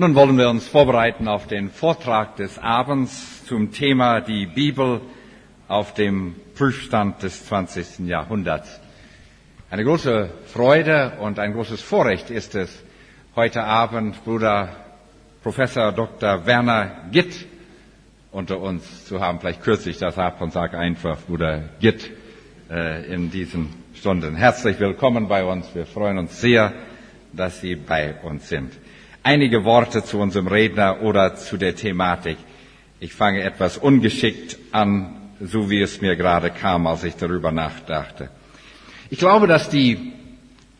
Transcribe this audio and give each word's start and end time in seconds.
Nun 0.00 0.14
wollen 0.14 0.38
wir 0.38 0.48
uns 0.48 0.68
vorbereiten 0.68 1.26
auf 1.26 1.48
den 1.48 1.70
Vortrag 1.70 2.36
des 2.36 2.56
Abends 2.56 3.44
zum 3.46 3.72
Thema 3.72 4.20
die 4.20 4.46
Bibel 4.46 5.00
auf 5.66 5.92
dem 5.92 6.36
Prüfstand 6.54 7.20
des 7.24 7.46
20. 7.46 8.06
Jahrhunderts. 8.06 8.80
Eine 9.72 9.82
große 9.82 10.30
Freude 10.46 11.14
und 11.18 11.40
ein 11.40 11.52
großes 11.52 11.80
Vorrecht 11.80 12.30
ist 12.30 12.54
es, 12.54 12.84
heute 13.34 13.64
Abend 13.64 14.24
Bruder 14.24 14.68
Professor 15.42 15.90
Dr. 15.90 16.46
Werner 16.46 17.08
Gitt 17.10 17.46
unter 18.30 18.60
uns 18.60 19.04
zu 19.04 19.18
haben. 19.18 19.40
Vielleicht 19.40 19.64
kürze 19.64 19.90
ich 19.90 19.98
das 19.98 20.16
ab 20.16 20.40
und 20.40 20.52
sage 20.52 20.78
einfach 20.78 21.18
Bruder 21.26 21.70
Gitt 21.80 22.08
äh, 22.70 23.12
in 23.12 23.32
diesen 23.32 23.74
Stunden. 23.96 24.36
Herzlich 24.36 24.78
willkommen 24.78 25.26
bei 25.26 25.42
uns. 25.42 25.74
Wir 25.74 25.86
freuen 25.86 26.18
uns 26.18 26.40
sehr, 26.40 26.72
dass 27.32 27.60
Sie 27.60 27.74
bei 27.74 28.14
uns 28.22 28.48
sind. 28.48 28.72
Einige 29.30 29.62
Worte 29.62 30.02
zu 30.02 30.20
unserem 30.20 30.46
Redner 30.46 31.02
oder 31.02 31.34
zu 31.34 31.58
der 31.58 31.76
Thematik. 31.76 32.38
Ich 32.98 33.12
fange 33.12 33.42
etwas 33.42 33.76
ungeschickt 33.76 34.56
an, 34.72 35.34
so 35.38 35.68
wie 35.68 35.82
es 35.82 36.00
mir 36.00 36.16
gerade 36.16 36.48
kam, 36.48 36.86
als 36.86 37.04
ich 37.04 37.14
darüber 37.14 37.52
nachdachte. 37.52 38.30
Ich 39.10 39.18
glaube, 39.18 39.46
dass 39.46 39.68
die, 39.68 40.14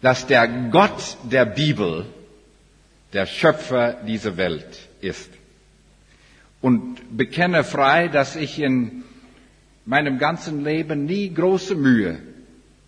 dass 0.00 0.26
der 0.26 0.48
Gott 0.70 1.18
der 1.24 1.44
Bibel 1.44 2.06
der 3.12 3.26
Schöpfer 3.26 3.98
dieser 4.06 4.38
Welt 4.38 4.78
ist. 5.02 5.28
Und 6.62 7.18
bekenne 7.18 7.64
frei, 7.64 8.08
dass 8.08 8.34
ich 8.34 8.58
in 8.58 9.04
meinem 9.84 10.18
ganzen 10.18 10.64
Leben 10.64 11.04
nie 11.04 11.34
große 11.34 11.74
Mühe 11.74 12.18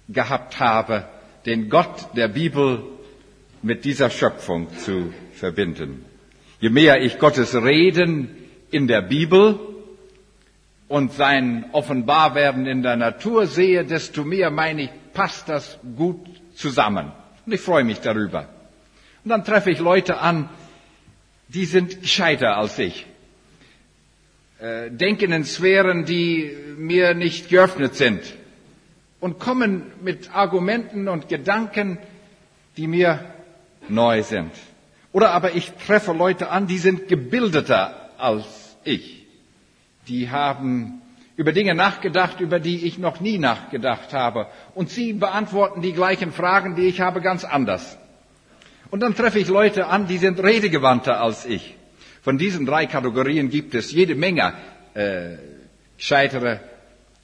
gehabt 0.09 0.59
habe, 0.59 1.05
den 1.45 1.69
Gott 1.69 2.17
der 2.17 2.29
Bibel 2.29 2.83
mit 3.61 3.85
dieser 3.85 4.09
Schöpfung 4.09 4.69
zu 4.79 5.13
verbinden. 5.41 6.05
Je 6.61 6.71
mehr 6.71 7.03
ich 7.03 7.19
Gottes 7.19 7.55
Reden 7.55 8.29
in 8.71 8.87
der 8.87 9.03
Bibel 9.03 9.59
und 10.89 11.13
sein 11.13 11.65
Offenbarwerden 11.73 12.67
in 12.67 12.83
der 12.83 12.97
Natur 12.97 13.47
sehe, 13.47 13.85
desto 13.85 14.25
mehr 14.25 14.51
meine 14.51 14.83
ich, 14.83 14.91
passt 15.13 15.49
das 15.49 15.79
gut 15.97 16.27
zusammen. 16.55 17.13
Und 17.47 17.53
ich 17.53 17.61
freue 17.61 17.85
mich 17.85 18.01
darüber. 18.01 18.49
Und 19.25 19.31
dann 19.31 19.45
treffe 19.45 19.71
ich 19.71 19.79
Leute 19.79 20.19
an, 20.19 20.49
die 21.49 21.65
sind 21.65 22.03
gescheiter 22.03 22.57
als 22.57 22.79
ich, 22.79 23.07
äh, 24.61 24.91
denken 24.91 25.33
in 25.33 25.45
Sphären, 25.45 26.05
die 26.05 26.51
mir 26.77 27.15
nicht 27.15 27.49
geöffnet 27.49 27.97
sind 27.97 28.21
und 29.21 29.39
kommen 29.39 29.93
mit 30.03 30.35
Argumenten 30.35 31.09
und 31.09 31.29
Gedanken, 31.29 31.99
die 32.77 32.87
mir 32.87 33.25
neu 33.89 34.23
sind. 34.23 34.53
Oder 35.13 35.33
aber 35.33 35.55
ich 35.55 35.73
treffe 35.87 36.13
Leute 36.13 36.51
an, 36.51 36.67
die 36.67 36.79
sind 36.79 37.09
gebildeter 37.09 38.11
als 38.19 38.77
ich. 38.85 39.27
Die 40.09 40.31
haben 40.31 41.03
über 41.37 41.53
Dinge 41.53 41.75
nachgedacht, 41.75 42.41
über 42.41 42.61
die 42.61 42.85
ich 42.85 42.99
noch 42.99 43.21
nie 43.21 43.39
nachgedacht 43.39 44.13
habe. 44.13 44.47
Und 44.75 44.91
sie 44.91 45.13
beantworten 45.15 45.81
die 45.81 45.93
gleichen 45.93 46.33
Fragen, 46.33 46.77
die 46.77 46.87
ich 46.87 47.01
habe, 47.01 47.21
ganz 47.21 47.45
anders. 47.45 47.99
Und 48.91 49.01
dann 49.01 49.15
treffe 49.15 49.39
ich 49.39 49.49
Leute 49.49 49.87
an, 49.87 50.07
die 50.07 50.19
sind 50.19 50.43
redegewandter 50.43 51.21
als 51.21 51.47
ich. 51.47 51.77
Von 52.23 52.37
diesen 52.37 52.67
drei 52.67 52.87
Kategorien 52.87 53.49
gibt 53.49 53.75
es 53.75 53.93
jede 53.93 54.15
Menge 54.15 54.53
äh, 54.95 55.37
gescheitere, 55.97 56.61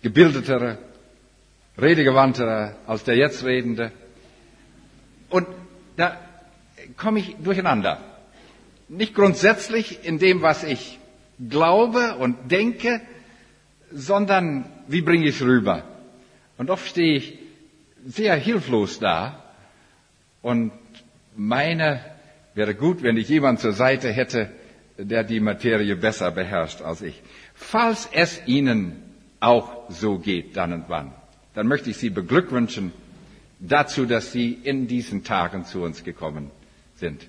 gebildetere, 0.02 0.78
redegewandtere 1.78 2.76
als 2.86 3.04
der 3.04 3.16
jetzt 3.16 3.44
Redende. 3.44 3.92
Und 5.28 5.46
da 5.96 6.16
komme 6.96 7.20
ich 7.20 7.36
durcheinander. 7.36 8.00
Nicht 8.88 9.14
grundsätzlich 9.14 10.04
in 10.04 10.18
dem, 10.18 10.42
was 10.42 10.62
ich 10.62 10.98
glaube 11.38 12.16
und 12.16 12.50
denke, 12.50 13.00
sondern 13.92 14.64
wie 14.86 15.02
bringe 15.02 15.26
ich 15.26 15.36
es 15.36 15.46
rüber. 15.46 15.82
Und 16.56 16.70
oft 16.70 16.86
stehe 16.86 17.16
ich 17.16 17.38
sehr 18.06 18.36
hilflos 18.36 18.98
da 18.98 19.42
und 20.42 20.72
meine, 21.36 22.00
wäre 22.54 22.74
gut, 22.74 23.02
wenn 23.02 23.16
ich 23.16 23.28
jemand 23.28 23.60
zur 23.60 23.72
Seite 23.72 24.10
hätte, 24.10 24.50
der 24.96 25.24
die 25.24 25.40
Materie 25.40 25.96
besser 25.96 26.30
beherrscht 26.30 26.80
als 26.80 27.02
ich. 27.02 27.22
Falls 27.54 28.08
es 28.12 28.40
Ihnen 28.46 29.02
auch 29.40 29.90
so 29.90 30.18
geht, 30.18 30.56
dann 30.56 30.72
und 30.72 30.84
wann, 30.88 31.12
dann 31.54 31.66
möchte 31.66 31.90
ich 31.90 31.98
Sie 31.98 32.10
beglückwünschen 32.10 32.92
dazu, 33.58 34.06
dass 34.06 34.32
Sie 34.32 34.52
in 34.52 34.86
diesen 34.86 35.24
Tagen 35.24 35.64
zu 35.64 35.82
uns 35.82 36.04
gekommen 36.04 36.50
sind. 36.96 37.26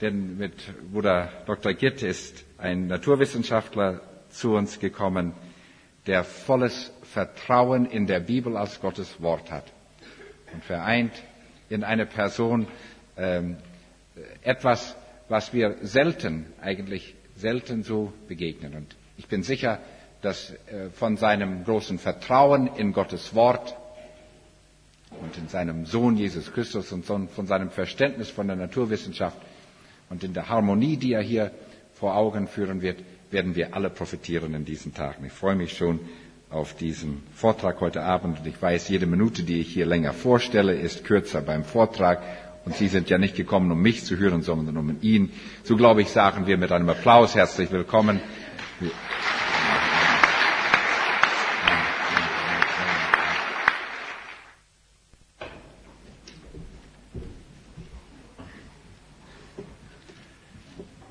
Denn 0.00 0.36
mit 0.38 0.54
Bruder 0.92 1.30
Dr. 1.46 1.72
Gitt 1.74 2.02
ist 2.02 2.44
ein 2.58 2.86
Naturwissenschaftler 2.86 4.00
zu 4.30 4.54
uns 4.54 4.78
gekommen, 4.78 5.32
der 6.06 6.24
volles 6.24 6.92
Vertrauen 7.02 7.86
in 7.86 8.06
der 8.06 8.20
Bibel 8.20 8.56
als 8.56 8.80
Gottes 8.80 9.20
Wort 9.20 9.50
hat 9.50 9.64
und 10.52 10.64
vereint 10.64 11.12
in 11.68 11.84
eine 11.84 12.06
Person 12.06 12.66
ähm, 13.16 13.56
etwas, 14.42 14.94
was 15.28 15.52
wir 15.52 15.76
selten, 15.82 16.46
eigentlich 16.60 17.14
selten 17.36 17.82
so 17.82 18.12
begegnen. 18.28 18.74
Und 18.74 18.96
ich 19.16 19.26
bin 19.28 19.42
sicher, 19.42 19.80
dass 20.22 20.50
äh, 20.70 20.90
von 20.92 21.16
seinem 21.16 21.64
großen 21.64 21.98
Vertrauen 21.98 22.68
in 22.76 22.92
Gottes 22.92 23.34
Wort 23.34 23.76
und 25.20 25.36
in 25.38 25.48
seinem 25.48 25.86
Sohn 25.86 26.16
Jesus 26.16 26.52
Christus 26.52 26.92
und 26.92 27.04
von 27.04 27.28
seinem 27.46 27.70
Verständnis 27.70 28.30
von 28.30 28.46
der 28.46 28.56
Naturwissenschaft 28.56 29.36
und 30.10 30.24
in 30.24 30.34
der 30.34 30.48
Harmonie, 30.48 30.96
die 30.96 31.12
er 31.12 31.22
hier 31.22 31.50
vor 31.94 32.16
Augen 32.16 32.46
führen 32.46 32.82
wird, 32.82 32.98
werden 33.30 33.56
wir 33.56 33.74
alle 33.74 33.90
profitieren 33.90 34.54
in 34.54 34.64
diesen 34.64 34.94
Tagen. 34.94 35.24
Ich 35.24 35.32
freue 35.32 35.54
mich 35.56 35.76
schon 35.76 36.00
auf 36.50 36.74
diesen 36.74 37.22
Vortrag 37.34 37.80
heute 37.80 38.02
Abend 38.02 38.38
und 38.40 38.46
ich 38.46 38.60
weiß, 38.60 38.88
jede 38.88 39.06
Minute, 39.06 39.42
die 39.42 39.60
ich 39.60 39.68
hier 39.68 39.84
länger 39.86 40.12
vorstelle, 40.14 40.74
ist 40.74 41.04
kürzer 41.04 41.42
beim 41.42 41.64
Vortrag 41.64 42.22
und 42.64 42.74
Sie 42.76 42.88
sind 42.88 43.10
ja 43.10 43.18
nicht 43.18 43.36
gekommen, 43.36 43.70
um 43.70 43.80
mich 43.80 44.04
zu 44.04 44.16
hören, 44.16 44.42
sondern 44.42 44.76
um 44.76 44.96
ihn. 45.02 45.30
So 45.64 45.76
glaube 45.76 46.02
ich, 46.02 46.08
sagen 46.08 46.46
wir 46.46 46.56
mit 46.58 46.72
einem 46.72 46.88
Applaus 46.88 47.34
herzlich 47.34 47.70
willkommen. 47.70 48.20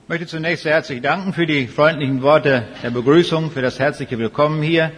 Ich 0.07 0.09
möchte 0.09 0.28
zunächst 0.28 0.63
sehr 0.63 0.72
herzlich 0.72 1.01
danken 1.01 1.34
für 1.34 1.45
die 1.45 1.68
freundlichen 1.68 2.22
Worte 2.22 2.63
der 2.81 2.91
Begrüßung, 2.91 3.51
für 3.51 3.62
das 3.62 3.78
herzliche 3.78 4.18
Willkommen 4.18 4.63
hier. 4.63 4.94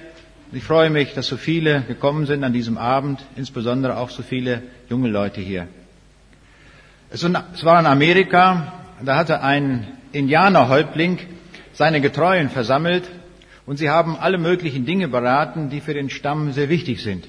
Ich 0.52 0.64
freue 0.64 0.92
mich, 0.92 1.16
dass 1.16 1.26
so 1.26 1.36
viele 1.36 1.82
gekommen 1.82 2.28
sind 2.28 2.44
an 2.44 2.54
diesem 2.54 2.78
Abend, 2.78 3.20
insbesondere 3.36 3.98
auch 3.98 4.12
so 4.12 4.22
viele 4.22 4.62
junge 4.88 5.10
Leute 5.10 5.42
hier. 5.42 5.68
Es 7.10 7.24
war 7.24 7.80
in 7.80 7.88
Amerika, 7.88 8.72
da 9.04 9.16
hatte 9.16 9.42
ein 9.42 9.88
Indianerhäuptling 10.12 11.18
seine 11.74 12.02
Getreuen 12.02 12.52
versammelt 12.52 13.10
und 13.66 13.78
sie 13.78 13.90
haben 13.90 14.16
alle 14.16 14.38
möglichen 14.38 14.86
Dinge 14.86 15.08
beraten, 15.08 15.72
die 15.72 15.82
für 15.82 15.96
den 15.96 16.12
Stamm 16.12 16.52
sehr 16.52 16.70
wichtig 16.70 17.02
sind. 17.02 17.28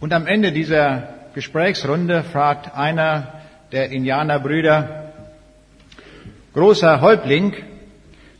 Und 0.00 0.14
am 0.14 0.26
Ende 0.26 0.52
dieser 0.52 1.06
Gesprächsrunde 1.34 2.22
fragt 2.22 2.74
einer 2.74 3.34
der 3.72 3.90
Indianerbrüder, 3.90 5.09
Großer 6.52 7.00
Häuptling, 7.00 7.54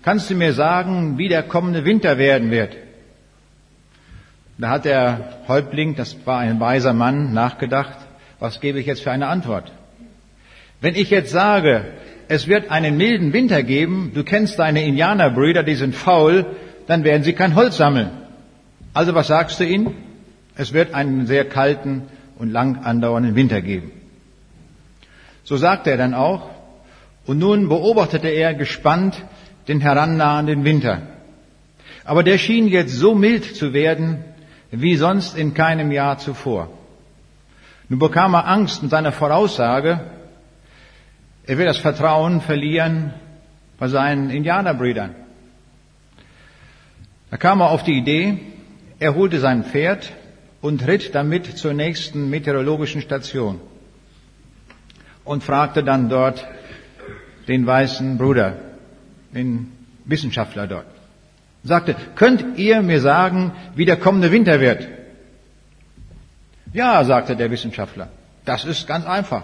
kannst 0.03 0.31
du 0.31 0.34
mir 0.34 0.53
sagen, 0.53 1.16
wie 1.16 1.28
der 1.28 1.44
kommende 1.44 1.84
Winter 1.84 2.19
werden 2.19 2.50
wird? 2.50 2.76
Da 4.59 4.69
hat 4.71 4.84
der 4.84 5.38
Häuptling, 5.47 5.94
das 5.94 6.16
war 6.26 6.41
ein 6.41 6.59
weiser 6.59 6.93
Mann, 6.93 7.32
nachgedacht, 7.32 7.97
was 8.41 8.60
gebe 8.60 8.81
ich 8.81 8.87
jetzt 8.87 9.03
für 9.03 9.12
eine 9.12 9.28
Antwort? 9.28 9.71
Wenn 10.80 10.97
ich 10.97 11.10
jetzt 11.10 11.30
sage, 11.30 11.84
es 12.27 12.48
wird 12.48 12.71
einen 12.71 12.97
milden 12.97 13.33
Winter 13.33 13.62
geben, 13.62 14.10
du 14.12 14.24
kennst 14.24 14.59
deine 14.59 14.84
Indianerbrüder, 14.84 15.62
die 15.62 15.77
sind 15.77 15.95
faul, 15.95 16.47
dann 16.89 17.04
werden 17.04 17.22
sie 17.22 17.33
kein 17.33 17.54
Holz 17.54 17.77
sammeln. 17.77 18.10
Also 18.92 19.15
was 19.15 19.28
sagst 19.28 19.60
du 19.60 19.65
ihnen? 19.65 19.95
Es 20.57 20.72
wird 20.72 20.95
einen 20.95 21.27
sehr 21.27 21.45
kalten 21.45 22.03
und 22.36 22.51
lang 22.51 22.84
andauernden 22.84 23.36
Winter 23.36 23.60
geben. 23.60 23.92
So 25.45 25.57
sagt 25.57 25.86
er 25.86 25.97
dann 25.97 26.12
auch, 26.12 26.49
und 27.30 27.38
nun 27.38 27.68
beobachtete 27.68 28.27
er 28.27 28.54
gespannt 28.54 29.24
den 29.68 29.80
herannahenden 29.80 30.65
Winter. 30.65 31.03
Aber 32.04 32.24
der 32.24 32.38
schien 32.38 32.66
jetzt 32.66 32.92
so 32.92 33.15
mild 33.15 33.44
zu 33.54 33.72
werden, 33.72 34.24
wie 34.72 34.97
sonst 34.97 35.38
in 35.38 35.54
keinem 35.54 35.92
Jahr 35.92 36.18
zuvor. 36.18 36.71
Nun 37.88 38.00
bekam 38.00 38.34
er 38.34 38.48
Angst 38.48 38.82
mit 38.82 38.91
seiner 38.91 39.12
Voraussage, 39.12 40.00
er 41.47 41.56
will 41.56 41.66
das 41.66 41.78
Vertrauen 41.78 42.41
verlieren 42.41 43.15
bei 43.78 43.86
seinen 43.86 44.30
Indianerbrüdern. 44.30 45.15
Da 47.30 47.36
kam 47.36 47.60
er 47.60 47.71
auf 47.71 47.84
die 47.84 47.97
Idee, 47.97 48.38
er 48.98 49.15
holte 49.15 49.38
sein 49.38 49.62
Pferd 49.62 50.12
und 50.60 50.84
ritt 50.84 51.15
damit 51.15 51.47
zur 51.56 51.74
nächsten 51.74 52.28
meteorologischen 52.28 53.03
Station 53.03 53.60
und 55.24 55.44
fragte 55.44 55.84
dann 55.84 56.09
dort 56.09 56.44
den 57.50 57.66
weißen 57.66 58.16
Bruder, 58.16 58.56
den 59.34 59.72
Wissenschaftler 60.04 60.68
dort. 60.68 60.86
Sagte, 61.64 61.97
könnt 62.14 62.58
ihr 62.58 62.80
mir 62.80 63.00
sagen, 63.00 63.52
wie 63.74 63.84
der 63.84 63.97
kommende 63.97 64.30
Winter 64.30 64.60
wird? 64.60 64.86
Ja, 66.72 67.02
sagte 67.02 67.34
der 67.34 67.50
Wissenschaftler, 67.50 68.08
das 68.44 68.64
ist 68.64 68.86
ganz 68.86 69.04
einfach. 69.04 69.42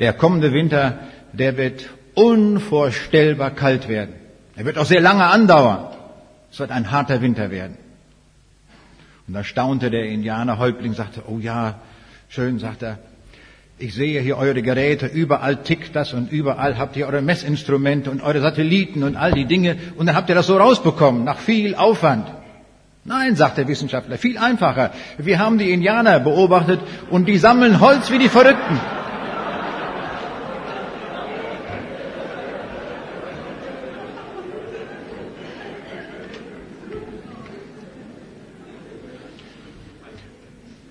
Der 0.00 0.14
kommende 0.14 0.50
Winter, 0.52 0.98
der 1.34 1.58
wird 1.58 1.90
unvorstellbar 2.14 3.50
kalt 3.50 3.86
werden. 3.86 4.14
Er 4.56 4.64
wird 4.64 4.78
auch 4.78 4.86
sehr 4.86 5.02
lange 5.02 5.26
andauern. 5.26 5.88
Es 6.50 6.58
wird 6.58 6.70
ein 6.70 6.90
harter 6.90 7.20
Winter 7.20 7.50
werden. 7.50 7.76
Und 9.26 9.34
da 9.34 9.44
staunte 9.44 9.90
der 9.90 10.06
Indianerhäuptling, 10.06 10.94
sagte, 10.94 11.24
oh 11.28 11.38
ja, 11.38 11.80
schön, 12.28 12.58
sagt 12.58 12.82
er, 12.82 12.98
ich 13.78 13.94
sehe 13.94 14.20
hier 14.20 14.38
eure 14.38 14.62
Geräte, 14.62 15.06
überall 15.06 15.56
tickt 15.56 15.96
das 15.96 16.12
und 16.12 16.30
überall 16.30 16.78
habt 16.78 16.96
ihr 16.96 17.06
eure 17.06 17.22
Messinstrumente 17.22 18.10
und 18.10 18.22
eure 18.22 18.40
Satelliten 18.40 19.02
und 19.02 19.16
all 19.16 19.32
die 19.32 19.46
Dinge 19.46 19.76
und 19.96 20.06
dann 20.06 20.14
habt 20.14 20.28
ihr 20.28 20.34
das 20.34 20.46
so 20.46 20.56
rausbekommen, 20.56 21.24
nach 21.24 21.38
viel 21.38 21.74
Aufwand. 21.74 22.28
Nein, 23.04 23.36
sagt 23.36 23.58
der 23.58 23.68
Wissenschaftler, 23.68 24.16
viel 24.16 24.38
einfacher. 24.38 24.92
Wir 25.18 25.38
haben 25.38 25.58
die 25.58 25.72
Indianer 25.72 26.20
beobachtet 26.20 26.80
und 27.10 27.26
die 27.26 27.36
sammeln 27.36 27.80
Holz 27.80 28.10
wie 28.10 28.18
die 28.18 28.28
Verrückten. 28.28 28.80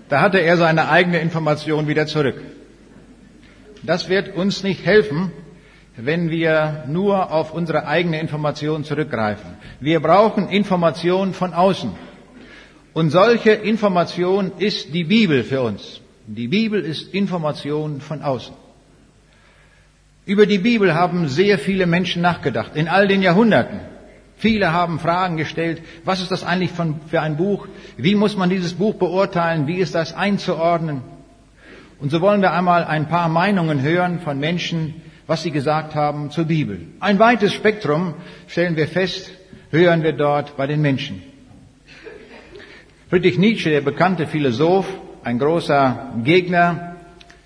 Da 0.10 0.22
hatte 0.22 0.38
er 0.38 0.58
seine 0.58 0.90
eigene 0.90 1.18
Information 1.20 1.88
wieder 1.88 2.06
zurück. 2.06 2.40
Das 3.84 4.08
wird 4.10 4.36
uns 4.36 4.64
nicht 4.64 4.86
helfen, 4.86 5.32
wenn 5.98 6.30
wir 6.30 6.86
nur 6.88 7.32
auf 7.32 7.54
unsere 7.54 7.86
eigene 7.86 8.20
Information 8.20 8.84
zurückgreifen. 8.84 9.58
Wir 9.80 10.00
brauchen 10.00 10.50
Information 10.50 11.34
von 11.34 11.54
außen. 11.54 11.92
Und 12.94 13.10
solche 13.10 13.52
Information 13.52 14.54
ist 14.58 14.94
die 14.94 15.04
Bibel 15.04 15.44
für 15.44 15.62
uns. 15.62 16.00
Die 16.26 16.48
Bibel 16.48 16.82
ist 16.82 17.14
Information 17.14 18.00
von 18.00 18.22
außen. 18.22 18.56
Über 20.26 20.46
die 20.46 20.60
Bibel 20.60 20.94
haben 20.94 21.28
sehr 21.28 21.60
viele 21.60 21.86
Menschen 21.86 22.22
nachgedacht, 22.22 22.76
in 22.76 22.88
all 22.88 23.08
den 23.08 23.22
Jahrhunderten. 23.22 23.82
Viele 24.38 24.72
haben 24.72 25.00
Fragen 25.00 25.38
gestellt, 25.38 25.82
was 26.06 26.22
ist 26.22 26.32
das 26.32 26.44
eigentlich 26.44 26.72
für 27.08 27.22
ein 27.22 27.38
Buch? 27.38 27.68
Wie 27.98 28.16
muss 28.16 28.38
man 28.38 28.50
dieses 28.50 28.74
Buch 28.74 28.96
beurteilen? 28.96 29.68
Wie 29.68 29.78
ist 29.78 29.96
das 29.96 30.14
einzuordnen? 30.14 31.02
Und 32.00 32.12
so 32.12 32.22
wollen 32.22 32.42
wir 32.42 32.52
einmal 32.52 32.84
ein 32.84 33.08
paar 33.08 33.30
Meinungen 33.30 33.82
hören 33.82 34.20
von 34.20 34.40
Menschen, 34.40 35.02
was 35.28 35.44
sie 35.44 35.52
gesagt 35.52 35.96
haben 35.96 36.32
zur 36.32 36.46
Bibel. 36.46 36.88
Ein 37.00 37.20
weites 37.20 37.54
Spektrum, 37.54 38.16
stellen 38.48 38.76
wir 38.76 38.88
fest, 38.88 39.32
hören 39.72 40.04
wir 40.04 40.14
dort 40.14 40.58
bei 40.58 40.68
den 40.68 40.82
Menschen. 40.82 41.22
Friedrich 43.10 43.38
Nietzsche, 43.38 43.70
der 43.70 43.82
bekannte 43.82 44.28
Philosoph, 44.28 44.88
ein 45.24 45.40
großer 45.40 46.14
Gegner 46.24 46.96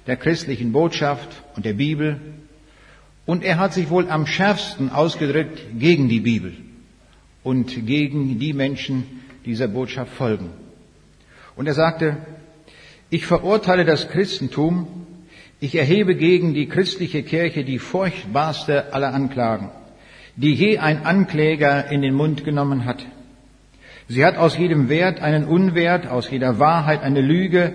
der 0.07 0.15
christlichen 0.15 0.71
Botschaft 0.71 1.27
und 1.55 1.65
der 1.65 1.73
Bibel. 1.73 2.19
Und 3.25 3.43
er 3.43 3.59
hat 3.59 3.73
sich 3.73 3.89
wohl 3.89 4.09
am 4.09 4.25
schärfsten 4.25 4.89
ausgedrückt 4.89 5.59
gegen 5.77 6.07
die 6.07 6.21
Bibel 6.21 6.53
und 7.43 7.85
gegen 7.85 8.39
die 8.39 8.53
Menschen, 8.53 9.03
die 9.43 9.49
dieser 9.49 9.67
Botschaft 9.67 10.13
folgen. 10.13 10.49
Und 11.55 11.67
er 11.67 11.73
sagte, 11.73 12.17
ich 13.09 13.25
verurteile 13.25 13.85
das 13.85 14.09
Christentum. 14.09 14.87
Ich 15.59 15.75
erhebe 15.75 16.15
gegen 16.15 16.53
die 16.53 16.67
christliche 16.67 17.23
Kirche 17.23 17.63
die 17.63 17.79
furchtbarste 17.79 18.93
aller 18.93 19.13
Anklagen, 19.13 19.69
die 20.35 20.53
je 20.53 20.77
ein 20.77 21.05
Ankläger 21.05 21.89
in 21.89 22.01
den 22.01 22.13
Mund 22.13 22.43
genommen 22.43 22.85
hat. 22.85 23.05
Sie 24.09 24.23
hat 24.23 24.37
aus 24.37 24.57
jedem 24.57 24.87
Wert 24.87 25.19
einen 25.19 25.45
Unwert, 25.45 26.07
aus 26.07 26.29
jeder 26.29 26.59
Wahrheit 26.59 27.01
eine 27.01 27.21
Lüge, 27.21 27.73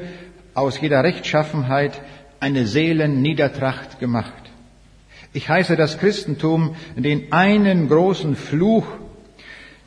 aus 0.55 0.81
jeder 0.81 1.03
Rechtschaffenheit 1.03 2.01
eine 2.41 2.67
Seelenniedertracht 2.67 3.99
gemacht. 4.01 4.33
Ich 5.33 5.49
heiße 5.49 5.77
das 5.77 5.99
Christentum 5.99 6.77
den 6.97 7.33
einen 7.33 7.89
großen 7.89 8.37
Fluch, 8.37 8.87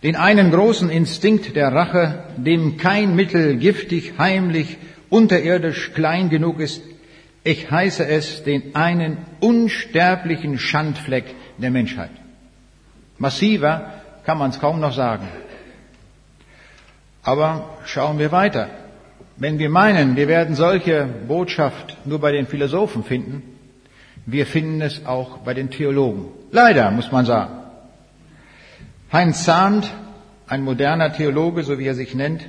den 0.03 0.15
einen 0.15 0.51
großen 0.51 0.89
Instinkt 0.89 1.55
der 1.55 1.71
Rache, 1.71 2.25
dem 2.37 2.77
kein 2.77 3.15
Mittel 3.15 3.57
giftig, 3.57 4.13
heimlich 4.17 4.77
unterirdisch 5.15 5.93
klein 5.93 6.29
genug 6.29 6.59
ist, 6.59 6.83
ich 7.45 7.71
heiße 7.71 8.05
es 8.05 8.43
den 8.43 8.75
einen 8.75 9.17
unsterblichen 9.39 10.59
Schandfleck 10.59 11.25
der 11.57 11.71
Menschheit. 11.71 12.11
Massiver 13.17 13.93
kann 14.25 14.37
man 14.37 14.49
es 14.49 14.59
kaum 14.59 14.81
noch 14.81 14.91
sagen. 14.91 15.27
Aber 17.23 17.77
schauen 17.85 18.19
wir 18.19 18.31
weiter. 18.33 18.67
Wenn 19.37 19.57
wir 19.57 19.69
meinen, 19.69 20.17
wir 20.17 20.27
werden 20.27 20.53
solche 20.55 21.05
Botschaft 21.27 21.97
nur 22.05 22.19
bei 22.19 22.31
den 22.33 22.47
Philosophen 22.47 23.03
finden, 23.05 23.43
wir 24.25 24.45
finden 24.45 24.81
es 24.81 25.05
auch 25.05 25.37
bei 25.39 25.53
den 25.53 25.69
Theologen. 25.69 26.25
Leider, 26.51 26.91
muss 26.91 27.11
man 27.11 27.25
sagen. 27.25 27.53
Heinz 29.13 29.45
Zahnt, 29.45 29.93
ein 30.47 30.61
moderner 30.61 31.13
Theologe, 31.13 31.63
so 31.63 31.79
wie 31.79 31.87
er 31.87 31.95
sich 31.95 32.15
nennt, 32.15 32.45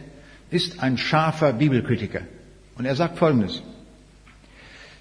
ist 0.50 0.82
ein 0.82 0.98
scharfer 0.98 1.52
Bibelkritiker. 1.52 2.22
Und 2.78 2.84
er 2.84 2.94
sagt 2.94 3.18
Folgendes. 3.18 3.62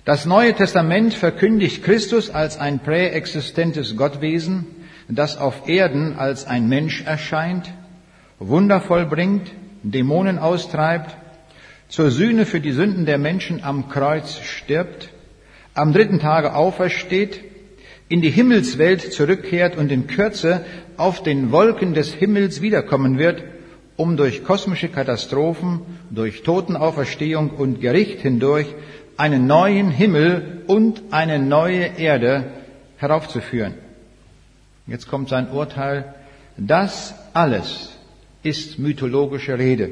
Das 0.05 0.25
Neue 0.25 0.53
Testament 0.53 1.13
verkündigt 1.13 1.83
Christus 1.83 2.29
als 2.29 2.57
ein 2.57 2.79
präexistentes 2.79 3.97
Gottwesen, 3.97 4.67
das 5.09 5.37
auf 5.37 5.67
Erden 5.67 6.17
als 6.17 6.45
ein 6.45 6.69
Mensch 6.69 7.03
erscheint, 7.05 7.71
Wunder 8.39 8.81
vollbringt, 8.81 9.51
Dämonen 9.83 10.39
austreibt, 10.39 11.17
zur 11.89 12.11
Sühne 12.11 12.45
für 12.45 12.59
die 12.59 12.71
Sünden 12.71 13.05
der 13.05 13.17
Menschen 13.17 13.63
am 13.63 13.89
Kreuz 13.89 14.39
stirbt, 14.39 15.09
am 15.73 15.91
dritten 15.91 16.19
Tage 16.19 16.55
aufersteht, 16.55 17.41
in 18.07 18.21
die 18.21 18.31
Himmelswelt 18.31 19.11
zurückkehrt 19.11 19.75
und 19.75 19.91
in 19.91 20.07
Kürze 20.07 20.65
auf 20.97 21.23
den 21.23 21.51
Wolken 21.51 21.93
des 21.93 22.13
Himmels 22.13 22.61
wiederkommen 22.61 23.17
wird, 23.17 23.43
um 23.97 24.17
durch 24.17 24.43
kosmische 24.43 24.89
Katastrophen, 24.89 25.81
durch 26.15 26.43
Totenauferstehung 26.43 27.51
und 27.51 27.81
Gericht 27.81 28.21
hindurch 28.21 28.67
einen 29.17 29.47
neuen 29.47 29.89
Himmel 29.89 30.63
und 30.67 31.01
eine 31.11 31.39
neue 31.39 31.97
Erde 31.97 32.51
heraufzuführen. 32.97 33.75
Jetzt 34.87 35.07
kommt 35.07 35.29
sein 35.29 35.49
Urteil. 35.49 36.15
Das 36.57 37.15
alles 37.33 37.97
ist 38.43 38.79
mythologische 38.79 39.57
Rede. 39.57 39.91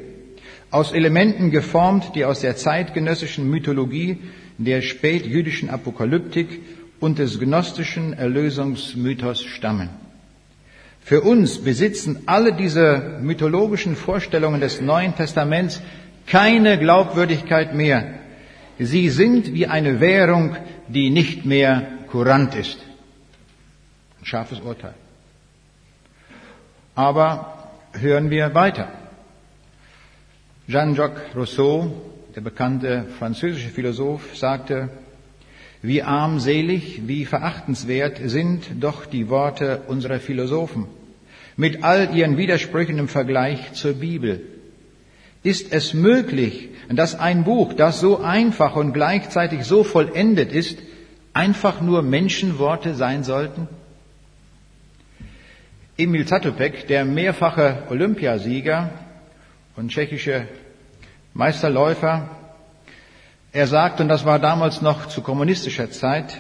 Aus 0.72 0.92
Elementen 0.92 1.52
geformt, 1.52 2.16
die 2.16 2.26
aus 2.26 2.42
der 2.42 2.56
zeitgenössischen 2.56 3.50
Mythologie, 3.50 4.20
der 4.58 4.82
spätjüdischen 4.82 5.70
Apokalyptik 5.70 6.62
und 7.00 7.20
des 7.20 7.40
gnostischen 7.40 8.14
Erlösungsmythos 8.14 9.44
stammen. 9.44 9.90
Für 11.02 11.22
uns 11.22 11.60
besitzen 11.60 12.24
alle 12.28 12.54
diese 12.54 13.20
mythologischen 13.22 13.96
Vorstellungen 13.98 14.62
des 14.62 14.80
Neuen 14.80 15.16
Testaments 15.16 15.82
keine 16.28 16.78
Glaubwürdigkeit 16.78 17.74
mehr. 17.74 18.14
Sie 18.80 19.10
sind 19.10 19.54
wie 19.54 19.68
eine 19.68 20.00
Währung, 20.00 20.56
die 20.88 21.10
nicht 21.10 21.46
mehr 21.46 21.88
kurant 22.10 22.56
ist. 22.56 22.78
Ein 24.20 24.26
scharfes 24.26 24.60
Urteil. 24.60 24.94
Aber 26.96 27.72
hören 27.94 28.30
wir 28.30 28.54
weiter. 28.54 28.88
Jean-Jacques 30.68 31.36
Rousseau, 31.36 31.92
der 32.36 32.42
bekannte 32.42 33.06
französische 33.20 33.70
Philosoph, 33.70 34.36
sagte, 34.36 34.90
wie 35.82 36.02
armselig, 36.02 37.02
wie 37.08 37.26
verachtenswert 37.26 38.22
sind 38.24 38.64
doch 38.80 39.06
die 39.06 39.30
Worte 39.30 39.82
unserer 39.88 40.20
Philosophen 40.20 40.88
mit 41.58 41.84
all 41.84 42.16
ihren 42.16 42.38
Widersprüchen 42.38 42.98
im 42.98 43.08
Vergleich 43.08 43.74
zur 43.74 43.94
Bibel. 43.94 44.42
Ist 45.44 45.74
es 45.74 45.94
möglich, 45.94 46.70
dass 46.90 47.20
ein 47.20 47.44
Buch, 47.44 47.74
das 47.74 48.00
so 48.00 48.20
einfach 48.22 48.76
und 48.76 48.94
gleichzeitig 48.94 49.66
so 49.66 49.84
vollendet 49.84 50.54
ist, 50.54 50.80
einfach 51.34 51.82
nur 51.82 52.02
Menschenworte 52.02 52.96
sein 52.96 53.24
sollten? 53.24 53.68
Emil 55.98 56.26
Zatopek, 56.26 56.88
der 56.88 57.06
mehrfache 57.06 57.84
Olympiasieger 57.90 58.90
und 59.76 59.90
tschechische 59.90 60.48
Meisterläufer, 61.34 62.30
er 63.52 63.68
sagt, 63.68 64.02
und 64.02 64.08
das 64.08 64.26
war 64.26 64.40
damals 64.40 64.82
noch 64.82 65.08
zu 65.08 65.22
kommunistischer 65.22 65.92
Zeit, 65.92 66.40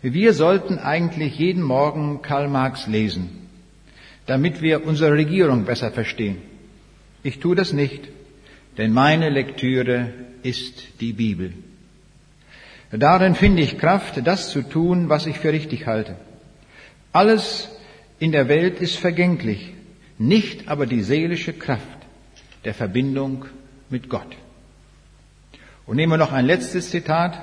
wir 0.00 0.32
sollten 0.32 0.78
eigentlich 0.78 1.38
jeden 1.38 1.62
Morgen 1.62 2.22
Karl 2.22 2.48
Marx 2.48 2.86
lesen, 2.86 3.48
damit 4.26 4.62
wir 4.62 4.86
unsere 4.86 5.12
Regierung 5.12 5.64
besser 5.64 5.90
verstehen. 5.90 6.38
Ich 7.26 7.40
tue 7.40 7.56
das 7.56 7.72
nicht, 7.72 8.02
denn 8.78 8.92
meine 8.92 9.30
Lektüre 9.30 10.12
ist 10.44 11.00
die 11.00 11.12
Bibel. 11.12 11.52
Darin 12.92 13.34
finde 13.34 13.62
ich 13.62 13.78
Kraft, 13.78 14.24
das 14.24 14.50
zu 14.50 14.62
tun, 14.62 15.08
was 15.08 15.26
ich 15.26 15.40
für 15.40 15.52
richtig 15.52 15.88
halte. 15.88 16.14
Alles 17.12 17.68
in 18.20 18.30
der 18.30 18.46
Welt 18.46 18.80
ist 18.80 18.94
vergänglich, 18.94 19.72
nicht 20.18 20.68
aber 20.68 20.86
die 20.86 21.02
seelische 21.02 21.52
Kraft 21.52 21.98
der 22.64 22.74
Verbindung 22.74 23.46
mit 23.90 24.08
Gott. 24.08 24.36
Und 25.84 25.96
nehmen 25.96 26.12
wir 26.12 26.18
noch 26.18 26.32
ein 26.32 26.46
letztes 26.46 26.90
Zitat 26.90 27.36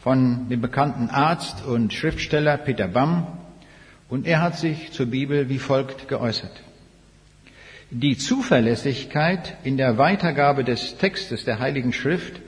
von 0.00 0.48
dem 0.48 0.60
bekannten 0.60 1.10
Arzt 1.10 1.64
und 1.64 1.94
Schriftsteller 1.94 2.56
Peter 2.56 2.88
Bamm. 2.88 3.28
Und 4.08 4.26
er 4.26 4.42
hat 4.42 4.58
sich 4.58 4.90
zur 4.90 5.06
Bibel 5.06 5.48
wie 5.48 5.60
folgt 5.60 6.08
geäußert. 6.08 6.64
Die 7.90 8.18
Zuverlässigkeit 8.18 9.56
in 9.64 9.78
der 9.78 9.96
Weitergabe 9.96 10.62
des 10.62 10.98
Textes 10.98 11.46
der 11.46 11.58
Heiligen 11.58 11.94
Schrift 11.94 12.38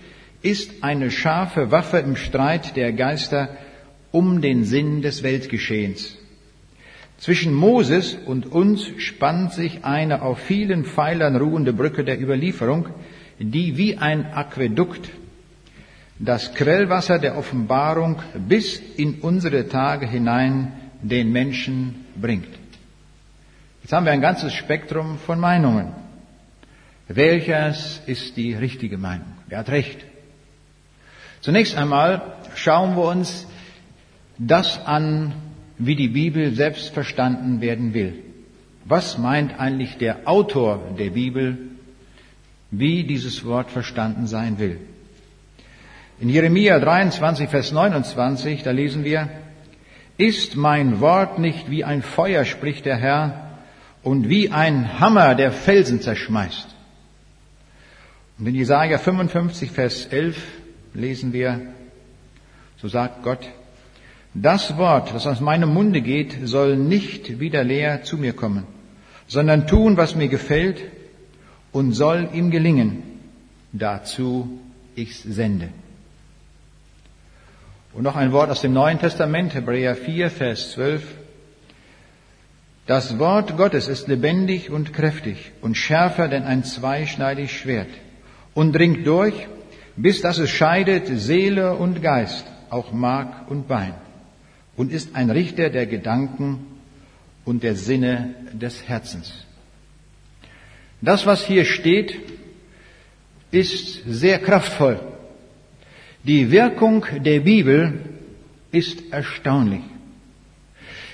ist 0.42 0.82
eine 0.82 1.10
scharfe 1.10 1.70
Waffe 1.70 1.96
im 1.96 2.14
Streit 2.14 2.76
der 2.76 2.92
Geister 2.92 3.56
um 4.12 4.42
den 4.42 4.64
Sinn 4.64 5.00
des 5.00 5.22
Weltgeschehens. 5.22 6.18
Zwischen 7.16 7.54
Moses 7.54 8.18
und 8.26 8.52
uns 8.52 8.86
spannt 8.98 9.54
sich 9.54 9.82
eine 9.82 10.20
auf 10.20 10.40
vielen 10.40 10.84
Pfeilern 10.84 11.36
ruhende 11.36 11.72
Brücke 11.72 12.04
der 12.04 12.20
Überlieferung, 12.20 12.90
die 13.38 13.78
wie 13.78 13.96
ein 13.96 14.26
Aquädukt 14.26 15.08
das 16.18 16.54
Quellwasser 16.54 17.18
der 17.18 17.38
Offenbarung 17.38 18.20
bis 18.46 18.78
in 18.96 19.20
unsere 19.22 19.68
Tage 19.68 20.06
hinein 20.06 20.72
den 21.00 21.32
Menschen 21.32 22.04
bringt. 22.20 22.59
Jetzt 23.90 23.96
haben 23.96 24.06
wir 24.06 24.12
ein 24.12 24.20
ganzes 24.20 24.54
Spektrum 24.54 25.18
von 25.18 25.40
Meinungen. 25.40 25.92
Welches 27.08 28.00
ist 28.06 28.36
die 28.36 28.54
richtige 28.54 28.98
Meinung? 28.98 29.26
Wer 29.48 29.58
hat 29.58 29.68
recht? 29.68 29.98
Zunächst 31.40 31.76
einmal 31.76 32.22
schauen 32.54 32.94
wir 32.94 33.02
uns 33.06 33.48
das 34.38 34.86
an, 34.86 35.32
wie 35.76 35.96
die 35.96 36.06
Bibel 36.06 36.54
selbst 36.54 36.94
verstanden 36.94 37.60
werden 37.60 37.92
will. 37.92 38.22
Was 38.84 39.18
meint 39.18 39.58
eigentlich 39.58 39.98
der 39.98 40.18
Autor 40.24 40.94
der 40.96 41.10
Bibel, 41.10 41.58
wie 42.70 43.02
dieses 43.02 43.44
Wort 43.44 43.72
verstanden 43.72 44.28
sein 44.28 44.60
will? 44.60 44.78
In 46.20 46.28
Jeremia 46.28 46.78
23, 46.78 47.48
Vers 47.48 47.72
29, 47.72 48.62
da 48.62 48.70
lesen 48.70 49.02
wir, 49.02 49.28
ist 50.16 50.54
mein 50.54 51.00
Wort 51.00 51.40
nicht 51.40 51.72
wie 51.72 51.82
ein 51.82 52.02
Feuer, 52.02 52.44
spricht 52.44 52.86
der 52.86 52.96
Herr, 52.96 53.49
und 54.02 54.28
wie 54.28 54.50
ein 54.50 55.00
Hammer, 55.00 55.34
der 55.34 55.52
Felsen 55.52 56.00
zerschmeißt. 56.00 56.68
Und 58.38 58.46
in 58.46 58.54
Jesaja 58.54 58.98
55, 58.98 59.70
Vers 59.70 60.06
11 60.06 60.36
lesen 60.94 61.32
wir, 61.32 61.60
so 62.78 62.88
sagt 62.88 63.22
Gott, 63.22 63.46
das 64.32 64.76
Wort, 64.78 65.12
das 65.12 65.26
aus 65.26 65.40
meinem 65.40 65.74
Munde 65.74 66.00
geht, 66.00 66.38
soll 66.44 66.76
nicht 66.76 67.40
wieder 67.40 67.64
leer 67.64 68.02
zu 68.04 68.16
mir 68.16 68.32
kommen, 68.32 68.64
sondern 69.26 69.66
tun, 69.66 69.96
was 69.96 70.14
mir 70.14 70.28
gefällt 70.28 70.80
und 71.72 71.92
soll 71.92 72.30
ihm 72.32 72.50
gelingen. 72.50 73.02
Dazu 73.72 74.60
ich's 74.94 75.22
sende. 75.22 75.68
Und 77.92 78.04
noch 78.04 78.16
ein 78.16 78.32
Wort 78.32 78.50
aus 78.50 78.60
dem 78.60 78.72
Neuen 78.72 79.00
Testament, 79.00 79.52
Hebräer 79.54 79.96
4, 79.96 80.30
Vers 80.30 80.72
12. 80.72 81.19
Das 82.90 83.20
Wort 83.20 83.56
Gottes 83.56 83.86
ist 83.86 84.08
lebendig 84.08 84.68
und 84.68 84.92
kräftig 84.92 85.52
und 85.60 85.76
schärfer 85.76 86.26
denn 86.26 86.42
ein 86.42 86.64
zweischneidig 86.64 87.56
Schwert 87.56 87.86
und 88.52 88.72
dringt 88.72 89.06
durch, 89.06 89.46
bis 89.94 90.22
dass 90.22 90.38
es 90.38 90.50
scheidet 90.50 91.06
Seele 91.06 91.76
und 91.76 92.02
Geist, 92.02 92.44
auch 92.68 92.90
Mark 92.90 93.48
und 93.48 93.68
Bein 93.68 93.94
und 94.76 94.90
ist 94.90 95.14
ein 95.14 95.30
Richter 95.30 95.70
der 95.70 95.86
Gedanken 95.86 96.66
und 97.44 97.62
der 97.62 97.76
Sinne 97.76 98.34
des 98.54 98.88
Herzens. 98.88 99.46
Das, 101.00 101.26
was 101.26 101.46
hier 101.46 101.66
steht, 101.66 102.18
ist 103.52 104.02
sehr 104.04 104.40
kraftvoll. 104.40 104.98
Die 106.24 106.50
Wirkung 106.50 107.06
der 107.20 107.38
Bibel 107.38 108.00
ist 108.72 109.12
erstaunlich. 109.12 109.89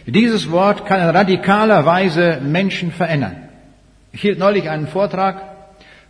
Dieses 0.07 0.51
Wort 0.53 0.87
kann 0.87 1.01
in 1.01 1.09
radikaler 1.09 1.85
Weise 1.85 2.41
Menschen 2.41 2.93
verändern. 2.93 3.49
Ich 4.13 4.21
hielt 4.21 4.39
neulich 4.39 4.71
einen 4.71 4.87
Vortrag, 4.87 5.43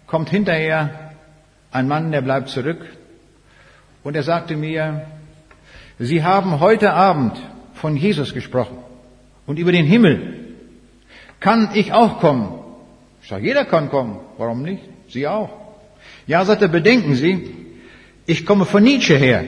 kommt 0.07 0.29
hinterher 0.29 1.13
ein 1.73 1.89
Mann, 1.89 2.13
der 2.13 2.21
bleibt 2.21 2.51
zurück 2.51 2.85
und 4.03 4.15
er 4.15 4.23
sagte 4.23 4.55
mir, 4.55 5.07
Sie 5.99 6.23
haben 6.23 6.61
heute 6.61 6.93
Abend 6.93 7.41
von 7.73 7.97
Jesus 7.97 8.35
gesprochen 8.35 8.77
und 9.47 9.59
über 9.59 9.73
den 9.73 9.87
Himmel. 9.87 10.35
Kann 11.41 11.71
ich 11.73 11.93
auch 11.95 12.21
kommen? 12.21 12.53
Ich 13.23 13.29
sage, 13.29 13.47
jeder 13.47 13.65
kann 13.65 13.89
kommen. 13.89 14.19
Warum 14.37 14.63
nicht? 14.63 14.83
Sie 15.09 15.27
auch. 15.27 15.51
Ja, 16.27 16.45
sagt 16.45 16.61
er, 16.61 16.69
bedenken 16.69 17.15
Sie, 17.15 17.51
ich 18.27 18.45
komme 18.45 18.67
von 18.67 18.83
Nietzsche 18.83 19.17
her. 19.17 19.45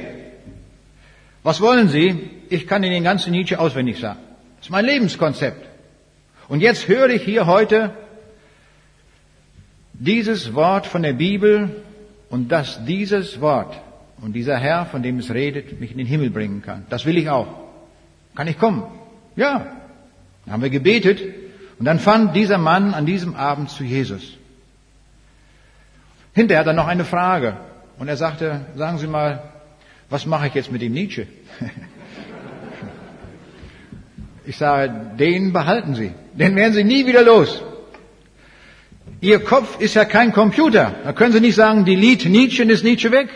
Was 1.43 1.61
wollen 1.61 1.89
Sie? 1.89 2.31
Ich 2.49 2.67
kann 2.67 2.83
Ihnen 2.83 2.95
den 2.95 3.05
ganzen 3.05 3.33
Nietzsche 3.33 3.59
auswendig 3.61 3.99
sagen. 3.99 4.21
Das 4.59 4.67
ist 4.67 4.71
mein 4.71 4.85
Lebenskonzept. 4.85 5.67
Und 6.49 6.61
jetzt 6.61 6.89
höre 6.89 7.11
ich 7.11 7.23
hier 7.23 7.47
heute 7.47 7.93
dieses 9.93 10.55
Wort 10.55 10.87
von 10.87 11.03
der 11.03 11.13
Bibel 11.13 11.83
und 12.31 12.51
dass 12.51 12.85
dieses 12.85 13.41
Wort 13.41 13.79
und 14.21 14.33
dieser 14.33 14.57
Herr, 14.57 14.87
von 14.87 15.03
dem 15.03 15.19
es 15.19 15.31
redet, 15.31 15.81
mich 15.81 15.93
in 15.93 15.99
den 15.99 16.07
Himmel 16.07 16.31
bringen 16.31 16.63
kann. 16.63 16.87
Das 16.89 17.07
will 17.07 17.19
ich 17.19 17.31
auch. 17.31 17.49
Kann 18.35 18.49
ich 18.49 18.59
kommen? 18.59 18.85
Ja. 19.37 19.67
Dann 20.45 20.53
haben 20.55 20.63
wir 20.63 20.71
gebetet 20.71 21.21
und 21.79 21.85
dann 21.85 21.99
fand 21.99 22.35
dieser 22.35 22.59
Mann 22.59 22.95
an 22.95 23.07
diesem 23.07 23.35
Abend 23.37 23.71
zu 23.71 23.85
Jesus. 23.85 24.37
Hinterher 26.35 26.61
hat 26.61 26.67
er 26.67 26.73
noch 26.73 26.87
eine 26.87 27.05
Frage. 27.05 27.57
Und 27.99 28.09
er 28.09 28.17
sagte, 28.17 28.67
sagen 28.77 28.99
Sie 28.99 29.07
mal, 29.07 29.43
was 30.09 30.25
mache 30.25 30.47
ich 30.47 30.55
jetzt 30.55 30.73
mit 30.73 30.83
dem 30.83 30.93
Nietzsche? 30.93 31.27
Ich 34.49 34.57
sage, 34.57 35.11
den 35.19 35.53
behalten 35.53 35.95
Sie. 35.95 36.11
Den 36.33 36.57
werden 36.57 36.73
Sie 36.73 36.83
nie 36.83 37.05
wieder 37.05 37.23
los. 37.23 37.63
Ihr 39.21 39.41
Kopf 39.41 39.79
ist 39.79 39.93
ja 39.93 40.07
kein 40.07 40.33
Computer. 40.33 40.95
Da 41.05 41.13
können 41.13 41.35
Sie 41.35 41.41
nicht 41.41 41.55
sagen, 41.55 41.85
delete 41.85 42.31
Nietzsche 42.31 42.63
und 42.63 42.71
ist 42.71 42.83
Nietzsche 42.83 43.13
weg. 43.13 43.29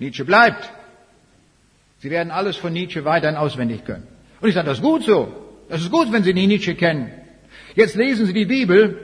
Nietzsche 0.00 0.24
bleibt. 0.24 0.68
Sie 2.00 2.10
werden 2.10 2.32
alles 2.32 2.56
von 2.56 2.72
Nietzsche 2.72 3.04
weiterhin 3.04 3.36
auswendig 3.36 3.84
können. 3.84 4.08
Und 4.40 4.48
ich 4.48 4.56
sage, 4.56 4.66
das 4.66 4.78
ist 4.78 4.82
gut 4.82 5.04
so. 5.04 5.32
Das 5.68 5.82
ist 5.82 5.92
gut, 5.92 6.10
wenn 6.10 6.24
Sie 6.24 6.34
die 6.34 6.48
Nietzsche 6.48 6.74
kennen. 6.74 7.12
Jetzt 7.76 7.94
lesen 7.94 8.26
Sie 8.26 8.32
die 8.32 8.46
Bibel 8.46 8.98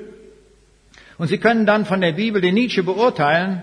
und 1.16 1.28
Sie 1.28 1.38
können 1.38 1.64
dann 1.64 1.84
von 1.86 2.00
der 2.00 2.14
Bibel 2.14 2.40
den 2.40 2.54
Nietzsche 2.54 2.82
beurteilen 2.82 3.62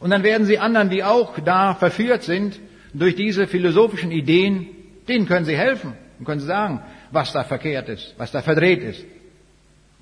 und 0.00 0.10
dann 0.10 0.24
werden 0.24 0.48
Sie 0.48 0.58
anderen, 0.58 0.90
die 0.90 1.04
auch 1.04 1.38
da 1.38 1.74
verführt 1.76 2.24
sind 2.24 2.58
durch 2.92 3.14
diese 3.14 3.46
philosophischen 3.46 4.10
Ideen, 4.10 4.66
denen 5.06 5.26
können 5.26 5.44
Sie 5.44 5.56
helfen 5.56 5.94
und 6.22 6.26
können 6.26 6.40
sagen, 6.40 6.80
was 7.10 7.32
da 7.32 7.42
verkehrt 7.42 7.88
ist, 7.88 8.14
was 8.16 8.30
da 8.30 8.42
verdreht 8.42 8.80
ist. 8.80 9.04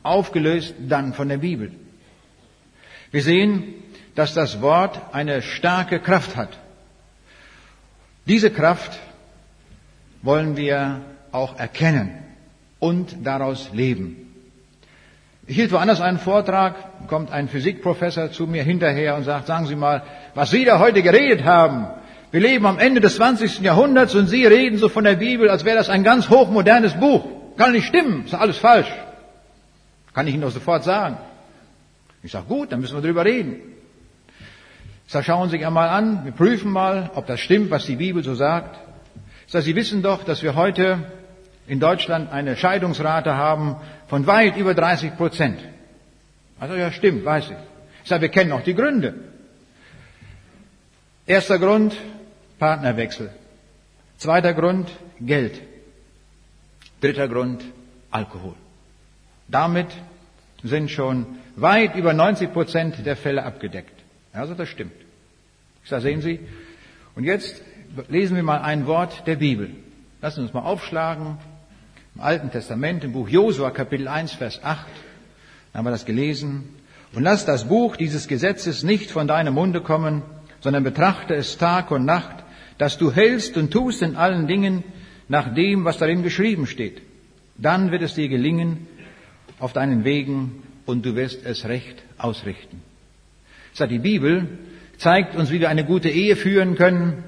Aufgelöst 0.02 0.74
dann 0.78 1.14
von 1.14 1.30
der 1.30 1.38
Bibel. 1.38 1.72
Wir 3.10 3.22
sehen, 3.22 3.72
dass 4.16 4.34
das 4.34 4.60
Wort 4.60 5.00
eine 5.14 5.40
starke 5.40 5.98
Kraft 5.98 6.36
hat. 6.36 6.50
Diese 8.26 8.50
Kraft 8.50 8.98
wollen 10.20 10.58
wir 10.58 11.00
auch 11.32 11.58
erkennen 11.58 12.18
und 12.80 13.24
daraus 13.24 13.70
leben. 13.72 14.34
Ich 15.46 15.56
hielt 15.56 15.72
woanders 15.72 16.02
einen 16.02 16.18
Vortrag, 16.18 17.08
kommt 17.08 17.32
ein 17.32 17.48
Physikprofessor 17.48 18.30
zu 18.30 18.46
mir 18.46 18.62
hinterher 18.62 19.16
und 19.16 19.24
sagt, 19.24 19.46
sagen 19.46 19.64
Sie 19.64 19.74
mal, 19.74 20.02
was 20.34 20.50
Sie 20.50 20.66
da 20.66 20.80
heute 20.80 21.02
geredet 21.02 21.44
haben. 21.44 21.86
Wir 22.32 22.40
leben 22.40 22.64
am 22.66 22.78
Ende 22.78 23.00
des 23.00 23.16
20. 23.16 23.60
Jahrhunderts 23.60 24.14
und 24.14 24.28
Sie 24.28 24.46
reden 24.46 24.78
so 24.78 24.88
von 24.88 25.02
der 25.02 25.16
Bibel, 25.16 25.50
als 25.50 25.64
wäre 25.64 25.76
das 25.76 25.88
ein 25.88 26.04
ganz 26.04 26.28
hochmodernes 26.28 26.94
Buch. 26.94 27.26
Kann 27.56 27.72
nicht 27.72 27.86
stimmen, 27.86 28.24
ist 28.24 28.34
alles 28.34 28.58
falsch. 28.58 28.90
Kann 30.14 30.26
ich 30.28 30.34
Ihnen 30.34 30.42
doch 30.42 30.50
sofort 30.50 30.84
sagen. 30.84 31.18
Ich 32.22 32.32
sage, 32.32 32.46
gut, 32.46 32.70
dann 32.70 32.80
müssen 32.80 32.96
wir 32.96 33.02
drüber 33.02 33.24
reden. 33.24 33.56
Ich 35.06 35.12
sage, 35.12 35.24
schauen 35.24 35.48
Sie 35.48 35.56
sich 35.56 35.66
einmal 35.66 35.88
an, 35.88 36.24
wir 36.24 36.32
prüfen 36.32 36.70
mal, 36.70 37.10
ob 37.14 37.26
das 37.26 37.40
stimmt, 37.40 37.70
was 37.70 37.86
die 37.86 37.96
Bibel 37.96 38.22
so 38.22 38.34
sagt. 38.34 38.78
Ich 39.46 39.52
sage, 39.52 39.64
Sie 39.64 39.74
wissen 39.74 40.02
doch, 40.02 40.22
dass 40.22 40.44
wir 40.44 40.54
heute 40.54 40.98
in 41.66 41.80
Deutschland 41.80 42.30
eine 42.30 42.56
Scheidungsrate 42.56 43.36
haben 43.36 43.76
von 44.06 44.26
weit 44.28 44.56
über 44.56 44.74
30 44.74 45.16
Prozent. 45.16 45.58
Also 46.60 46.76
ja, 46.76 46.92
stimmt, 46.92 47.24
weiß 47.24 47.46
ich. 47.46 47.56
Ich 48.04 48.08
sage, 48.08 48.22
wir 48.22 48.28
kennen 48.28 48.52
auch 48.52 48.62
die 48.62 48.74
Gründe. 48.74 49.14
Erster 51.26 51.58
Grund, 51.58 51.96
Partnerwechsel. 52.60 53.30
Zweiter 54.18 54.52
Grund, 54.52 54.90
Geld. 55.18 55.60
Dritter 57.00 57.26
Grund, 57.26 57.64
Alkohol. 58.10 58.54
Damit 59.48 59.88
sind 60.62 60.90
schon 60.90 61.24
weit 61.56 61.96
über 61.96 62.12
90 62.12 62.52
Prozent 62.52 63.06
der 63.06 63.16
Fälle 63.16 63.44
abgedeckt. 63.44 63.98
Also 64.34 64.54
das 64.54 64.68
stimmt. 64.68 64.92
Ich 65.82 65.88
sage, 65.88 66.02
sehen 66.02 66.20
Sie, 66.20 66.38
und 67.16 67.24
jetzt 67.24 67.62
lesen 68.08 68.36
wir 68.36 68.42
mal 68.42 68.60
ein 68.60 68.86
Wort 68.86 69.26
der 69.26 69.36
Bibel. 69.36 69.70
Lassen 70.20 70.42
uns 70.42 70.52
mal 70.52 70.60
aufschlagen. 70.60 71.38
Im 72.14 72.20
Alten 72.20 72.50
Testament, 72.50 73.04
im 73.04 73.12
Buch 73.12 73.28
Josua, 73.28 73.70
Kapitel 73.70 74.06
1, 74.06 74.34
Vers 74.34 74.60
8, 74.62 74.86
haben 75.72 75.86
wir 75.86 75.90
das 75.90 76.04
gelesen. 76.04 76.68
Und 77.14 77.22
lass 77.22 77.46
das 77.46 77.68
Buch 77.68 77.96
dieses 77.96 78.28
Gesetzes 78.28 78.82
nicht 78.82 79.10
von 79.10 79.26
deinem 79.26 79.54
Munde 79.54 79.80
kommen, 79.80 80.22
sondern 80.60 80.84
betrachte 80.84 81.34
es 81.34 81.56
Tag 81.56 81.90
und 81.90 82.04
Nacht, 82.04 82.44
dass 82.80 82.96
du 82.96 83.12
hältst 83.12 83.58
und 83.58 83.70
tust 83.70 84.00
in 84.00 84.16
allen 84.16 84.46
Dingen 84.46 84.82
nach 85.28 85.54
dem, 85.54 85.84
was 85.84 85.98
darin 85.98 86.22
geschrieben 86.22 86.66
steht. 86.66 87.02
Dann 87.58 87.90
wird 87.90 88.00
es 88.00 88.14
dir 88.14 88.30
gelingen 88.30 88.86
auf 89.58 89.74
deinen 89.74 90.02
Wegen 90.04 90.62
und 90.86 91.04
du 91.04 91.14
wirst 91.14 91.44
es 91.44 91.66
recht 91.66 92.02
ausrichten. 92.16 92.80
Sagt 93.74 93.92
die 93.92 93.98
Bibel, 93.98 94.48
zeigt 94.96 95.36
uns, 95.36 95.50
wie 95.50 95.60
wir 95.60 95.68
eine 95.68 95.84
gute 95.84 96.08
Ehe 96.08 96.36
führen 96.36 96.74
können, 96.74 97.22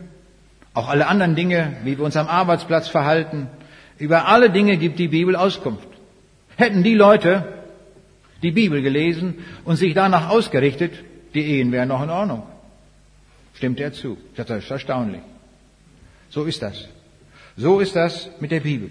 auch 0.72 0.88
alle 0.88 1.06
anderen 1.06 1.36
Dinge, 1.36 1.76
wie 1.84 1.98
wir 1.98 2.04
uns 2.06 2.16
am 2.16 2.28
Arbeitsplatz 2.28 2.88
verhalten. 2.88 3.46
Über 3.98 4.28
alle 4.28 4.48
Dinge 4.48 4.78
gibt 4.78 4.98
die 4.98 5.08
Bibel 5.08 5.36
Auskunft. 5.36 5.86
Hätten 6.56 6.82
die 6.82 6.94
Leute 6.94 7.44
die 8.42 8.52
Bibel 8.52 8.80
gelesen 8.80 9.34
und 9.66 9.76
sich 9.76 9.92
danach 9.92 10.30
ausgerichtet, 10.30 10.94
die 11.34 11.44
Ehen 11.58 11.72
wären 11.72 11.88
noch 11.88 12.02
in 12.02 12.08
Ordnung. 12.08 12.44
Stimmt 13.52 13.80
er 13.80 13.92
zu? 13.92 14.16
Das 14.34 14.48
ist 14.48 14.70
erstaunlich. 14.70 15.20
So 16.32 16.44
ist 16.44 16.62
das. 16.62 16.88
So 17.58 17.80
ist 17.80 17.94
das 17.94 18.30
mit 18.40 18.50
der 18.50 18.60
Bibel. 18.60 18.90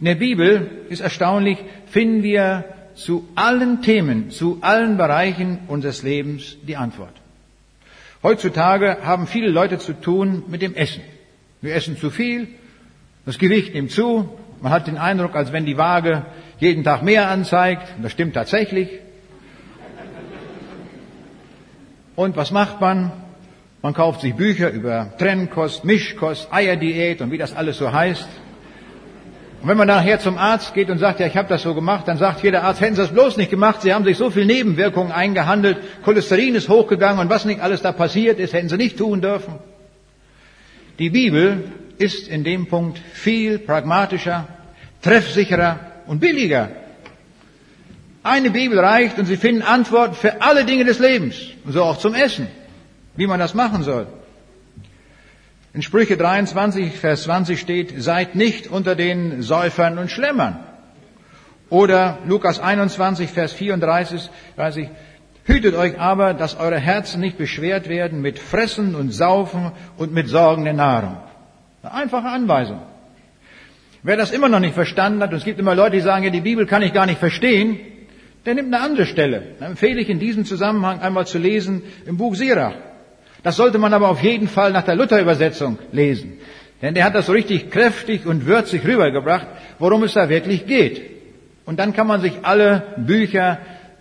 In 0.00 0.06
der 0.06 0.16
Bibel 0.16 0.68
ist 0.88 1.00
erstaunlich, 1.00 1.58
finden 1.86 2.24
wir 2.24 2.64
zu 2.96 3.28
allen 3.36 3.82
Themen, 3.82 4.30
zu 4.30 4.58
allen 4.62 4.96
Bereichen 4.96 5.60
unseres 5.68 6.02
Lebens 6.02 6.56
die 6.66 6.76
Antwort. 6.76 7.14
Heutzutage 8.20 8.98
haben 9.02 9.28
viele 9.28 9.48
Leute 9.48 9.78
zu 9.78 9.92
tun 9.92 10.42
mit 10.48 10.60
dem 10.60 10.74
Essen. 10.74 11.02
Wir 11.62 11.76
essen 11.76 11.96
zu 11.96 12.10
viel, 12.10 12.48
das 13.24 13.38
Gewicht 13.38 13.72
nimmt 13.72 13.92
zu, 13.92 14.28
man 14.60 14.72
hat 14.72 14.88
den 14.88 14.98
Eindruck, 14.98 15.36
als 15.36 15.52
wenn 15.52 15.66
die 15.66 15.76
Waage 15.76 16.26
jeden 16.58 16.82
Tag 16.82 17.02
mehr 17.02 17.28
anzeigt, 17.28 17.86
das 18.02 18.10
stimmt 18.10 18.34
tatsächlich. 18.34 18.88
Und 22.16 22.36
was 22.36 22.50
macht 22.50 22.80
man? 22.80 23.12
Man 23.82 23.94
kauft 23.94 24.22
sich 24.22 24.34
Bücher 24.34 24.70
über 24.70 25.12
Trennkost, 25.18 25.84
Mischkost, 25.84 26.48
Eierdiät 26.50 27.20
und 27.20 27.30
wie 27.30 27.38
das 27.38 27.54
alles 27.54 27.78
so 27.78 27.92
heißt. 27.92 28.26
Und 29.62 29.68
wenn 29.68 29.76
man 29.76 29.88
nachher 29.88 30.20
zum 30.20 30.38
Arzt 30.38 30.74
geht 30.74 30.90
und 30.90 30.98
sagt, 30.98 31.20
ja, 31.20 31.26
ich 31.26 31.36
habe 31.36 31.48
das 31.48 31.62
so 31.62 31.74
gemacht, 31.74 32.06
dann 32.06 32.18
sagt 32.18 32.42
jeder 32.42 32.62
Arzt, 32.62 32.80
hätten 32.80 32.94
Sie 32.94 33.00
das 33.00 33.12
bloß 33.12 33.36
nicht 33.36 33.50
gemacht, 33.50 33.82
Sie 33.82 33.92
haben 33.92 34.04
sich 34.04 34.16
so 34.16 34.30
viel 34.30 34.44
Nebenwirkungen 34.44 35.12
eingehandelt, 35.12 35.78
Cholesterin 36.04 36.54
ist 36.54 36.68
hochgegangen 36.68 37.20
und 37.20 37.30
was 37.30 37.44
nicht 37.44 37.60
alles 37.60 37.82
da 37.82 37.92
passiert 37.92 38.38
ist, 38.38 38.52
hätten 38.52 38.68
Sie 38.68 38.76
nicht 38.76 38.98
tun 38.98 39.20
dürfen. 39.20 39.54
Die 40.98 41.10
Bibel 41.10 41.64
ist 41.98 42.28
in 42.28 42.44
dem 42.44 42.66
Punkt 42.66 42.98
viel 43.12 43.58
pragmatischer, 43.58 44.46
treffsicherer 45.02 45.80
und 46.06 46.20
billiger. 46.20 46.70
Eine 48.22 48.50
Bibel 48.50 48.78
reicht 48.78 49.18
und 49.18 49.26
Sie 49.26 49.36
finden 49.36 49.62
Antworten 49.62 50.14
für 50.14 50.42
alle 50.42 50.64
Dinge 50.64 50.84
des 50.84 50.98
Lebens, 50.98 51.36
und 51.64 51.72
so 51.72 51.82
auch 51.82 51.98
zum 51.98 52.14
Essen, 52.14 52.48
wie 53.16 53.26
man 53.26 53.40
das 53.40 53.54
machen 53.54 53.82
soll. 53.82 54.06
In 55.74 55.82
Sprüche 55.82 56.16
23, 56.16 56.98
Vers 56.98 57.24
20 57.24 57.60
steht, 57.60 58.02
seid 58.02 58.34
nicht 58.34 58.68
unter 58.68 58.94
den 58.94 59.42
Säufern 59.42 59.98
und 59.98 60.10
Schlemmern. 60.10 60.58
Oder 61.68 62.18
Lukas 62.26 62.60
21, 62.60 63.28
Vers 63.30 63.52
34, 63.52 64.30
weiß 64.56 64.76
ich, 64.78 64.88
hütet 65.44 65.74
euch 65.74 65.98
aber, 65.98 66.32
dass 66.32 66.58
eure 66.58 66.78
Herzen 66.78 67.20
nicht 67.20 67.36
beschwert 67.36 67.88
werden 67.88 68.22
mit 68.22 68.38
Fressen 68.38 68.94
und 68.94 69.10
Saufen 69.10 69.72
und 69.96 70.12
mit 70.12 70.28
Sorgen 70.28 70.64
der 70.64 70.72
Nahrung. 70.72 71.18
Eine 71.82 71.92
einfache 71.92 72.28
Anweisung. 72.28 72.80
Wer 74.02 74.16
das 74.16 74.30
immer 74.30 74.48
noch 74.48 74.60
nicht 74.60 74.74
verstanden 74.74 75.22
hat, 75.22 75.30
und 75.30 75.36
es 75.36 75.44
gibt 75.44 75.58
immer 75.58 75.74
Leute, 75.74 75.96
die 75.96 76.00
sagen, 76.00 76.24
ja, 76.24 76.30
die 76.30 76.40
Bibel 76.40 76.66
kann 76.66 76.82
ich 76.82 76.92
gar 76.92 77.06
nicht 77.06 77.18
verstehen, 77.18 77.78
der 78.46 78.54
nimmt 78.54 78.72
eine 78.72 78.82
andere 78.82 79.04
Stelle. 79.04 79.56
Dann 79.58 79.72
empfehle 79.72 80.00
ich 80.00 80.08
in 80.08 80.20
diesem 80.20 80.44
Zusammenhang 80.44 81.00
einmal 81.00 81.26
zu 81.26 81.38
lesen 81.38 81.82
im 82.06 82.16
Buch 82.16 82.36
Sirach. 82.36 82.74
Das 83.46 83.54
sollte 83.54 83.78
man 83.78 83.94
aber 83.94 84.08
auf 84.08 84.24
jeden 84.24 84.48
Fall 84.48 84.72
nach 84.72 84.82
der 84.82 84.96
Luther-Übersetzung 84.96 85.78
lesen. 85.92 86.32
Denn 86.82 86.94
der 86.94 87.04
hat 87.04 87.14
das 87.14 87.26
so 87.26 87.32
richtig 87.32 87.70
kräftig 87.70 88.26
und 88.26 88.44
würzig 88.44 88.84
rübergebracht, 88.84 89.46
worum 89.78 90.02
es 90.02 90.14
da 90.14 90.28
wirklich 90.28 90.66
geht. 90.66 91.00
Und 91.64 91.78
dann 91.78 91.92
kann 91.92 92.08
man 92.08 92.20
sich 92.20 92.32
alle 92.42 92.96
Bücher 92.96 93.58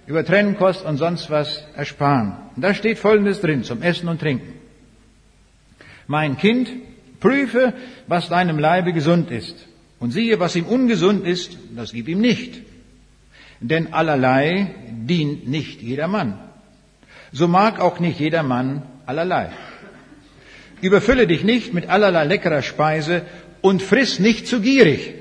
über 0.08 0.26
Trennkost 0.26 0.84
und 0.84 0.98
sonst 0.98 1.30
was 1.30 1.64
ersparen. 1.76 2.38
Und 2.56 2.64
da 2.64 2.74
steht 2.74 2.98
Folgendes 2.98 3.40
drin 3.40 3.62
zum 3.62 3.84
Essen 3.84 4.10
und 4.10 4.20
Trinken. 4.20 4.52
Mein 6.08 6.38
Kind, 6.38 6.68
prüfe, 7.20 7.74
was 8.08 8.30
deinem 8.30 8.58
Leibe 8.58 8.94
gesund 8.94 9.30
ist. 9.30 9.68
Und 10.00 10.10
siehe, 10.10 10.40
was 10.40 10.56
ihm 10.56 10.66
ungesund 10.66 11.24
ist, 11.24 11.56
das 11.76 11.92
gib 11.92 12.08
ihm 12.08 12.20
nicht. 12.20 12.64
Denn 13.60 13.94
allerlei 13.94 14.74
dient 14.90 15.48
nicht 15.48 15.84
jedermann. 15.84 16.40
So 17.32 17.48
mag 17.48 17.80
auch 17.80 18.00
nicht 18.00 18.20
jedermann 18.20 18.82
allerlei. 19.06 19.50
Überfülle 20.82 21.28
dich 21.28 21.44
nicht 21.44 21.74
mit 21.74 21.90
allerlei 21.90 22.26
leckerer 22.26 22.62
Speise 22.62 23.24
und 23.62 23.82
friss 23.82 24.20
nicht 24.20 24.48
zu 24.48 24.62
gierig. 24.62 25.14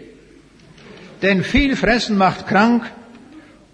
Denn 1.23 1.43
viel 1.43 1.77
Fressen 1.77 2.19
macht 2.19 2.47
krank 2.47 2.85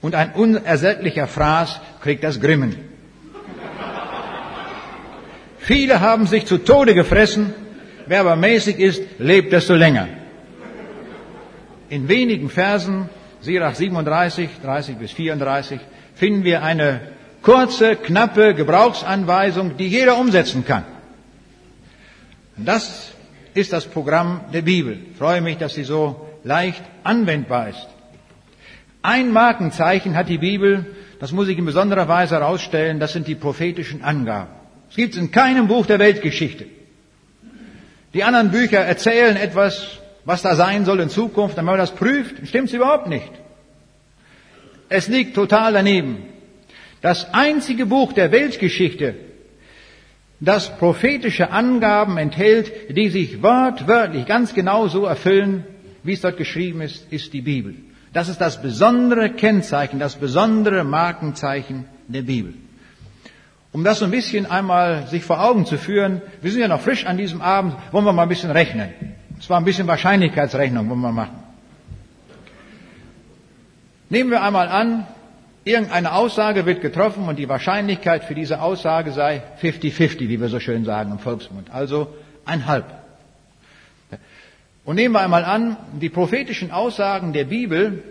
und 0.01 0.15
ein 0.15 0.33
unersättlicher 0.33 1.27
Fraß 1.27 1.81
kriegt 2.01 2.23
das 2.23 2.41
Grimmen. 2.41 2.77
Viele 5.59 6.01
haben 6.01 6.27
sich 6.27 6.47
zu 6.47 6.59
Tode 6.59 6.95
gefressen, 6.95 7.53
wer 8.07 8.21
aber 8.21 8.37
mäßig 8.37 8.79
ist, 8.79 9.03
lebt 9.19 9.53
desto 9.53 9.75
länger. 9.75 10.09
In 11.89 12.09
wenigen 12.09 12.49
Versen, 12.49 13.09
Sirach 13.41 13.75
37, 13.75 14.49
30 14.63 14.97
bis 14.97 15.13
34, 15.13 15.81
finden 16.15 16.45
wir 16.45 16.63
eine 16.63 17.01
kurze, 17.43 17.97
knappe 17.97 18.55
Gebrauchsanweisung, 18.55 19.77
die 19.77 19.89
jeder 19.89 20.19
umsetzen 20.19 20.65
kann. 20.65 20.85
Das 22.57 23.13
ist 23.55 23.73
das 23.73 23.87
Programm 23.87 24.43
der 24.53 24.63
Bibel. 24.63 24.99
Ich 25.13 25.19
freue 25.19 25.41
mich, 25.41 25.59
dass 25.59 25.75
sie 25.75 25.85
so 25.85 26.29
leicht 26.45 26.83
anwendbar 27.05 27.71
ist. 27.71 27.89
Ein 29.03 29.33
Markenzeichen 29.33 30.15
hat 30.15 30.29
die 30.29 30.39
Bibel, 30.39 30.85
das 31.21 31.33
muss 31.33 31.49
ich 31.49 31.59
in 31.59 31.65
besonderer 31.65 32.09
Weise 32.09 32.37
herausstellen, 32.37 33.01
das 33.01 33.13
sind 33.13 33.27
die 33.27 33.35
prophetischen 33.35 34.05
Angaben. 34.05 34.51
Es 34.91 34.97
gibt 34.97 35.15
es 35.15 35.21
in 35.21 35.31
keinem 35.31 35.69
Buch 35.69 35.87
der 35.87 35.99
Weltgeschichte. 35.99 36.67
Die 38.13 38.25
anderen 38.25 38.51
Bücher 38.51 38.81
erzählen 38.81 39.37
etwas, 39.37 40.01
was 40.25 40.43
da 40.43 40.55
sein 40.55 40.85
soll 40.85 41.01
in 41.01 41.09
Zukunft, 41.09 41.57
wenn 41.57 41.65
man 41.65 41.79
das 41.79 41.95
prüft, 41.95 42.47
stimmt 42.47 42.69
es 42.69 42.75
überhaupt 42.75 43.07
nicht. 43.07 43.31
Es 44.89 45.09
liegt 45.09 45.35
total 45.35 45.73
daneben. 45.73 46.25
Das 47.03 47.33
einzige 47.33 47.87
Buch 47.87 48.13
der 48.13 48.31
Weltgeschichte, 48.31 49.15
das 50.41 50.77
prophetische 50.79 51.51
Angaben 51.51 52.17
enthält, 52.17 52.73
die 52.97 53.09
sich 53.09 53.43
wortwörtlich 53.43 54.27
ganz 54.27 54.55
genau 54.55 54.89
so 54.89 55.05
erfüllen, 55.05 55.65
wie 56.03 56.15
es 56.15 56.21
dort 56.23 56.37
geschrieben 56.37 56.81
ist, 56.81 57.11
ist 57.13 57.33
die 57.33 57.43
Bibel. 57.43 57.75
Das 58.13 58.29
ist 58.29 58.41
das 58.41 58.61
besondere 58.61 59.31
Kennzeichen, 59.31 59.99
das 59.99 60.17
besondere 60.17 60.83
Markenzeichen 60.85 61.85
der 62.09 62.23
Bibel. 62.23 62.55
Um 63.73 63.85
das 63.85 64.01
so 64.01 64.07
ein 64.07 64.11
bisschen 64.11 64.47
einmal 64.51 65.07
sich 65.07 65.23
vor 65.23 65.45
Augen 65.45 65.65
zu 65.65 65.79
führen, 65.79 66.23
wir 66.43 66.51
sind 66.51 66.61
ja 66.61 66.69
noch 66.69 66.81
frisch 66.81 67.07
an 67.07 67.17
diesem 67.19 67.41
Abend, 67.41 67.77
wollen 67.93 68.05
wir 68.05 68.13
mal 68.13 68.25
ein 68.25 68.29
bisschen 68.29 68.51
rechnen. 68.51 68.91
Es 69.39 69.49
war 69.49 69.59
ein 69.59 69.65
bisschen 69.65 69.87
Wahrscheinlichkeitsrechnung, 69.87 70.89
wollen 70.91 71.01
wir 71.01 71.13
machen. 71.13 71.39
Nehmen 74.09 74.31
wir 74.31 74.43
einmal 74.43 74.69
an, 74.69 75.07
Irgendeine 75.65 76.15
Aussage 76.15 76.65
wird 76.65 76.81
getroffen 76.81 77.29
und 77.29 77.39
die 77.39 77.49
Wahrscheinlichkeit 77.49 78.25
für 78.25 78.35
diese 78.35 78.63
Aussage 78.63 79.13
sei 79.13 79.43
50-50, 79.61 80.21
wie 80.21 80.41
wir 80.41 80.49
so 80.49 80.59
schön 80.59 80.85
sagen 80.85 81.13
im 81.13 81.19
Volksmund. 81.19 81.71
Also 81.71 82.15
ein 82.47 82.67
Halb. 82.67 82.87
Und 84.85 84.97
nehmen 84.97 85.15
wir 85.15 85.21
einmal 85.21 85.45
an, 85.45 85.77
die 86.01 86.09
prophetischen 86.09 86.71
Aussagen 86.71 87.35
der 87.35 87.45
Bibel 87.45 88.03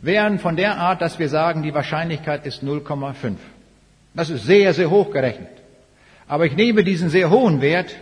wären 0.00 0.38
von 0.38 0.56
der 0.56 0.78
Art, 0.78 1.02
dass 1.02 1.18
wir 1.18 1.28
sagen, 1.28 1.62
die 1.62 1.74
Wahrscheinlichkeit 1.74 2.46
ist 2.46 2.62
0,5. 2.62 3.34
Das 4.14 4.30
ist 4.30 4.46
sehr, 4.46 4.72
sehr 4.72 4.90
hoch 4.90 5.10
gerechnet. 5.10 5.50
Aber 6.26 6.46
ich 6.46 6.56
nehme 6.56 6.82
diesen 6.82 7.10
sehr 7.10 7.30
hohen 7.30 7.60
Wert, 7.60 7.94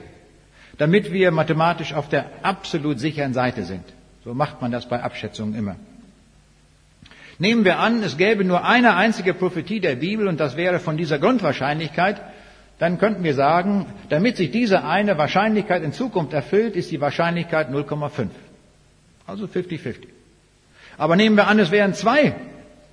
damit 0.79 1.13
wir 1.13 1.31
mathematisch 1.33 1.95
auf 1.95 2.09
der 2.09 2.27
absolut 2.43 3.01
sicheren 3.01 3.35
Seite 3.35 3.65
sind. 3.65 3.85
So 4.25 4.35
macht 4.35 4.61
man 4.63 4.71
das 4.71 4.89
bei 4.89 5.03
Abschätzungen 5.03 5.55
immer. 5.55 5.77
Nehmen 7.39 7.65
wir 7.65 7.79
an, 7.79 8.03
es 8.03 8.17
gäbe 8.17 8.45
nur 8.45 8.65
eine 8.65 8.97
einzige 8.97 9.35
Prophetie 9.35 9.81
der 9.81 9.97
Bibel 9.97 10.27
und 10.27 10.41
das 10.41 10.57
wäre 10.57 10.79
von 10.79 10.97
dieser 10.97 11.19
Grundwahrscheinlichkeit, 11.19 12.21
dann 12.79 12.99
könnten 12.99 13.25
wir 13.25 13.35
sagen, 13.35 13.87
damit 14.09 14.37
sich 14.37 14.51
diese 14.51 14.85
eine 14.85 15.19
Wahrscheinlichkeit 15.19 15.83
in 15.83 15.93
Zukunft 15.93 16.33
erfüllt, 16.33 16.77
ist 16.77 16.91
die 16.91 17.01
Wahrscheinlichkeit 17.01 17.71
0,5. 17.71 18.29
Also 19.27 19.47
50-50. 19.47 19.97
Aber 20.99 21.17
nehmen 21.17 21.37
wir 21.37 21.47
an, 21.47 21.59
es 21.59 21.71
wären 21.71 21.95
zwei 21.95 22.35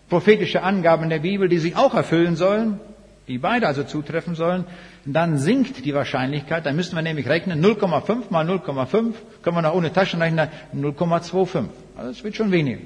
prophetische 0.10 0.62
Angaben 0.62 1.10
der 1.10 1.20
Bibel, 1.20 1.48
die 1.48 1.58
sich 1.58 1.76
auch 1.76 1.94
erfüllen 1.94 2.36
sollen, 2.36 2.80
die 3.28 3.38
beide 3.38 3.68
also 3.68 3.84
zutreffen 3.84 4.36
sollen, 4.36 4.66
dann 5.06 5.38
sinkt 5.38 5.86
die 5.86 5.94
Wahrscheinlichkeit. 5.94 6.66
Dann 6.66 6.76
müssten 6.76 6.96
wir 6.96 7.02
nämlich 7.02 7.28
rechnen, 7.28 7.64
0,5 7.64 8.24
mal 8.30 8.48
0,5 8.50 9.14
können 9.42 9.58
wir 9.58 9.62
noch 9.62 9.74
ohne 9.74 9.94
Taschenrechner 9.94 10.50
0,25. 10.76 11.66
Also 11.98 12.12
es 12.12 12.24
wird 12.24 12.36
schon 12.36 12.52
weniger. 12.52 12.80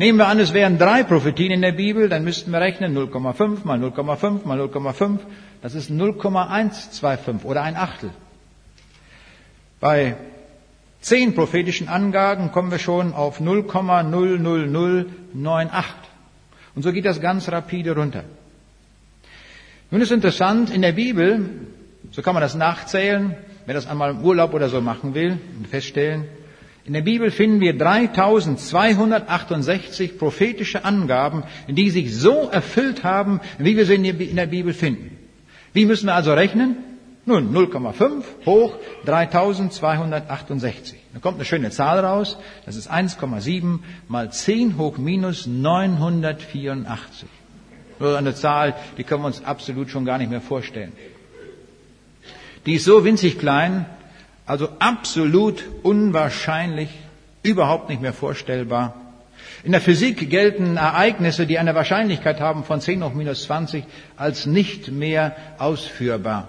Nehmen 0.00 0.18
wir 0.18 0.28
an, 0.28 0.38
es 0.38 0.54
wären 0.54 0.78
drei 0.78 1.02
Prophetien 1.02 1.50
in 1.50 1.60
der 1.60 1.72
Bibel, 1.72 2.08
dann 2.08 2.22
müssten 2.22 2.52
wir 2.52 2.60
rechnen 2.60 2.96
0,5 2.96 3.64
mal 3.64 3.82
0,5 3.82 4.46
mal 4.46 4.60
0,5. 4.60 5.18
Das 5.60 5.74
ist 5.74 5.90
0,125 5.90 7.44
oder 7.44 7.64
ein 7.64 7.74
Achtel. 7.76 8.10
Bei 9.80 10.16
zehn 11.00 11.34
prophetischen 11.34 11.88
Angaben 11.88 12.52
kommen 12.52 12.70
wir 12.70 12.78
schon 12.78 13.12
auf 13.12 13.40
0,00098. 13.40 15.04
Und 16.76 16.82
so 16.82 16.92
geht 16.92 17.04
das 17.04 17.20
ganz 17.20 17.50
rapide 17.50 17.96
runter. 17.96 18.22
Nun 19.90 20.00
ist 20.00 20.12
interessant, 20.12 20.70
in 20.70 20.82
der 20.82 20.92
Bibel, 20.92 21.50
so 22.12 22.22
kann 22.22 22.34
man 22.34 22.40
das 22.40 22.54
nachzählen, 22.54 23.34
wer 23.66 23.74
das 23.74 23.88
einmal 23.88 24.10
im 24.10 24.20
Urlaub 24.22 24.54
oder 24.54 24.68
so 24.68 24.80
machen 24.80 25.14
will 25.14 25.38
und 25.56 25.66
feststellen, 25.66 26.26
in 26.88 26.94
der 26.94 27.02
Bibel 27.02 27.30
finden 27.30 27.60
wir 27.60 27.76
3268 27.76 30.18
prophetische 30.18 30.86
Angaben, 30.86 31.42
die 31.68 31.90
sich 31.90 32.16
so 32.16 32.48
erfüllt 32.50 33.04
haben, 33.04 33.42
wie 33.58 33.76
wir 33.76 33.84
sie 33.84 33.96
in 33.96 34.36
der 34.36 34.46
Bibel 34.46 34.72
finden. 34.72 35.18
Wie 35.74 35.84
müssen 35.84 36.06
wir 36.06 36.14
also 36.14 36.32
rechnen? 36.32 36.78
Nun, 37.26 37.54
0,5 37.54 38.22
hoch 38.46 38.78
3268. 39.04 40.98
Da 41.12 41.20
kommt 41.20 41.36
eine 41.36 41.44
schöne 41.44 41.70
Zahl 41.70 42.02
raus. 42.02 42.38
Das 42.64 42.74
ist 42.74 42.90
1,7 42.90 43.80
mal 44.08 44.32
10 44.32 44.78
hoch 44.78 44.96
minus 44.96 45.46
984. 45.46 47.28
Nur 48.00 48.16
eine 48.16 48.34
Zahl, 48.34 48.76
die 48.96 49.04
können 49.04 49.24
wir 49.24 49.26
uns 49.26 49.44
absolut 49.44 49.90
schon 49.90 50.06
gar 50.06 50.16
nicht 50.16 50.30
mehr 50.30 50.40
vorstellen. 50.40 50.94
Die 52.64 52.76
ist 52.76 52.86
so 52.86 53.04
winzig 53.04 53.38
klein, 53.38 53.84
also 54.48 54.70
absolut 54.78 55.62
unwahrscheinlich, 55.82 56.88
überhaupt 57.42 57.90
nicht 57.90 58.00
mehr 58.00 58.14
vorstellbar. 58.14 58.94
In 59.62 59.72
der 59.72 59.80
Physik 59.82 60.30
gelten 60.30 60.78
Ereignisse, 60.78 61.46
die 61.46 61.58
eine 61.58 61.74
Wahrscheinlichkeit 61.74 62.40
haben 62.40 62.64
von 62.64 62.80
10 62.80 63.04
hoch 63.04 63.12
minus 63.12 63.44
20, 63.44 63.84
als 64.16 64.46
nicht 64.46 64.90
mehr 64.90 65.36
ausführbar. 65.58 66.48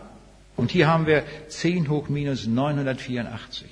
Und 0.55 0.71
hier 0.71 0.87
haben 0.87 1.07
wir 1.07 1.23
10 1.49 1.89
hoch 1.89 2.07
minus 2.07 2.47
984. 2.47 3.67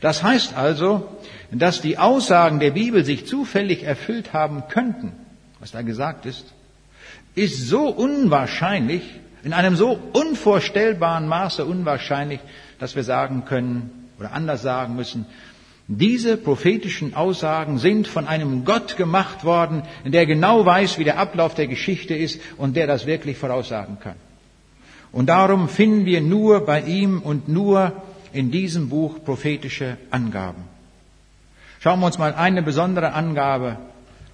Das 0.00 0.22
heißt 0.22 0.54
also, 0.54 1.08
dass 1.50 1.80
die 1.80 1.98
Aussagen 1.98 2.60
der 2.60 2.70
Bibel 2.70 3.04
sich 3.04 3.26
zufällig 3.26 3.82
erfüllt 3.82 4.34
haben 4.34 4.64
könnten, 4.68 5.12
was 5.58 5.72
da 5.72 5.82
gesagt 5.82 6.26
ist, 6.26 6.44
ist 7.34 7.66
so 7.68 7.88
unwahrscheinlich, 7.88 9.02
in 9.42 9.52
einem 9.52 9.74
so 9.74 9.98
unvorstellbaren 10.12 11.26
Maße 11.26 11.64
unwahrscheinlich, 11.64 12.40
dass 12.78 12.96
wir 12.96 13.04
sagen 13.04 13.44
können 13.44 14.08
oder 14.18 14.32
anders 14.32 14.62
sagen 14.62 14.96
müssen, 14.96 15.26
diese 15.88 16.36
prophetischen 16.36 17.14
Aussagen 17.14 17.78
sind 17.78 18.08
von 18.08 18.26
einem 18.26 18.64
Gott 18.64 18.96
gemacht 18.96 19.44
worden, 19.44 19.82
der 20.04 20.26
genau 20.26 20.66
weiß, 20.66 20.98
wie 20.98 21.04
der 21.04 21.18
Ablauf 21.18 21.54
der 21.54 21.68
Geschichte 21.68 22.14
ist 22.14 22.40
und 22.56 22.74
der 22.74 22.88
das 22.88 23.06
wirklich 23.06 23.36
voraussagen 23.36 23.98
kann. 24.00 24.16
Und 25.12 25.28
darum 25.28 25.68
finden 25.68 26.04
wir 26.04 26.20
nur 26.20 26.66
bei 26.66 26.80
ihm 26.80 27.20
und 27.22 27.48
nur 27.48 27.92
in 28.32 28.50
diesem 28.50 28.88
Buch 28.88 29.24
prophetische 29.24 29.96
Angaben. 30.10 30.64
Schauen 31.78 32.00
wir 32.00 32.06
uns 32.06 32.18
mal 32.18 32.34
eine 32.34 32.62
besondere 32.62 33.12
Angabe, 33.12 33.78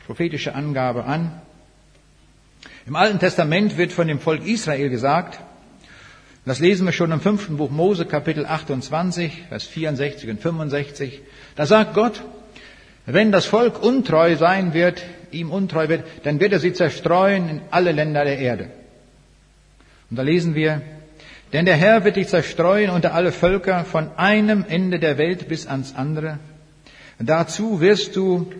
prophetische 0.06 0.54
Angabe 0.54 1.04
an. 1.04 1.32
Im 2.86 2.96
Alten 2.96 3.18
Testament 3.18 3.76
wird 3.76 3.92
von 3.92 4.08
dem 4.08 4.20
Volk 4.20 4.46
Israel 4.46 4.88
gesagt, 4.88 5.38
das 6.44 6.58
lesen 6.58 6.86
wir 6.86 6.92
schon 6.92 7.12
im 7.12 7.20
fünften 7.20 7.56
Buch 7.56 7.70
Mose, 7.70 8.04
Kapitel 8.04 8.46
28, 8.46 9.44
Vers 9.48 9.64
64 9.64 10.30
und 10.30 10.40
65. 10.40 11.20
Da 11.54 11.66
sagt 11.66 11.94
Gott, 11.94 12.22
wenn 13.06 13.32
das 13.32 13.46
Volk 13.46 13.82
untreu 13.82 14.36
sein 14.36 14.74
wird, 14.74 15.02
ihm 15.30 15.50
untreu 15.50 15.88
wird, 15.88 16.04
dann 16.24 16.40
wird 16.40 16.52
er 16.52 16.58
sie 16.58 16.72
zerstreuen 16.72 17.48
in 17.48 17.60
alle 17.70 17.92
Länder 17.92 18.24
der 18.24 18.38
Erde. 18.38 18.70
Und 20.10 20.18
da 20.18 20.22
lesen 20.22 20.54
wir, 20.54 20.82
denn 21.52 21.64
der 21.64 21.76
Herr 21.76 22.04
wird 22.04 22.16
dich 22.16 22.28
zerstreuen 22.28 22.90
unter 22.90 23.14
alle 23.14 23.32
Völker 23.32 23.84
von 23.84 24.10
einem 24.16 24.64
Ende 24.68 24.98
der 24.98 25.18
Welt 25.18 25.48
bis 25.48 25.66
ans 25.66 25.94
andere. 25.94 26.38
Dazu 27.18 27.80
wirst 27.80 28.16
du 28.16 28.50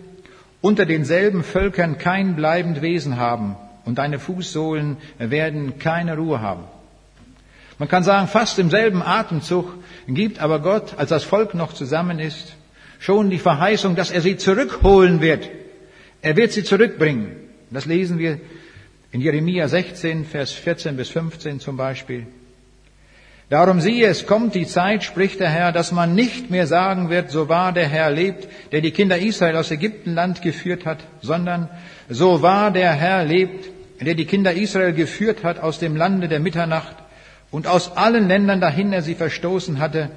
unter 0.61 0.85
denselben 0.85 1.43
Völkern 1.43 1.97
kein 1.97 2.35
bleibend 2.35 2.81
Wesen 2.81 3.17
haben 3.17 3.57
und 3.83 3.97
deine 3.97 4.19
Fußsohlen 4.19 4.97
werden 5.17 5.79
keine 5.79 6.15
Ruhe 6.15 6.39
haben. 6.39 6.63
Man 7.79 7.89
kann 7.89 8.03
sagen, 8.03 8.27
fast 8.27 8.59
im 8.59 8.69
selben 8.69 9.01
Atemzug 9.01 9.73
gibt 10.07 10.39
aber 10.39 10.59
Gott, 10.59 10.97
als 10.97 11.09
das 11.09 11.23
Volk 11.23 11.53
noch 11.53 11.73
zusammen 11.73 12.19
ist, 12.19 12.55
schon 12.99 13.29
die 13.29 13.39
Verheißung, 13.39 13.95
dass 13.95 14.11
er 14.11 14.21
sie 14.21 14.37
zurückholen 14.37 15.21
wird. 15.21 15.49
Er 16.21 16.37
wird 16.37 16.51
sie 16.51 16.63
zurückbringen. 16.63 17.35
Das 17.69 17.85
lesen 17.85 18.19
wir 18.19 18.39
in 19.11 19.21
Jeremia 19.21 19.67
16, 19.67 20.25
Vers 20.25 20.51
14 20.51 20.95
bis 20.95 21.09
15 21.09 21.59
zum 21.59 21.75
Beispiel. 21.75 22.27
Darum 23.49 23.81
siehe, 23.81 24.07
es 24.07 24.25
kommt 24.25 24.55
die 24.55 24.65
Zeit, 24.65 25.03
spricht 25.03 25.39
der 25.39 25.49
Herr, 25.49 25.71
dass 25.71 25.91
man 25.91 26.15
nicht 26.15 26.49
mehr 26.49 26.65
sagen 26.65 27.09
wird, 27.09 27.29
so 27.29 27.49
wahr 27.49 27.73
der 27.73 27.87
Herr 27.87 28.09
lebt, 28.09 28.47
der 28.71 28.81
die 28.81 28.91
Kinder 28.91 29.17
Israel 29.17 29.57
aus 29.57 29.69
Ägyptenland 29.69 30.41
geführt 30.41 30.85
hat, 30.85 30.99
sondern 31.21 31.69
so 32.09 32.41
wahr 32.41 32.71
der 32.71 32.93
Herr 32.93 33.25
lebt, 33.25 33.69
der 34.01 34.15
die 34.15 34.25
Kinder 34.25 34.53
Israel 34.53 34.93
geführt 34.93 35.43
hat 35.43 35.59
aus 35.59 35.77
dem 35.79 35.95
Lande 35.95 36.27
der 36.27 36.39
Mitternacht 36.39 37.02
und 37.53 37.67
aus 37.67 37.95
allen 37.95 38.27
Ländern 38.27 38.59
dahin 38.59 38.91
er 38.93 39.03
sie 39.03 39.13
verstoßen 39.13 39.79
hatte. 39.79 40.09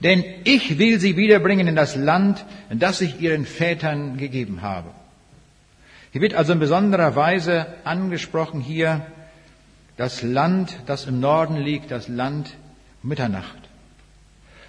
Denn 0.00 0.22
ich 0.44 0.78
will 0.78 1.00
sie 1.00 1.16
wiederbringen 1.16 1.66
in 1.66 1.74
das 1.74 1.96
Land, 1.96 2.44
das 2.68 3.00
ich 3.00 3.22
ihren 3.22 3.46
Vätern 3.46 4.18
gegeben 4.18 4.60
habe. 4.60 4.90
Hier 6.12 6.20
wird 6.20 6.34
also 6.34 6.52
in 6.52 6.58
besonderer 6.58 7.16
Weise 7.16 7.66
angesprochen 7.84 8.60
hier 8.60 9.06
das 9.96 10.20
Land, 10.22 10.78
das 10.84 11.06
im 11.06 11.20
Norden 11.20 11.56
liegt, 11.56 11.90
das 11.90 12.06
Land 12.06 12.54
Mitternacht. 13.02 13.56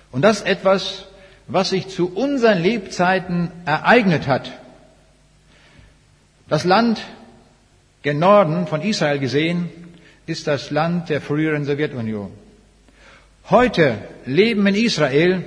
Und 0.09 0.21
das 0.21 0.38
ist 0.38 0.47
etwas, 0.47 1.05
was 1.47 1.71
sich 1.71 1.89
zu 1.89 2.15
unseren 2.15 2.59
Lebzeiten 2.59 3.51
ereignet 3.65 4.25
hat. 4.25 4.53
Das 6.47 6.63
Land 6.63 7.01
Gen 8.03 8.19
Norden 8.19 8.67
von 8.67 8.81
Israel 8.81 9.19
gesehen 9.19 9.69
ist 10.30 10.48
das 10.48 10.70
Land 10.70 11.10
der 11.10 11.22
früheren 11.22 11.65
Sowjetunion. 11.65 12.32
Heute 13.50 13.98
leben 14.26 14.68
in 14.68 14.76
Israel 14.76 15.44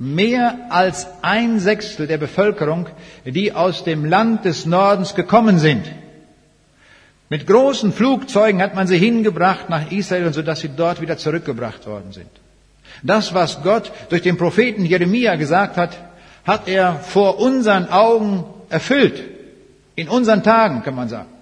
mehr 0.00 0.58
als 0.70 1.06
ein 1.22 1.60
Sechstel 1.60 2.08
der 2.08 2.18
Bevölkerung, 2.18 2.88
die 3.24 3.52
aus 3.52 3.84
dem 3.84 4.04
Land 4.04 4.44
des 4.44 4.66
Nordens 4.66 5.14
gekommen 5.14 5.60
sind. 5.60 5.84
Mit 7.28 7.46
großen 7.46 7.92
Flugzeugen 7.92 8.60
hat 8.60 8.74
man 8.74 8.88
sie 8.88 8.98
hingebracht 8.98 9.70
nach 9.70 9.90
Israel, 9.92 10.32
sodass 10.32 10.60
sie 10.60 10.70
dort 10.76 11.00
wieder 11.00 11.16
zurückgebracht 11.16 11.86
worden 11.86 12.12
sind. 12.12 12.30
Das, 13.02 13.34
was 13.34 13.62
Gott 13.62 13.92
durch 14.08 14.22
den 14.22 14.36
Propheten 14.36 14.84
Jeremia 14.84 15.36
gesagt 15.36 15.76
hat, 15.76 15.96
hat 16.44 16.68
er 16.68 16.96
vor 16.96 17.38
unseren 17.38 17.88
Augen 17.88 18.44
erfüllt. 18.68 19.22
In 19.94 20.08
unseren 20.08 20.42
Tagen, 20.42 20.82
kann 20.82 20.96
man 20.96 21.08
sagen. 21.08 21.33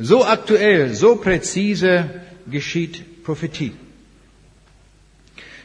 So 0.00 0.24
aktuell, 0.24 0.94
so 0.94 1.16
präzise 1.16 2.08
geschieht 2.50 3.22
Prophetie. 3.22 3.72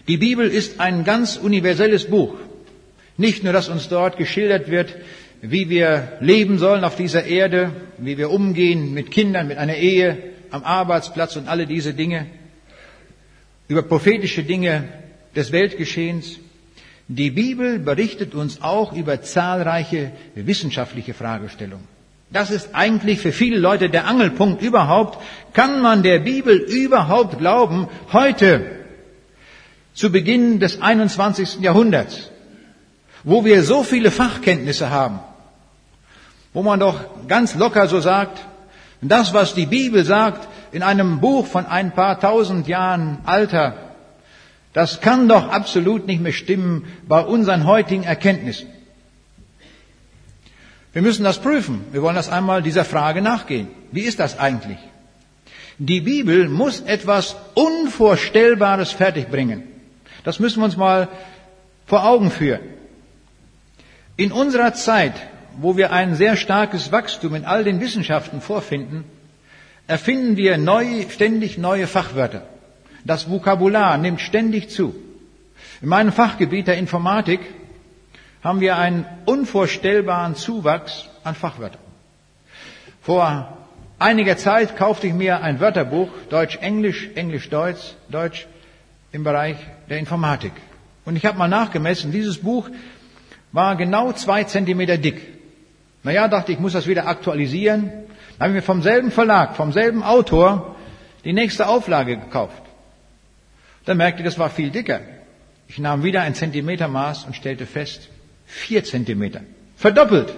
Die 0.08 0.18
Bibel 0.18 0.48
ist 0.48 0.80
ein 0.80 1.04
ganz 1.06 1.38
universelles 1.38 2.06
Buch. 2.06 2.36
Nicht 3.18 3.44
nur, 3.44 3.54
dass 3.54 3.70
uns 3.70 3.88
dort 3.88 4.18
geschildert 4.18 4.70
wird, 4.70 4.94
wie 5.42 5.70
wir 5.70 6.18
leben 6.20 6.58
sollen 6.60 6.84
auf 6.84 6.96
dieser 6.98 7.24
Erde, 7.26 7.72
wie 7.98 8.18
wir 8.18 8.30
umgehen 8.30 8.94
mit 8.94 9.10
Kindern, 9.10 9.48
mit 9.48 9.58
einer 9.58 9.76
Ehe, 9.78 10.18
am 10.52 10.64
Arbeitsplatz 10.64 11.36
und 11.38 11.48
alle 11.48 11.66
diese 11.66 11.94
Dinge, 11.94 12.28
über 13.68 13.84
prophetische 13.84 14.44
Dinge 14.44 14.84
des 15.36 15.52
Weltgeschehens. 15.52 16.40
Die 17.08 17.32
Bibel 17.32 17.80
berichtet 17.80 18.36
uns 18.36 18.62
auch 18.62 18.94
über 18.94 19.22
zahlreiche 19.22 20.12
wissenschaftliche 20.36 21.14
Fragestellungen. 21.14 21.95
Das 22.32 22.50
ist 22.50 22.70
eigentlich 22.74 23.20
für 23.20 23.32
viele 23.32 23.58
Leute 23.58 23.90
der 23.90 24.08
Angelpunkt 24.08 24.62
überhaupt. 24.62 25.20
Kann 25.54 25.82
man 25.82 26.04
der 26.04 26.20
Bibel 26.20 26.58
überhaupt 26.58 27.38
glauben, 27.38 27.88
heute, 28.12 28.72
zu 29.94 30.12
Beginn 30.12 30.60
des 30.60 30.82
21. 30.82 31.62
Jahrhunderts, 31.62 32.30
wo 33.24 33.46
wir 33.46 33.64
so 33.64 33.84
viele 33.84 34.12
Fachkenntnisse 34.12 34.90
haben, 34.90 35.20
wo 36.54 36.62
man 36.64 36.80
doch 36.80 37.00
ganz 37.28 37.56
locker 37.56 37.88
so 37.88 38.02
sagt, 38.02 38.42
das, 39.02 39.34
was 39.34 39.54
die 39.54 39.66
Bibel 39.66 40.04
sagt, 40.04 40.48
in 40.72 40.84
einem 40.84 41.20
Buch 41.20 41.46
von 41.46 41.66
ein 41.66 41.92
paar 41.92 42.20
tausend 42.20 42.68
Jahren 42.68 43.20
Alter, 43.26 43.78
das 44.74 45.00
kann 45.00 45.30
doch 45.30 45.50
absolut 45.50 46.08
nicht 46.08 46.22
mehr 46.22 46.34
stimmen 46.34 46.86
bei 47.08 47.22
unseren 47.22 47.66
heutigen 47.66 48.04
Erkenntnissen. 48.04 48.68
Wir 50.96 51.02
müssen 51.02 51.26
das 51.26 51.40
prüfen. 51.40 51.84
Wir 51.92 52.02
wollen 52.02 52.16
das 52.16 52.30
einmal 52.30 52.62
dieser 52.64 52.86
Frage 52.86 53.22
nachgehen. 53.22 53.68
Wie 53.92 54.04
ist 54.04 54.18
das 54.18 54.40
eigentlich? 54.40 54.78
Die 55.78 56.00
Bibel 56.00 56.48
muss 56.48 56.80
etwas 56.80 57.36
Unvorstellbares 57.54 58.94
fertigbringen. 58.94 59.64
Das 60.24 60.40
müssen 60.40 60.62
wir 60.62 60.64
uns 60.64 60.78
mal 60.78 61.10
vor 61.86 62.06
Augen 62.06 62.32
führen. 62.32 62.62
In 64.16 64.32
unserer 64.32 64.74
Zeit, 64.74 65.16
wo 65.58 65.76
wir 65.76 65.92
ein 65.92 66.16
sehr 66.16 66.38
starkes 66.38 66.94
Wachstum 66.94 67.36
in 67.36 67.44
all 67.44 67.66
den 67.66 67.82
Wissenschaften 67.82 68.40
vorfinden, 68.40 69.04
erfinden 69.88 70.38
wir 70.38 70.58
neu, 70.58 71.10
ständig 71.10 71.58
neue 71.58 71.88
Fachwörter. 71.88 72.48
Das 73.04 73.30
Vokabular 73.30 73.98
nimmt 73.98 74.22
ständig 74.22 74.70
zu. 74.70 74.96
In 75.82 75.90
meinem 75.90 76.14
Fachgebiet 76.14 76.68
der 76.68 76.78
Informatik 76.78 77.42
haben 78.46 78.62
wir 78.62 78.78
einen 78.78 79.08
unvorstellbaren 79.26 80.36
Zuwachs 80.36 81.10
an 81.24 81.34
Fachwörtern. 81.34 81.82
Vor 83.02 83.58
einiger 83.98 84.38
Zeit 84.38 84.78
kaufte 84.78 85.08
ich 85.08 85.14
mir 85.14 85.42
ein 85.42 85.60
Wörterbuch, 85.60 86.10
Deutsch-Englisch, 86.30 87.10
Englisch-Deutsch, 87.16 87.96
Deutsch 88.08 88.46
im 89.12 89.24
Bereich 89.24 89.58
der 89.90 89.98
Informatik. 89.98 90.52
Und 91.06 91.16
ich 91.16 91.26
habe 91.26 91.40
mal 91.40 91.48
nachgemessen, 91.48 92.12
dieses 92.12 92.38
Buch 92.38 92.70
war 93.52 93.76
genau 93.78 94.12
zwei 94.12 94.44
Zentimeter 94.44 95.00
dick. 95.00 95.22
Naja, 96.04 96.28
dachte 96.28 96.52
ich, 96.52 96.60
muss 96.60 96.74
das 96.74 96.86
wieder 96.86 97.08
aktualisieren. 97.08 97.90
Dann 98.38 98.40
habe 98.42 98.50
ich 98.50 98.56
mir 98.58 98.62
vom 98.62 98.84
selben 98.84 99.10
Verlag, 99.10 99.56
vom 99.56 99.74
selben 99.74 100.04
Autor 100.04 100.76
die 101.24 101.34
nächste 101.34 101.68
Auflage 101.68 102.18
gekauft. 102.18 102.62
Dann 103.86 103.98
merkte 103.98 104.22
ich, 104.22 104.26
das 104.26 104.38
war 104.38 104.52
viel 104.52 104.70
dicker. 104.70 105.02
Ich 105.68 105.80
nahm 105.80 106.04
wieder 106.04 106.22
ein 106.22 106.36
Zentimetermaß 106.36 107.26
und 107.26 107.36
stellte 107.36 107.66
fest, 107.66 108.10
vier 108.56 108.84
Zentimeter. 108.84 109.42
Verdoppelt. 109.76 110.34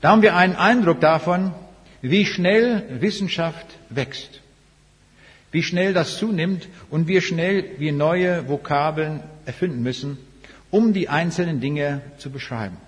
Da 0.00 0.10
haben 0.10 0.22
wir 0.22 0.34
einen 0.34 0.56
Eindruck 0.56 1.00
davon, 1.00 1.52
wie 2.00 2.24
schnell 2.24 2.84
Wissenschaft 3.00 3.66
wächst. 3.90 4.40
Wie 5.52 5.62
schnell 5.62 5.92
das 5.92 6.16
zunimmt 6.16 6.68
und 6.88 7.06
wie 7.06 7.20
schnell 7.20 7.64
wir 7.78 7.92
neue 7.92 8.48
Vokabeln 8.48 9.20
erfinden 9.44 9.82
müssen, 9.82 10.16
um 10.70 10.92
die 10.92 11.08
einzelnen 11.08 11.60
Dinge 11.60 12.00
zu 12.18 12.30
beschreiben. 12.30 12.78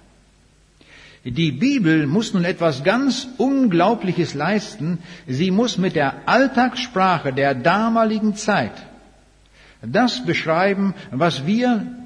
Die 1.25 1.53
Bibel 1.53 2.07
muss 2.07 2.33
nun 2.33 2.45
etwas 2.45 2.83
ganz 2.83 3.29
Unglaubliches 3.37 4.35
leisten. 4.35 4.99
Sie 5.27 5.51
muss 5.51 5.77
mit 5.77 5.95
der 5.95 6.27
Alltagssprache 6.27 7.33
der 7.33 7.55
damaligen 7.55 8.35
Zeit 8.37 8.73
das 9.83 10.25
beschreiben, 10.25 10.95
was 11.11 11.47
wir 11.47 12.02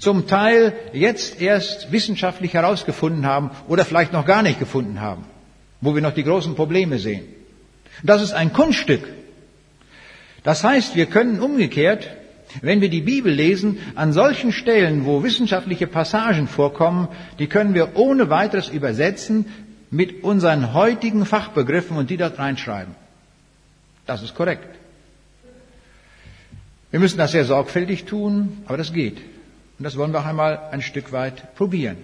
zum 0.00 0.26
Teil 0.26 0.72
jetzt 0.92 1.40
erst 1.40 1.92
wissenschaftlich 1.92 2.54
herausgefunden 2.54 3.26
haben 3.26 3.50
oder 3.68 3.84
vielleicht 3.84 4.12
noch 4.12 4.24
gar 4.26 4.42
nicht 4.42 4.58
gefunden 4.58 5.00
haben, 5.00 5.24
wo 5.80 5.94
wir 5.94 6.02
noch 6.02 6.14
die 6.14 6.24
großen 6.24 6.54
Probleme 6.56 6.98
sehen. 6.98 7.24
Das 8.02 8.22
ist 8.22 8.32
ein 8.32 8.52
Kunststück. 8.52 9.06
Das 10.42 10.64
heißt, 10.64 10.96
wir 10.96 11.06
können 11.06 11.40
umgekehrt, 11.40 12.08
wenn 12.62 12.80
wir 12.80 12.88
die 12.88 13.02
Bibel 13.02 13.32
lesen, 13.32 13.78
an 13.94 14.12
solchen 14.12 14.52
Stellen, 14.52 15.04
wo 15.04 15.22
wissenschaftliche 15.22 15.86
Passagen 15.86 16.48
vorkommen, 16.48 17.08
die 17.38 17.46
können 17.46 17.74
wir 17.74 17.94
ohne 17.94 18.30
weiteres 18.30 18.68
übersetzen 18.68 19.44
mit 19.90 20.24
unseren 20.24 20.72
heutigen 20.72 21.26
Fachbegriffen 21.26 21.96
und 21.96 22.10
die 22.10 22.16
dort 22.16 22.38
reinschreiben. 22.38 22.94
Das 24.06 24.22
ist 24.22 24.34
korrekt. 24.34 24.66
Wir 26.90 26.98
müssen 26.98 27.18
das 27.18 27.32
sehr 27.32 27.44
sorgfältig 27.44 28.06
tun, 28.06 28.62
aber 28.66 28.78
das 28.78 28.92
geht. 28.92 29.18
Und 29.80 29.84
das 29.84 29.96
wollen 29.96 30.12
wir 30.12 30.20
auch 30.20 30.26
einmal 30.26 30.60
ein 30.72 30.82
Stück 30.82 31.10
weit 31.10 31.54
probieren, 31.54 31.96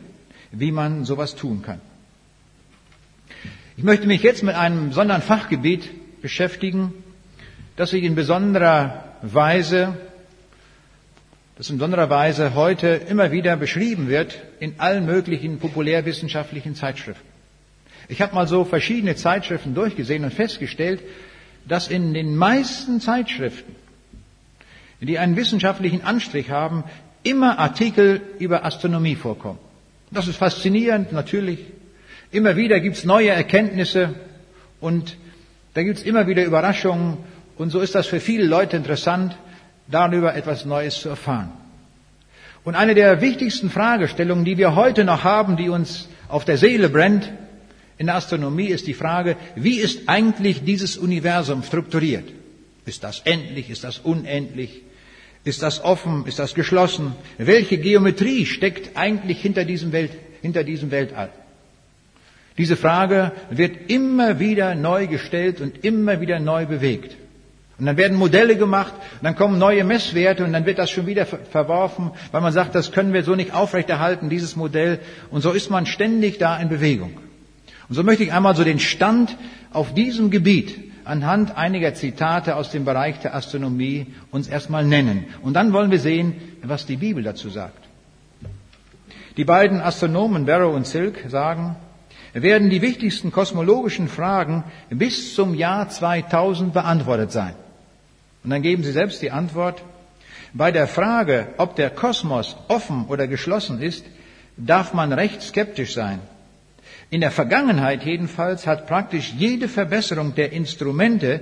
wie 0.50 0.72
man 0.72 1.04
sowas 1.04 1.36
tun 1.36 1.60
kann. 1.60 1.78
Ich 3.76 3.84
möchte 3.84 4.06
mich 4.06 4.22
jetzt 4.22 4.42
mit 4.42 4.54
einem 4.54 4.88
besonderen 4.88 5.20
Fachgebiet 5.20 6.22
beschäftigen, 6.22 6.94
das 7.76 7.90
sich 7.90 8.02
in 8.02 8.14
besonderer 8.14 9.04
Weise, 9.20 9.94
das 11.58 11.68
in 11.68 11.76
besonderer 11.76 12.08
Weise 12.08 12.54
heute 12.54 12.88
immer 13.10 13.30
wieder 13.30 13.58
beschrieben 13.58 14.08
wird 14.08 14.42
in 14.58 14.80
allen 14.80 15.04
möglichen 15.04 15.58
populärwissenschaftlichen 15.58 16.76
Zeitschriften. 16.76 17.28
Ich 18.08 18.22
habe 18.22 18.34
mal 18.34 18.48
so 18.48 18.64
verschiedene 18.64 19.16
Zeitschriften 19.16 19.74
durchgesehen 19.74 20.24
und 20.24 20.32
festgestellt, 20.32 21.02
dass 21.68 21.88
in 21.88 22.14
den 22.14 22.36
meisten 22.36 23.02
Zeitschriften 23.02 23.76
die 25.02 25.18
einen 25.18 25.36
wissenschaftlichen 25.36 26.02
Anstrich 26.02 26.50
haben, 26.50 26.82
immer 27.28 27.58
Artikel 27.58 28.20
über 28.38 28.64
Astronomie 28.64 29.16
vorkommen. 29.16 29.58
Das 30.10 30.28
ist 30.28 30.36
faszinierend, 30.36 31.12
natürlich. 31.12 31.58
Immer 32.30 32.56
wieder 32.56 32.80
gibt's 32.80 33.04
neue 33.04 33.30
Erkenntnisse 33.30 34.14
und 34.80 35.16
da 35.74 35.82
gibt's 35.82 36.02
immer 36.02 36.26
wieder 36.26 36.44
Überraschungen 36.44 37.18
und 37.56 37.70
so 37.70 37.80
ist 37.80 37.94
das 37.94 38.06
für 38.06 38.20
viele 38.20 38.44
Leute 38.44 38.76
interessant, 38.76 39.36
darüber 39.88 40.34
etwas 40.34 40.64
Neues 40.64 41.00
zu 41.00 41.08
erfahren. 41.08 41.52
Und 42.64 42.74
eine 42.74 42.94
der 42.94 43.20
wichtigsten 43.20 43.70
Fragestellungen, 43.70 44.44
die 44.44 44.58
wir 44.58 44.74
heute 44.74 45.04
noch 45.04 45.22
haben, 45.22 45.56
die 45.56 45.68
uns 45.68 46.08
auf 46.28 46.44
der 46.44 46.58
Seele 46.58 46.88
brennt, 46.88 47.30
in 47.98 48.06
der 48.06 48.16
Astronomie 48.16 48.66
ist 48.66 48.86
die 48.86 48.94
Frage, 48.94 49.36
wie 49.54 49.78
ist 49.78 50.08
eigentlich 50.08 50.64
dieses 50.64 50.98
Universum 50.98 51.62
strukturiert? 51.62 52.28
Ist 52.84 53.04
das 53.04 53.20
endlich? 53.24 53.70
Ist 53.70 53.84
das 53.84 53.98
unendlich? 53.98 54.82
Ist 55.46 55.62
das 55.62 55.84
offen? 55.84 56.26
Ist 56.26 56.40
das 56.40 56.54
geschlossen? 56.54 57.12
Welche 57.38 57.78
Geometrie 57.78 58.46
steckt 58.46 58.96
eigentlich 58.96 59.40
hinter 59.40 59.64
diesem, 59.64 59.92
Welt, 59.92 60.10
hinter 60.42 60.64
diesem 60.64 60.90
Weltall? 60.90 61.30
Diese 62.58 62.74
Frage 62.74 63.30
wird 63.50 63.88
immer 63.88 64.40
wieder 64.40 64.74
neu 64.74 65.06
gestellt 65.06 65.60
und 65.60 65.84
immer 65.84 66.20
wieder 66.20 66.40
neu 66.40 66.66
bewegt. 66.66 67.14
Und 67.78 67.86
dann 67.86 67.96
werden 67.96 68.18
Modelle 68.18 68.56
gemacht, 68.56 68.92
und 68.94 69.22
dann 69.22 69.36
kommen 69.36 69.56
neue 69.56 69.84
Messwerte 69.84 70.42
und 70.42 70.52
dann 70.52 70.66
wird 70.66 70.80
das 70.80 70.90
schon 70.90 71.06
wieder 71.06 71.26
verworfen, 71.26 72.10
weil 72.32 72.40
man 72.40 72.52
sagt, 72.52 72.74
das 72.74 72.90
können 72.90 73.12
wir 73.12 73.22
so 73.22 73.36
nicht 73.36 73.54
aufrechterhalten, 73.54 74.28
dieses 74.28 74.56
Modell. 74.56 74.98
Und 75.30 75.42
so 75.42 75.52
ist 75.52 75.70
man 75.70 75.86
ständig 75.86 76.38
da 76.38 76.56
in 76.56 76.68
Bewegung. 76.68 77.12
Und 77.88 77.94
so 77.94 78.02
möchte 78.02 78.24
ich 78.24 78.32
einmal 78.32 78.56
so 78.56 78.64
den 78.64 78.80
Stand 78.80 79.36
auf 79.72 79.94
diesem 79.94 80.32
Gebiet 80.32 80.76
anhand 81.06 81.56
einiger 81.56 81.94
Zitate 81.94 82.56
aus 82.56 82.70
dem 82.70 82.84
Bereich 82.84 83.20
der 83.20 83.34
Astronomie 83.34 84.06
uns 84.30 84.48
erstmal 84.48 84.84
nennen. 84.84 85.26
Und 85.42 85.54
dann 85.54 85.72
wollen 85.72 85.90
wir 85.90 86.00
sehen, 86.00 86.34
was 86.62 86.86
die 86.86 86.96
Bibel 86.96 87.22
dazu 87.22 87.48
sagt. 87.48 87.84
Die 89.36 89.44
beiden 89.44 89.80
Astronomen 89.80 90.46
Barrow 90.46 90.74
und 90.74 90.86
Silk 90.86 91.24
sagen, 91.28 91.76
werden 92.32 92.70
die 92.70 92.82
wichtigsten 92.82 93.32
kosmologischen 93.32 94.08
Fragen 94.08 94.64
bis 94.90 95.34
zum 95.34 95.54
Jahr 95.54 95.88
2000 95.88 96.72
beantwortet 96.72 97.32
sein. 97.32 97.54
Und 98.44 98.50
dann 98.50 98.62
geben 98.62 98.82
sie 98.82 98.92
selbst 98.92 99.22
die 99.22 99.30
Antwort, 99.30 99.82
bei 100.52 100.72
der 100.72 100.86
Frage, 100.86 101.48
ob 101.58 101.76
der 101.76 101.90
Kosmos 101.90 102.56
offen 102.68 103.06
oder 103.08 103.26
geschlossen 103.26 103.82
ist, 103.82 104.06
darf 104.56 104.94
man 104.94 105.12
recht 105.12 105.42
skeptisch 105.42 105.92
sein. 105.94 106.20
In 107.10 107.20
der 107.20 107.30
Vergangenheit 107.30 108.04
jedenfalls 108.04 108.66
hat 108.66 108.86
praktisch 108.86 109.32
jede 109.38 109.68
Verbesserung 109.68 110.34
der 110.34 110.52
Instrumente 110.52 111.40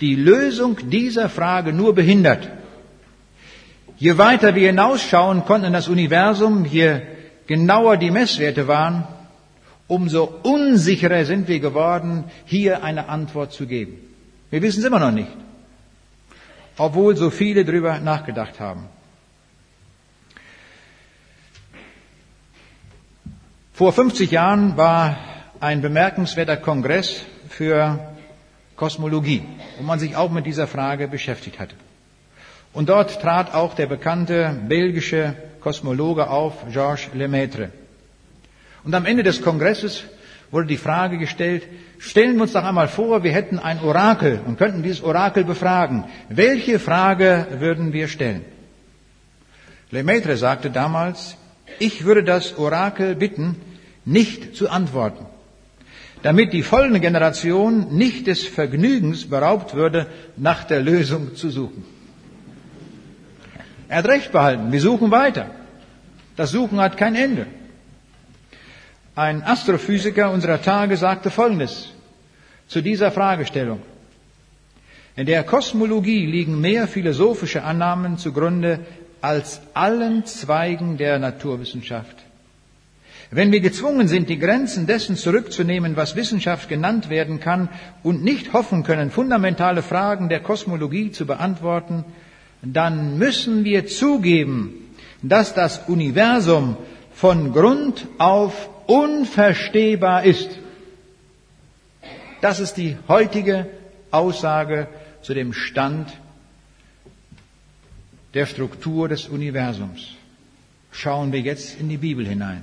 die 0.00 0.16
Lösung 0.16 0.76
dieser 0.90 1.28
Frage 1.28 1.72
nur 1.72 1.94
behindert. 1.94 2.48
Je 3.98 4.18
weiter 4.18 4.54
wir 4.54 4.66
hinausschauen 4.66 5.44
konnten 5.44 5.68
in 5.68 5.72
das 5.72 5.88
Universum, 5.88 6.64
je 6.66 7.00
genauer 7.46 7.96
die 7.96 8.10
Messwerte 8.10 8.68
waren, 8.68 9.04
umso 9.86 10.24
unsicherer 10.42 11.24
sind 11.24 11.48
wir 11.48 11.60
geworden, 11.60 12.24
hier 12.44 12.82
eine 12.82 13.08
Antwort 13.08 13.52
zu 13.52 13.66
geben. 13.66 13.98
Wir 14.50 14.60
wissen 14.60 14.80
es 14.80 14.86
immer 14.86 14.98
noch 14.98 15.12
nicht, 15.12 15.30
obwohl 16.76 17.16
so 17.16 17.30
viele 17.30 17.64
darüber 17.64 18.00
nachgedacht 18.00 18.60
haben. 18.60 18.88
Vor 23.76 23.92
50 23.92 24.30
Jahren 24.30 24.78
war 24.78 25.18
ein 25.60 25.82
bemerkenswerter 25.82 26.56
Kongress 26.56 27.22
für 27.50 27.98
Kosmologie, 28.74 29.42
wo 29.76 29.82
man 29.82 29.98
sich 29.98 30.16
auch 30.16 30.30
mit 30.30 30.46
dieser 30.46 30.66
Frage 30.66 31.08
beschäftigt 31.08 31.60
hatte. 31.60 31.74
Und 32.72 32.88
dort 32.88 33.20
trat 33.20 33.52
auch 33.52 33.74
der 33.74 33.84
bekannte 33.84 34.58
belgische 34.66 35.34
Kosmologe 35.60 36.30
auf, 36.30 36.54
Georges 36.72 37.10
Lemaitre. 37.12 37.68
Und 38.82 38.94
am 38.94 39.04
Ende 39.04 39.22
des 39.22 39.42
Kongresses 39.42 40.04
wurde 40.50 40.68
die 40.68 40.78
Frage 40.78 41.18
gestellt, 41.18 41.64
stellen 41.98 42.36
wir 42.36 42.44
uns 42.44 42.54
doch 42.54 42.64
einmal 42.64 42.88
vor, 42.88 43.24
wir 43.24 43.32
hätten 43.32 43.58
ein 43.58 43.82
Orakel 43.82 44.40
und 44.46 44.56
könnten 44.56 44.82
dieses 44.82 45.02
Orakel 45.02 45.44
befragen. 45.44 46.04
Welche 46.30 46.78
Frage 46.78 47.46
würden 47.58 47.92
wir 47.92 48.08
stellen? 48.08 48.42
Lemaitre 49.90 50.38
sagte 50.38 50.70
damals, 50.70 51.36
ich 51.78 52.04
würde 52.04 52.24
das 52.24 52.58
Orakel 52.58 53.14
bitten, 53.14 53.56
nicht 54.04 54.56
zu 54.56 54.70
antworten, 54.70 55.26
damit 56.22 56.52
die 56.52 56.62
folgende 56.62 57.00
Generation 57.00 57.96
nicht 57.96 58.26
des 58.26 58.46
Vergnügens 58.46 59.28
beraubt 59.28 59.74
würde, 59.74 60.06
nach 60.36 60.64
der 60.64 60.80
Lösung 60.80 61.34
zu 61.34 61.50
suchen. 61.50 61.84
Er 63.88 63.98
hat 63.98 64.08
recht 64.08 64.32
behalten, 64.32 64.72
wir 64.72 64.80
suchen 64.80 65.10
weiter. 65.10 65.50
Das 66.36 66.50
Suchen 66.50 66.80
hat 66.80 66.96
kein 66.96 67.14
Ende. 67.14 67.46
Ein 69.14 69.42
Astrophysiker 69.42 70.30
unserer 70.30 70.60
Tage 70.60 70.96
sagte 70.96 71.30
Folgendes 71.30 71.92
zu 72.68 72.82
dieser 72.82 73.10
Fragestellung. 73.10 73.80
In 75.16 75.24
der 75.24 75.44
Kosmologie 75.44 76.26
liegen 76.26 76.60
mehr 76.60 76.86
philosophische 76.86 77.64
Annahmen 77.64 78.18
zugrunde 78.18 78.80
als 79.26 79.60
allen 79.74 80.24
Zweigen 80.24 80.98
der 80.98 81.18
Naturwissenschaft. 81.18 82.16
Wenn 83.32 83.50
wir 83.50 83.58
gezwungen 83.58 84.06
sind, 84.06 84.28
die 84.28 84.38
Grenzen 84.38 84.86
dessen 84.86 85.16
zurückzunehmen, 85.16 85.96
was 85.96 86.14
Wissenschaft 86.14 86.68
genannt 86.68 87.10
werden 87.10 87.40
kann, 87.40 87.68
und 88.04 88.22
nicht 88.22 88.52
hoffen 88.52 88.84
können, 88.84 89.10
fundamentale 89.10 89.82
Fragen 89.82 90.28
der 90.28 90.38
Kosmologie 90.40 91.10
zu 91.10 91.26
beantworten, 91.26 92.04
dann 92.62 93.18
müssen 93.18 93.64
wir 93.64 93.88
zugeben, 93.88 94.94
dass 95.22 95.54
das 95.54 95.88
Universum 95.88 96.76
von 97.12 97.52
Grund 97.52 98.06
auf 98.18 98.68
unverstehbar 98.86 100.22
ist. 100.22 100.50
Das 102.40 102.60
ist 102.60 102.74
die 102.76 102.96
heutige 103.08 103.66
Aussage 104.12 104.86
zu 105.22 105.34
dem 105.34 105.52
Stand 105.52 106.12
der 108.36 108.44
Struktur 108.44 109.08
des 109.08 109.28
Universums. 109.28 110.14
Schauen 110.92 111.32
wir 111.32 111.40
jetzt 111.40 111.80
in 111.80 111.88
die 111.88 111.96
Bibel 111.96 112.26
hinein. 112.26 112.60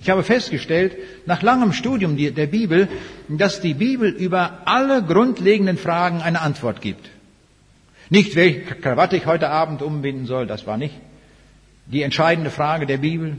Ich 0.00 0.08
habe 0.08 0.22
festgestellt, 0.24 0.96
nach 1.26 1.42
langem 1.42 1.74
Studium 1.74 2.16
der 2.16 2.46
Bibel, 2.46 2.88
dass 3.28 3.60
die 3.60 3.74
Bibel 3.74 4.08
über 4.08 4.62
alle 4.64 5.02
grundlegenden 5.02 5.76
Fragen 5.76 6.22
eine 6.22 6.40
Antwort 6.40 6.80
gibt. 6.80 7.10
Nicht, 8.08 8.36
welche 8.36 8.60
Krawatte 8.60 9.16
ich 9.16 9.26
heute 9.26 9.50
Abend 9.50 9.82
umbinden 9.82 10.24
soll, 10.24 10.46
das 10.46 10.66
war 10.66 10.78
nicht 10.78 10.94
die 11.86 12.02
entscheidende 12.02 12.50
Frage 12.50 12.86
der 12.86 12.98
Bibel. 12.98 13.36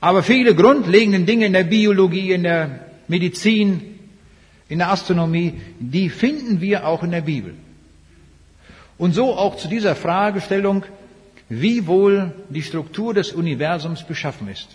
Aber 0.00 0.22
viele 0.22 0.54
grundlegende 0.54 1.20
Dinge 1.20 1.46
in 1.46 1.54
der 1.54 1.64
Biologie, 1.64 2.32
in 2.32 2.42
der 2.42 2.86
Medizin, 3.08 3.98
in 4.68 4.78
der 4.78 4.90
Astronomie, 4.90 5.54
die 5.80 6.10
finden 6.10 6.60
wir 6.60 6.86
auch 6.86 7.02
in 7.02 7.12
der 7.12 7.22
Bibel. 7.22 7.54
Und 8.98 9.14
so 9.14 9.36
auch 9.36 9.56
zu 9.56 9.68
dieser 9.68 9.96
Fragestellung, 9.96 10.84
wie 11.48 11.86
wohl 11.86 12.32
die 12.48 12.62
Struktur 12.62 13.14
des 13.14 13.32
Universums 13.32 14.04
beschaffen 14.04 14.48
ist. 14.48 14.68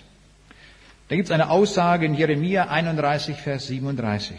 Da 1.09 1.15
gibt 1.15 1.29
es 1.29 1.31
eine 1.31 1.49
Aussage 1.49 2.05
in 2.05 2.13
Jeremia 2.13 2.67
31, 2.67 3.37
Vers 3.37 3.67
37. 3.67 4.35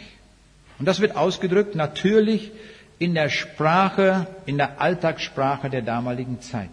Und 0.77 0.85
das 0.85 1.01
wird 1.01 1.15
ausgedrückt 1.15 1.75
natürlich 1.75 2.51
in 2.99 3.13
der 3.13 3.29
Sprache, 3.29 4.27
in 4.45 4.57
der 4.57 4.79
Alltagssprache 4.79 5.69
der 5.69 5.81
damaligen 5.81 6.41
Zeit. 6.41 6.69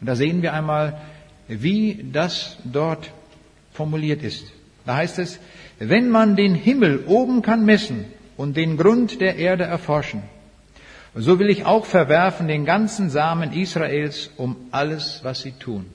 Und 0.00 0.06
da 0.06 0.14
sehen 0.14 0.42
wir 0.42 0.54
einmal, 0.54 1.00
wie 1.48 2.06
das 2.12 2.58
dort 2.64 3.10
formuliert 3.72 4.22
ist. 4.22 4.52
Da 4.86 4.96
heißt 4.96 5.18
es, 5.18 5.40
wenn 5.78 6.08
man 6.08 6.36
den 6.36 6.54
Himmel 6.54 7.04
oben 7.06 7.42
kann 7.42 7.64
messen 7.64 8.04
und 8.36 8.56
den 8.56 8.76
Grund 8.76 9.20
der 9.20 9.36
Erde 9.36 9.64
erforschen, 9.64 10.22
so 11.14 11.38
will 11.38 11.50
ich 11.50 11.64
auch 11.64 11.86
verwerfen 11.86 12.46
den 12.46 12.64
ganzen 12.64 13.10
Samen 13.10 13.52
Israels 13.52 14.30
um 14.36 14.56
alles, 14.70 15.20
was 15.24 15.42
sie 15.42 15.52
tun. 15.52 15.86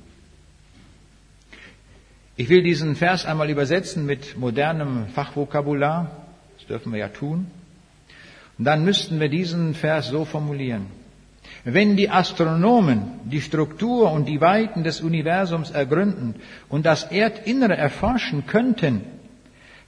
Ich 2.38 2.49
will 2.49 2.63
diesen 2.63 2.97
Vers 2.97 3.25
einmal 3.25 3.49
übersetzen 3.49 4.06
mit 4.06 4.38
modernem 4.38 5.08
Fachvokabular. 5.08 6.12
Das 6.58 6.67
dürfen 6.67 6.91
wir 6.91 6.99
ja 6.99 7.08
tun. 7.08 7.47
Und 8.58 8.65
dann 8.65 8.84
müssten 8.84 9.21
wir 9.21 9.30
diesen 9.30 9.73
Vers 9.73 10.08
so 10.10 10.25
formulieren. 10.25 10.88
Wenn 11.63 11.95
die 11.95 12.10
Astronomen 12.10 13.19
die 13.23 13.41
Struktur 13.41 14.12
und 14.12 14.25
die 14.25 14.41
Weiten 14.41 14.84
des 14.84 14.99
Universums 14.99 15.71
ergründen 15.71 16.36
und 16.67 16.86
das 16.86 17.06
Erdinnere 17.06 17.78
erforschen 17.78 18.45
könnten, 18.45 19.01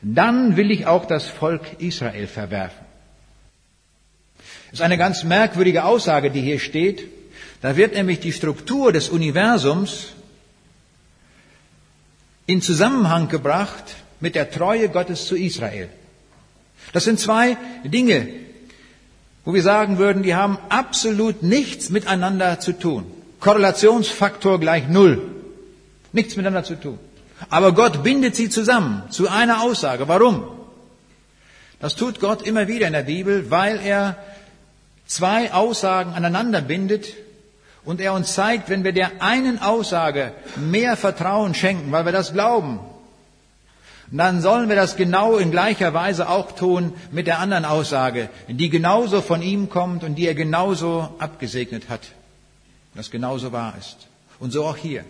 dann 0.01 0.55
will 0.55 0.71
ich 0.71 0.87
auch 0.87 1.05
das 1.05 1.27
Volk 1.27 1.79
Israel 1.79 2.27
verwerfen. 2.27 2.86
Das 4.71 4.79
ist 4.79 4.85
eine 4.85 4.97
ganz 4.97 5.23
merkwürdige 5.23 5.85
Aussage, 5.85 6.31
die 6.31 6.41
hier 6.41 6.59
steht. 6.59 7.07
Da 7.61 7.75
wird 7.75 7.93
nämlich 7.93 8.19
die 8.19 8.33
Struktur 8.33 8.91
des 8.91 9.09
Universums 9.09 10.07
in 12.45 12.61
Zusammenhang 12.61 13.27
gebracht 13.29 13.95
mit 14.19 14.35
der 14.35 14.51
Treue 14.51 14.89
Gottes 14.89 15.25
zu 15.25 15.35
Israel. 15.35 15.89
Das 16.93 17.03
sind 17.03 17.19
zwei 17.19 17.57
Dinge, 17.83 18.27
wo 19.45 19.53
wir 19.53 19.63
sagen 19.63 19.97
würden, 19.97 20.23
die 20.23 20.35
haben 20.35 20.57
absolut 20.69 21.43
nichts 21.43 21.89
miteinander 21.89 22.59
zu 22.59 22.73
tun. 22.73 23.05
Korrelationsfaktor 23.39 24.59
gleich 24.59 24.87
Null. 24.87 25.21
Nichts 26.11 26.35
miteinander 26.35 26.63
zu 26.63 26.75
tun. 26.75 26.99
Aber 27.49 27.73
Gott 27.73 28.03
bindet 28.03 28.35
sie 28.35 28.49
zusammen 28.49 29.03
zu 29.09 29.29
einer 29.29 29.61
Aussage. 29.61 30.07
Warum? 30.07 30.43
Das 31.79 31.95
tut 31.95 32.19
Gott 32.19 32.41
immer 32.41 32.67
wieder 32.67 32.87
in 32.87 32.93
der 32.93 33.03
Bibel, 33.03 33.51
weil 33.51 33.79
er 33.79 34.17
zwei 35.07 35.53
Aussagen 35.53 36.13
aneinander 36.13 36.61
bindet 36.61 37.07
und 37.85 38.01
er 38.01 38.13
uns 38.13 38.33
zeigt, 38.33 38.69
wenn 38.69 38.83
wir 38.83 38.91
der 38.91 39.21
einen 39.21 39.59
Aussage 39.59 40.33
mehr 40.57 40.97
Vertrauen 40.97 41.53
schenken, 41.53 41.91
weil 41.91 42.05
wir 42.05 42.11
das 42.11 42.33
glauben, 42.33 42.79
dann 44.11 44.41
sollen 44.41 44.69
wir 44.69 44.75
das 44.75 44.95
genau 44.95 45.37
in 45.37 45.51
gleicher 45.51 45.93
Weise 45.93 46.29
auch 46.29 46.53
tun 46.53 46.93
mit 47.11 47.27
der 47.27 47.39
anderen 47.39 47.65
Aussage, 47.65 48.29
die 48.47 48.69
genauso 48.69 49.21
von 49.21 49.41
ihm 49.41 49.69
kommt 49.69 50.03
und 50.03 50.15
die 50.15 50.27
er 50.27 50.35
genauso 50.35 51.15
abgesegnet 51.19 51.89
hat. 51.89 52.01
Das 52.95 53.11
genauso 53.11 53.51
wahr 53.51 53.73
ist. 53.77 54.07
Und 54.39 54.51
so 54.51 54.65
auch 54.65 54.77
hier. 54.77 55.03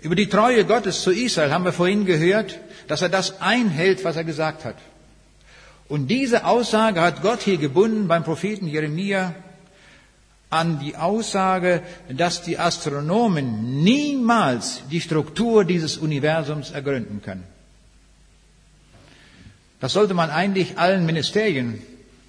Über 0.00 0.14
die 0.14 0.28
Treue 0.28 0.64
Gottes 0.64 1.02
zu 1.02 1.10
Israel 1.10 1.52
haben 1.52 1.64
wir 1.64 1.72
vorhin 1.72 2.04
gehört, 2.04 2.58
dass 2.88 3.02
er 3.02 3.08
das 3.08 3.40
einhält, 3.40 4.04
was 4.04 4.16
er 4.16 4.24
gesagt 4.24 4.64
hat. 4.64 4.76
Und 5.88 6.08
diese 6.08 6.44
Aussage 6.44 7.00
hat 7.00 7.22
Gott 7.22 7.40
hier 7.40 7.56
gebunden 7.56 8.08
beim 8.08 8.24
Propheten 8.24 8.66
Jeremia 8.66 9.34
an 10.50 10.78
die 10.80 10.96
Aussage, 10.96 11.82
dass 12.08 12.42
die 12.42 12.58
Astronomen 12.58 13.82
niemals 13.82 14.82
die 14.90 15.00
Struktur 15.00 15.64
dieses 15.64 15.96
Universums 15.96 16.70
ergründen 16.70 17.22
können. 17.22 17.44
Das 19.80 19.92
sollte 19.92 20.14
man 20.14 20.30
eigentlich 20.30 20.78
allen 20.78 21.06
Ministerien 21.06 21.82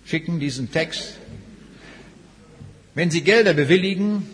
schicken, 0.06 0.40
diesen 0.40 0.72
Text. 0.72 1.16
Wenn 2.94 3.12
sie 3.12 3.22
Gelder 3.22 3.54
bewilligen 3.54 4.28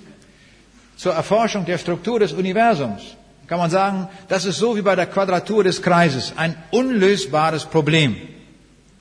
zur 0.98 1.14
Erforschung 1.14 1.66
der 1.66 1.78
Struktur 1.78 2.20
des 2.20 2.34
Universums, 2.34 3.16
kann 3.48 3.60
man 3.60 3.70
sagen, 3.70 4.08
das 4.28 4.46
ist 4.46 4.58
so 4.58 4.76
wie 4.76 4.82
bei 4.82 4.96
der 4.96 5.06
Quadratur 5.06 5.64
des 5.64 5.82
Kreises, 5.82 6.34
ein 6.36 6.56
unlösbares 6.72 7.66
Problem, 7.66 8.18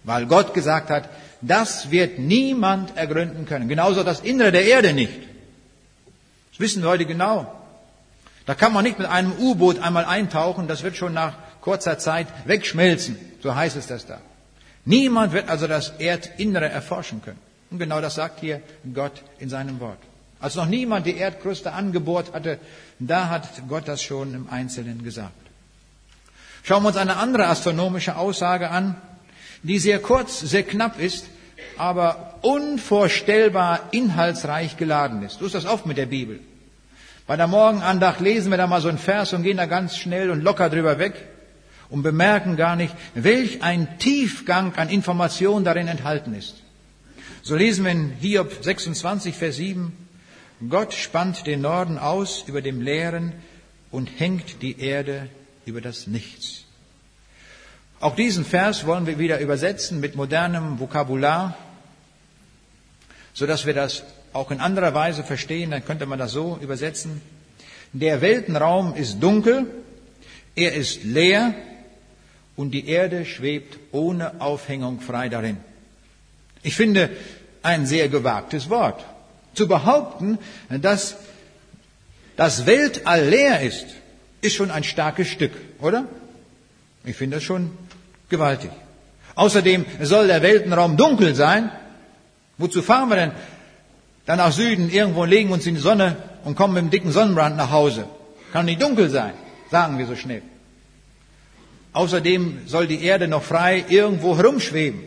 weil 0.05 0.27
Gott 0.27 0.55
gesagt 0.55 0.91
hat, 0.91 1.09
das 1.41 1.91
wird 1.91 2.19
niemand 2.19 2.97
ergründen 2.97 3.47
können. 3.47 3.69
Genauso 3.69 4.03
das 4.03 4.21
Innere 4.21 4.53
der 4.53 4.65
Erde 4.65 4.93
nicht. 4.93 5.19
Das 6.53 6.61
wissen 6.61 6.83
wir 6.83 6.91
heute 6.91 7.07
genau. 7.07 7.53
Da 8.47 8.55
kann 8.55 8.73
man 8.73 8.85
nicht 8.85 8.99
mit 8.99 9.09
einem 9.09 9.33
U-Boot 9.33 9.81
einmal 9.81 10.05
eintauchen, 10.05 10.69
das 10.69 10.83
wird 10.83 10.97
schon 10.97 11.15
nach 11.15 11.35
kurzer 11.61 11.99
Zeit 11.99 12.29
wegschmelzen. 12.45 13.19
So 13.43 13.55
heißt 13.55 13.77
es 13.77 13.87
das 13.87 14.07
da. 14.07 14.21
Niemand 14.85 15.33
wird 15.33 15.49
also 15.49 15.67
das 15.67 15.91
Erdinnere 15.99 16.69
erforschen 16.69 17.23
können. 17.23 17.41
Und 17.71 17.79
genau 17.79 18.01
das 18.01 18.17
sagt 18.17 18.41
hier 18.41 18.61
Gott 18.93 19.23
in 19.39 19.49
seinem 19.49 19.81
Wort. 19.81 19.99
Als 20.41 20.57
noch 20.57 20.67
niemand 20.67 21.07
die 21.07 21.17
Erdkruste 21.17 21.73
angebohrt 21.73 22.35
hatte, 22.35 22.59
da 22.99 23.31
hat 23.31 23.49
Gott 23.67 23.89
das 23.89 24.03
schon 24.03 24.35
im 24.35 24.51
Einzelnen 24.51 25.03
gesagt. 25.03 25.33
Schauen 26.63 26.83
wir 26.83 26.89
uns 26.89 26.99
eine 26.99 27.17
andere 27.17 27.47
astronomische 27.47 28.17
Aussage 28.17 28.71
an, 28.71 28.97
die 29.65 29.79
sehr 29.79 29.99
kurz, 29.99 30.41
sehr 30.41 30.63
knapp 30.63 31.01
ist, 31.01 31.27
aber 31.77 32.39
unvorstellbar 32.43 33.89
inhaltsreich 33.91 34.77
geladen 34.77 35.23
ist. 35.23 35.39
So 35.41 35.47
ist 35.47 35.55
das 35.55 35.67
oft 35.67 35.87
mit 35.87 35.97
der 35.97 36.07
Bibel. 36.07 36.39
Bei 37.27 37.37
der 37.37 37.47
Morgenandacht 37.47 38.21
lesen 38.21 38.51
wir 38.51 38.59
da 38.59 38.67
mal 38.67 38.83
so 38.83 38.89
einen 38.89 38.99
Vers 38.99 39.33
und 39.33 39.43
gehen 39.43 39.57
da 39.57 39.67
ganz 39.67 39.97
schnell 39.97 40.31
und 40.31 40.43
locker 40.43 40.69
drüber 40.69 40.99
weg 40.99 41.15
und 41.89 42.03
bemerken 42.03 42.57
gar 42.57 42.77
nicht, 42.77 42.95
welch 43.15 43.63
ein 43.63 43.99
Tiefgang 43.99 44.75
an 44.77 44.91
Information 44.91 45.65
darin 45.65 45.89
enthalten 45.89 46.35
ist. 46.35 46.57
So 47.43 47.57
lesen 47.57 47.85
wir 47.85 47.93
in 47.93 48.13
Hiob 48.21 48.53
26, 48.63 49.35
Vers 49.35 49.57
7, 49.57 49.93
Gott 50.69 50.93
spannt 50.93 51.47
den 51.47 51.63
Norden 51.63 51.99
aus 51.99 52.45
über 52.47 52.63
dem 52.63 52.81
Leeren 52.81 53.33
und 53.91 54.09
hängt 54.19 54.63
die 54.63 54.81
Erde 54.81 55.29
über 55.65 55.81
das 55.81 56.07
Nichts. 56.07 56.64
Auch 58.05 58.15
diesen 58.15 58.45
Vers 58.45 58.85
wollen 58.85 59.07
wir 59.07 59.19
wieder 59.19 59.41
übersetzen 59.41 59.99
mit 59.99 60.15
modernem 60.15 60.79
Vokabular, 60.79 61.57
so 63.33 63.47
dass 63.47 63.65
wir 63.65 63.73
das 63.73 64.03
auch 64.35 64.51
in 64.51 64.61
anderer 64.61 64.93
Weise 64.93 65.25
verstehen. 65.25 65.71
Dann 65.71 65.87
könnte 65.87 66.05
man 66.05 66.19
das 66.19 66.33
so 66.33 66.59
übersetzen. 66.61 67.23
Der 67.95 68.21
Weltenraum 68.21 68.95
ist 68.95 69.21
dunkel, 69.23 69.65
er 70.55 70.75
ist 70.75 71.03
leer 71.05 71.55
und 72.57 72.73
die 72.73 72.89
Erde 72.89 73.25
schwebt 73.25 73.79
ohne 73.91 74.39
Aufhängung 74.39 75.01
frei 75.01 75.31
darin. 75.31 75.57
Ich 76.63 76.77
finde 76.77 77.09
ein 77.63 77.87
sehr 77.87 78.11
gewagtes 78.11 78.69
Wort. 78.69 79.03
Zu 79.55 79.67
behaupten, 79.67 80.39
dass 80.69 81.17
das 82.37 82.67
Weltall 82.67 83.25
leer 83.25 83.63
ist, 83.63 83.87
ist 84.43 84.57
schon 84.57 84.71
ein 84.71 84.85
starkes 84.85 85.29
Stück, 85.29 85.53
oder? 85.81 86.07
Ich 87.05 87.17
finde 87.17 87.37
das 87.37 87.45
schon 87.45 87.71
gewaltig. 88.29 88.71
Außerdem 89.35 89.85
soll 90.01 90.27
der 90.27 90.43
Weltenraum 90.43 90.97
dunkel 90.97 91.35
sein. 91.35 91.71
Wozu 92.57 92.83
fahren 92.83 93.09
wir 93.09 93.17
denn 93.17 93.33
dann 94.27 94.39
nach 94.39 94.53
Süden 94.53 94.89
irgendwo 94.89 95.23
und 95.23 95.29
legen 95.29 95.51
uns 95.51 95.67
in 95.67 95.75
die 95.75 95.81
Sonne 95.81 96.17
und 96.45 96.55
kommen 96.55 96.75
mit 96.75 96.83
einem 96.83 96.91
dicken 96.91 97.13
Sonnenbrand 97.13 97.57
nach 97.57 97.71
Hause? 97.71 98.07
Kann 98.53 98.67
nicht 98.67 98.81
dunkel 98.81 99.11
sein, 99.11 99.35
sagen 99.71 99.99
wir 99.99 100.07
so 100.07 100.17
schnell. 100.17 100.43
Außerdem 101.93 102.63
soll 102.67 102.87
die 102.87 103.03
Erde 103.03 103.29
noch 103.29 103.43
frei 103.43 103.85
irgendwo 103.89 104.37
herumschweben. 104.37 105.01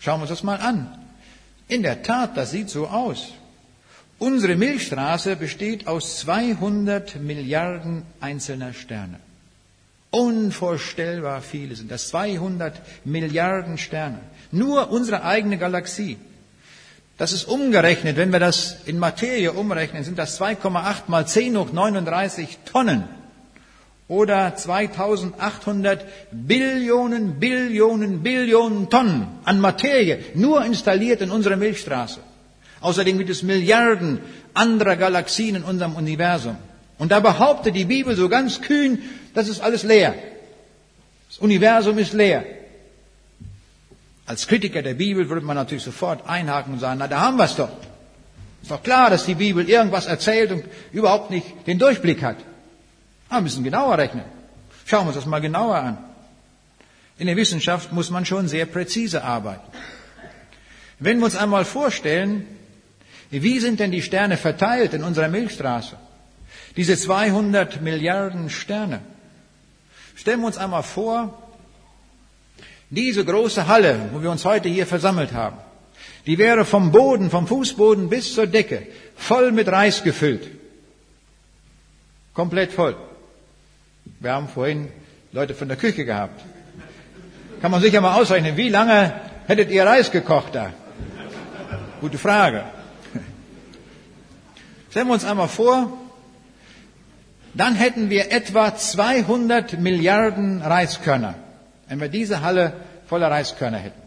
Schauen 0.00 0.18
wir 0.18 0.22
uns 0.22 0.30
das 0.30 0.42
mal 0.42 0.60
an. 0.60 0.96
In 1.68 1.82
der 1.82 2.02
Tat, 2.02 2.36
das 2.36 2.50
sieht 2.50 2.70
so 2.70 2.86
aus. 2.86 3.32
Unsere 4.18 4.56
Milchstraße 4.56 5.36
besteht 5.36 5.86
aus 5.86 6.18
200 6.18 7.20
Milliarden 7.20 8.02
einzelner 8.20 8.72
Sterne. 8.72 9.20
Unvorstellbar 10.10 11.42
viele 11.42 11.76
sind 11.76 11.90
das. 11.90 12.08
200 12.08 12.80
Milliarden 13.04 13.76
Sterne. 13.76 14.20
Nur 14.50 14.90
unsere 14.90 15.24
eigene 15.24 15.58
Galaxie. 15.58 16.16
Das 17.18 17.32
ist 17.32 17.44
umgerechnet, 17.44 18.16
wenn 18.16 18.32
wir 18.32 18.38
das 18.38 18.76
in 18.86 18.98
Materie 18.98 19.52
umrechnen, 19.52 20.04
sind 20.04 20.18
das 20.18 20.40
2,8 20.40 21.02
mal 21.08 21.26
10 21.26 21.58
hoch 21.58 21.72
39 21.72 22.58
Tonnen. 22.64 23.04
Oder 24.06 24.54
2800 24.56 26.06
Billionen, 26.30 27.38
Billionen, 27.38 28.22
Billionen 28.22 28.88
Tonnen 28.88 29.26
an 29.44 29.60
Materie, 29.60 30.20
nur 30.34 30.64
installiert 30.64 31.20
in 31.20 31.30
unserer 31.30 31.56
Milchstraße. 31.56 32.20
Außerdem 32.80 33.18
gibt 33.18 33.28
es 33.28 33.42
Milliarden 33.42 34.20
anderer 34.54 34.96
Galaxien 34.96 35.56
in 35.56 35.64
unserem 35.64 35.96
Universum. 35.96 36.56
Und 36.98 37.12
da 37.12 37.20
behauptet 37.20 37.74
die 37.74 37.84
Bibel 37.84 38.16
so 38.16 38.28
ganz 38.28 38.62
kühn, 38.62 39.02
das 39.38 39.48
ist 39.48 39.60
alles 39.60 39.82
leer. 39.82 40.14
Das 41.28 41.38
Universum 41.38 41.98
ist 41.98 42.12
leer. 42.12 42.44
Als 44.26 44.46
Kritiker 44.46 44.82
der 44.82 44.94
Bibel 44.94 45.28
würde 45.28 45.46
man 45.46 45.56
natürlich 45.56 45.84
sofort 45.84 46.28
einhaken 46.28 46.74
und 46.74 46.80
sagen, 46.80 46.98
na, 46.98 47.08
da 47.08 47.20
haben 47.20 47.36
wir 47.36 47.44
es 47.44 47.56
doch. 47.56 47.70
Ist 48.62 48.70
doch 48.70 48.82
klar, 48.82 49.08
dass 49.10 49.24
die 49.24 49.34
Bibel 49.34 49.68
irgendwas 49.68 50.06
erzählt 50.06 50.52
und 50.52 50.64
überhaupt 50.92 51.30
nicht 51.30 51.46
den 51.66 51.78
Durchblick 51.78 52.22
hat. 52.22 52.36
Aber 53.28 53.38
wir 53.38 53.42
müssen 53.42 53.64
genauer 53.64 53.96
rechnen. 53.96 54.24
Schauen 54.84 55.04
wir 55.04 55.08
uns 55.08 55.16
das 55.16 55.26
mal 55.26 55.40
genauer 55.40 55.76
an. 55.76 55.98
In 57.18 57.26
der 57.26 57.36
Wissenschaft 57.36 57.92
muss 57.92 58.10
man 58.10 58.24
schon 58.24 58.48
sehr 58.48 58.66
präzise 58.66 59.24
arbeiten. 59.24 59.66
Wenn 60.98 61.18
wir 61.18 61.26
uns 61.26 61.36
einmal 61.36 61.64
vorstellen, 61.64 62.46
wie 63.30 63.60
sind 63.60 63.80
denn 63.80 63.92
die 63.92 64.02
Sterne 64.02 64.36
verteilt 64.36 64.94
in 64.94 65.04
unserer 65.04 65.28
Milchstraße? 65.28 65.96
Diese 66.76 66.96
200 66.96 67.82
Milliarden 67.82 68.50
Sterne. 68.50 69.00
Stellen 70.18 70.40
wir 70.40 70.48
uns 70.48 70.58
einmal 70.58 70.82
vor, 70.82 71.32
diese 72.90 73.24
große 73.24 73.68
Halle, 73.68 74.10
wo 74.12 74.20
wir 74.20 74.32
uns 74.32 74.44
heute 74.44 74.68
hier 74.68 74.84
versammelt 74.84 75.32
haben, 75.32 75.56
die 76.26 76.38
wäre 76.38 76.64
vom 76.64 76.90
Boden, 76.90 77.30
vom 77.30 77.46
Fußboden 77.46 78.08
bis 78.08 78.34
zur 78.34 78.48
Decke 78.48 78.82
voll 79.14 79.52
mit 79.52 79.68
Reis 79.68 80.02
gefüllt. 80.02 80.48
Komplett 82.34 82.72
voll. 82.72 82.96
Wir 84.18 84.32
haben 84.32 84.48
vorhin 84.48 84.88
Leute 85.30 85.54
von 85.54 85.68
der 85.68 85.76
Küche 85.76 86.04
gehabt. 86.04 86.40
Kann 87.60 87.70
man 87.70 87.80
sicher 87.80 88.00
mal 88.00 88.20
ausrechnen, 88.20 88.56
wie 88.56 88.70
lange 88.70 89.14
hättet 89.46 89.70
ihr 89.70 89.86
Reis 89.86 90.10
gekocht 90.10 90.52
da? 90.52 90.72
Gute 92.00 92.18
Frage. 92.18 92.64
Stellen 94.90 95.06
wir 95.06 95.14
uns 95.14 95.24
einmal 95.24 95.48
vor, 95.48 95.92
dann 97.58 97.74
hätten 97.74 98.08
wir 98.08 98.30
etwa 98.30 98.76
200 98.76 99.80
Milliarden 99.80 100.62
Reiskörner, 100.62 101.34
wenn 101.88 102.00
wir 102.00 102.08
diese 102.08 102.42
Halle 102.42 102.72
voller 103.08 103.30
Reiskörner 103.30 103.78
hätten. 103.78 104.00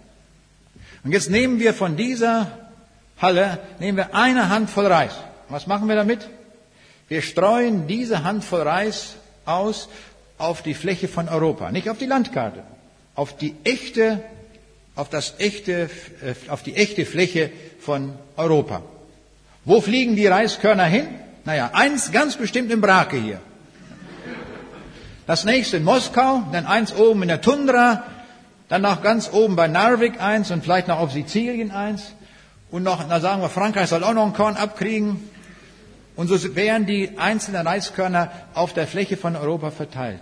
Und 1.03 1.11
jetzt 1.11 1.29
nehmen 1.29 1.59
wir 1.59 1.73
von 1.73 1.97
dieser 1.97 2.47
Halle, 3.21 3.59
nehmen 3.79 3.97
wir 3.97 4.15
eine 4.15 4.49
Handvoll 4.49 4.87
Reis. 4.87 5.13
Was 5.49 5.67
machen 5.67 5.89
wir 5.89 5.95
damit? 5.95 6.27
Wir 7.09 7.21
streuen 7.21 7.87
diese 7.87 8.23
Handvoll 8.23 8.61
Reis 8.61 9.15
aus 9.45 9.89
auf 10.37 10.61
die 10.61 10.73
Fläche 10.73 11.07
von 11.07 11.27
Europa, 11.27 11.71
nicht 11.71 11.89
auf 11.89 11.97
die 11.97 12.05
Landkarte, 12.05 12.63
auf 13.15 13.35
die 13.35 13.55
echte, 13.65 14.23
auf 14.95 15.09
das 15.09 15.35
echte, 15.39 15.89
äh, 16.23 16.49
auf 16.49 16.63
die 16.63 16.75
echte 16.75 17.05
Fläche 17.05 17.51
von 17.81 18.13
Europa. 18.37 18.81
Wo 19.65 19.81
fliegen 19.81 20.15
die 20.15 20.27
Reiskörner 20.27 20.85
hin? 20.85 21.07
Naja, 21.45 21.71
eins 21.73 22.11
ganz 22.11 22.35
bestimmt 22.35 22.71
in 22.71 22.81
Brake 22.81 23.17
hier. 23.17 23.39
Das 25.25 25.45
nächste 25.45 25.77
in 25.77 25.83
Moskau, 25.83 26.43
dann 26.51 26.65
eins 26.65 26.93
oben 26.93 27.21
in 27.21 27.29
der 27.29 27.41
Tundra, 27.41 28.03
dann 28.69 28.81
noch 28.81 29.01
ganz 29.01 29.31
oben 29.31 29.55
bei 29.55 29.67
Narvik 29.67 30.21
eins 30.21 30.51
und 30.51 30.63
vielleicht 30.63 30.87
noch 30.87 30.99
auf 30.99 31.11
Sizilien 31.11 31.71
eins. 31.71 32.13
Und 32.69 32.83
noch, 32.83 33.05
na 33.07 33.19
sagen 33.19 33.41
wir, 33.41 33.49
Frankreich 33.49 33.89
soll 33.89 34.03
auch 34.03 34.13
noch 34.13 34.25
ein 34.25 34.33
Korn 34.33 34.55
abkriegen. 34.55 35.19
Und 36.15 36.27
so 36.27 36.55
wären 36.55 36.85
die 36.85 37.17
einzelnen 37.17 37.67
Reiskörner 37.67 38.31
auf 38.53 38.73
der 38.73 38.87
Fläche 38.87 39.17
von 39.17 39.35
Europa 39.35 39.71
verteilt. 39.71 40.21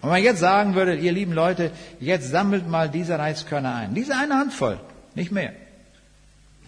Und 0.00 0.04
wenn 0.04 0.10
man 0.10 0.22
jetzt 0.22 0.40
sagen 0.40 0.74
würde, 0.74 0.94
ihr 0.94 1.12
lieben 1.12 1.32
Leute, 1.32 1.72
jetzt 1.98 2.30
sammelt 2.30 2.68
mal 2.68 2.88
diese 2.88 3.18
Reiskörner 3.18 3.74
ein. 3.74 3.94
Diese 3.94 4.16
eine 4.16 4.34
Handvoll, 4.34 4.78
nicht 5.14 5.32
mehr. 5.32 5.52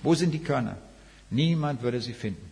Wo 0.03 0.15
sind 0.15 0.33
die 0.33 0.43
Körner? 0.43 0.77
Niemand 1.31 1.83
würde 1.83 2.01
sie 2.01 2.15
finden. 2.15 2.50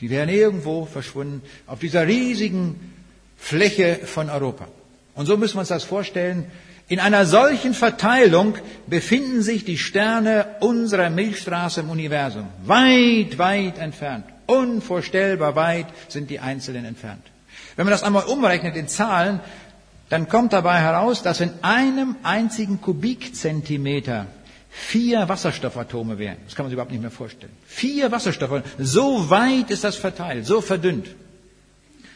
Die 0.00 0.10
wären 0.10 0.28
irgendwo 0.28 0.86
verschwunden 0.86 1.42
auf 1.66 1.78
dieser 1.78 2.06
riesigen 2.06 2.92
Fläche 3.36 4.00
von 4.04 4.30
Europa. 4.30 4.66
Und 5.14 5.26
so 5.26 5.36
müssen 5.36 5.56
wir 5.56 5.60
uns 5.60 5.68
das 5.68 5.84
vorstellen. 5.84 6.46
In 6.88 7.00
einer 7.00 7.24
solchen 7.24 7.72
Verteilung 7.72 8.56
befinden 8.86 9.42
sich 9.42 9.64
die 9.64 9.78
Sterne 9.78 10.46
unserer 10.60 11.08
Milchstraße 11.08 11.80
im 11.80 11.90
Universum. 11.90 12.46
Weit, 12.64 13.38
weit 13.38 13.78
entfernt. 13.78 14.26
Unvorstellbar 14.46 15.56
weit 15.56 15.86
sind 16.08 16.28
die 16.28 16.40
Einzelnen 16.40 16.84
entfernt. 16.84 17.22
Wenn 17.76 17.86
man 17.86 17.92
das 17.92 18.02
einmal 18.02 18.24
umrechnet 18.24 18.76
in 18.76 18.88
Zahlen, 18.88 19.40
dann 20.10 20.28
kommt 20.28 20.52
dabei 20.52 20.80
heraus, 20.80 21.22
dass 21.22 21.40
in 21.40 21.50
einem 21.62 22.16
einzigen 22.22 22.80
Kubikzentimeter 22.80 24.26
vier 24.76 25.28
Wasserstoffatome 25.28 26.18
wären. 26.18 26.36
Das 26.44 26.56
kann 26.56 26.64
man 26.64 26.70
sich 26.70 26.74
überhaupt 26.74 26.90
nicht 26.90 27.00
mehr 27.00 27.12
vorstellen. 27.12 27.52
Vier 27.64 28.10
Wasserstoffatome. 28.10 28.64
So 28.78 29.30
weit 29.30 29.70
ist 29.70 29.84
das 29.84 29.94
verteilt, 29.94 30.46
so 30.46 30.60
verdünnt. 30.60 31.06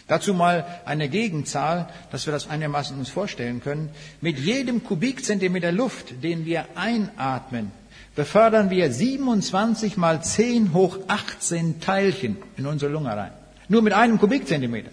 Dazu 0.09 0.35
mal 0.35 0.67
eine 0.85 1.09
Gegenzahl, 1.09 1.89
dass 2.11 2.27
wir 2.27 2.33
das 2.33 2.49
einigermaßen 2.49 2.99
uns 2.99 3.11
vorstellen 3.11 3.63
können. 3.63 3.91
Mit 4.21 4.39
jedem 4.39 4.83
Kubikzentimeter 4.83 5.71
Luft, 5.71 6.23
den 6.25 6.47
wir 6.47 6.65
einatmen, 6.75 7.71
befördern 8.17 8.71
wir 8.71 8.91
27 8.91 9.97
mal 9.97 10.23
10 10.23 10.73
hoch 10.73 10.99
18 11.07 11.81
Teilchen 11.81 12.39
in 12.57 12.67
unsere 12.67 12.91
Lunge 12.91 13.17
rein. 13.17 13.33
Nur 13.69 13.83
mit 13.83 13.93
einem 13.93 14.19
Kubikzentimeter. 14.19 14.91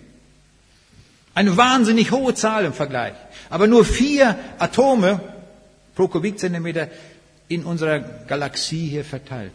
Eine 1.33 1.57
wahnsinnig 1.57 2.11
hohe 2.11 2.35
Zahl 2.35 2.65
im 2.65 2.73
Vergleich. 2.73 3.15
Aber 3.49 3.67
nur 3.67 3.85
vier 3.85 4.37
Atome 4.59 5.19
pro 5.95 6.07
Kubikzentimeter 6.07 6.89
in 7.47 7.63
unserer 7.63 7.99
Galaxie 7.99 8.87
hier 8.87 9.05
verteilt. 9.05 9.53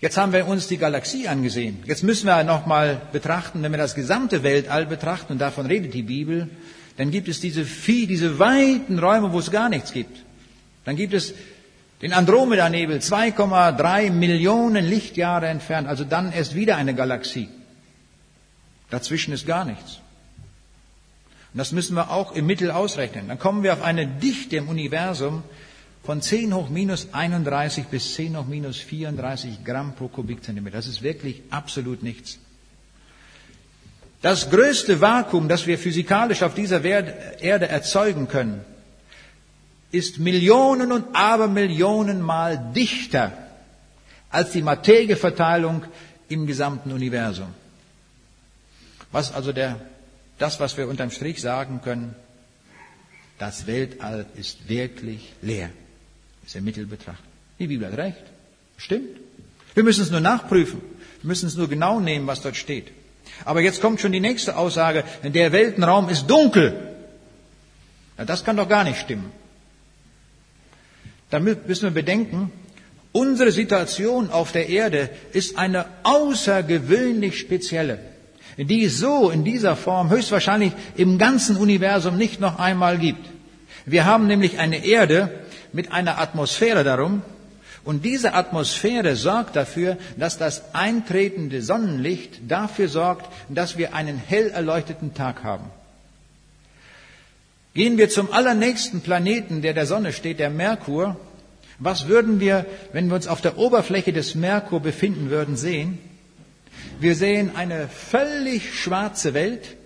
Jetzt 0.00 0.18
haben 0.18 0.32
wir 0.32 0.46
uns 0.46 0.68
die 0.68 0.76
Galaxie 0.76 1.26
angesehen. 1.26 1.82
Jetzt 1.86 2.02
müssen 2.02 2.26
wir 2.26 2.44
nochmal 2.44 3.00
betrachten, 3.12 3.62
wenn 3.62 3.72
wir 3.72 3.78
das 3.78 3.94
gesamte 3.94 4.42
Weltall 4.42 4.86
betrachten, 4.86 5.34
und 5.34 5.38
davon 5.38 5.66
redet 5.66 5.94
die 5.94 6.02
Bibel, 6.02 6.48
dann 6.96 7.10
gibt 7.10 7.28
es 7.28 7.40
diese, 7.40 7.64
viel, 7.64 8.06
diese 8.06 8.38
weiten 8.38 8.98
Räume, 8.98 9.32
wo 9.32 9.38
es 9.38 9.50
gar 9.50 9.68
nichts 9.68 9.92
gibt. 9.92 10.22
Dann 10.84 10.96
gibt 10.96 11.14
es 11.14 11.34
den 12.02 12.12
Andromeda-Nebel, 12.12 12.98
2,3 12.98 14.10
Millionen 14.10 14.84
Lichtjahre 14.84 15.46
entfernt, 15.48 15.88
also 15.88 16.04
dann 16.04 16.30
erst 16.30 16.54
wieder 16.54 16.76
eine 16.76 16.94
Galaxie. 16.94 17.48
Dazwischen 18.90 19.32
ist 19.32 19.46
gar 19.46 19.64
nichts. 19.64 20.00
Und 21.52 21.58
das 21.58 21.72
müssen 21.72 21.96
wir 21.96 22.10
auch 22.10 22.32
im 22.32 22.46
Mittel 22.46 22.70
ausrechnen. 22.70 23.28
Dann 23.28 23.38
kommen 23.38 23.62
wir 23.62 23.72
auf 23.72 23.82
eine 23.82 24.06
Dichte 24.06 24.56
im 24.56 24.68
Universum 24.68 25.42
von 26.06 26.22
10 26.22 26.54
hoch 26.54 26.68
minus 26.70 27.08
31 27.12 27.86
bis 27.86 28.14
10 28.14 28.36
hoch 28.38 28.46
minus 28.46 28.78
34 28.78 29.64
Gramm 29.64 29.94
pro 29.94 30.06
Kubikzentimeter. 30.08 30.76
Das 30.76 30.86
ist 30.86 31.02
wirklich 31.02 31.42
absolut 31.50 32.02
nichts. 32.04 32.38
Das 34.22 34.48
größte 34.48 35.00
Vakuum, 35.00 35.48
das 35.48 35.66
wir 35.66 35.78
physikalisch 35.78 36.42
auf 36.42 36.54
dieser 36.54 36.82
Erde 36.84 37.68
erzeugen 37.68 38.28
können, 38.28 38.64
ist 39.90 40.18
Millionen 40.18 40.92
und 40.92 41.04
Abermillionen 41.14 42.22
Mal 42.22 42.72
dichter 42.74 43.32
als 44.30 44.50
die 44.52 44.62
Materieverteilung 44.62 45.84
im 46.28 46.46
gesamten 46.46 46.92
Universum. 46.92 47.48
Was 49.12 49.32
also 49.32 49.52
der, 49.52 49.80
das, 50.38 50.60
was 50.60 50.76
wir 50.76 50.88
unterm 50.88 51.10
Strich 51.10 51.40
sagen 51.40 51.80
können, 51.82 52.14
das 53.38 53.66
Weltall 53.66 54.26
ist 54.36 54.68
wirklich 54.68 55.32
leer. 55.42 55.70
Das 56.46 56.54
ist 56.54 56.58
ein 56.58 56.64
Mittel 56.64 56.86
betrachtet. 56.86 57.24
Die 57.58 57.66
Bibel 57.66 57.88
hat 57.90 57.98
recht. 57.98 58.22
Stimmt. 58.76 59.16
Wir 59.74 59.82
müssen 59.82 60.02
es 60.02 60.12
nur 60.12 60.20
nachprüfen. 60.20 60.80
Wir 61.22 61.28
müssen 61.28 61.48
es 61.48 61.56
nur 61.56 61.68
genau 61.68 61.98
nehmen, 61.98 62.28
was 62.28 62.40
dort 62.40 62.54
steht. 62.54 62.92
Aber 63.44 63.60
jetzt 63.60 63.80
kommt 63.80 64.00
schon 64.00 64.12
die 64.12 64.20
nächste 64.20 64.56
Aussage, 64.56 65.02
der 65.24 65.50
Weltenraum 65.50 66.08
ist 66.08 66.28
dunkel. 66.28 66.94
Ja, 68.16 68.24
das 68.24 68.44
kann 68.44 68.56
doch 68.56 68.68
gar 68.68 68.84
nicht 68.84 69.00
stimmen. 69.00 69.32
Damit 71.30 71.66
müssen 71.66 71.82
wir 71.82 71.90
bedenken, 71.90 72.52
unsere 73.10 73.50
Situation 73.50 74.30
auf 74.30 74.52
der 74.52 74.68
Erde 74.68 75.10
ist 75.32 75.58
eine 75.58 75.86
außergewöhnlich 76.04 77.40
spezielle, 77.40 77.98
die 78.56 78.84
es 78.84 79.00
so 79.00 79.30
in 79.30 79.42
dieser 79.42 79.74
Form 79.74 80.10
höchstwahrscheinlich 80.10 80.72
im 80.94 81.18
ganzen 81.18 81.56
Universum 81.56 82.16
nicht 82.16 82.38
noch 82.38 82.60
einmal 82.60 82.98
gibt. 82.98 83.26
Wir 83.84 84.04
haben 84.04 84.28
nämlich 84.28 84.60
eine 84.60 84.86
Erde 84.86 85.45
mit 85.76 85.92
einer 85.92 86.18
Atmosphäre 86.18 86.84
darum, 86.84 87.22
und 87.84 88.04
diese 88.04 88.32
Atmosphäre 88.32 89.14
sorgt 89.14 89.54
dafür, 89.54 89.96
dass 90.16 90.38
das 90.38 90.74
eintretende 90.74 91.62
Sonnenlicht 91.62 92.40
dafür 92.48 92.88
sorgt, 92.88 93.30
dass 93.48 93.76
wir 93.78 93.94
einen 93.94 94.18
hell 94.18 94.48
erleuchteten 94.50 95.14
Tag 95.14 95.44
haben. 95.44 95.70
Gehen 97.74 97.98
wir 97.98 98.08
zum 98.08 98.32
allernächsten 98.32 99.02
Planeten, 99.02 99.60
der 99.60 99.74
der 99.74 99.86
Sonne 99.86 100.12
steht, 100.12 100.40
der 100.40 100.50
Merkur. 100.50 101.14
Was 101.78 102.08
würden 102.08 102.40
wir, 102.40 102.64
wenn 102.92 103.08
wir 103.08 103.14
uns 103.14 103.28
auf 103.28 103.42
der 103.42 103.58
Oberfläche 103.58 104.14
des 104.14 104.34
Merkur 104.34 104.80
befinden 104.80 105.28
würden, 105.30 105.56
sehen? 105.56 105.98
Wir 106.98 107.14
sehen 107.14 107.54
eine 107.54 107.86
völlig 107.86 108.74
schwarze 108.74 109.34
Welt 109.34 109.76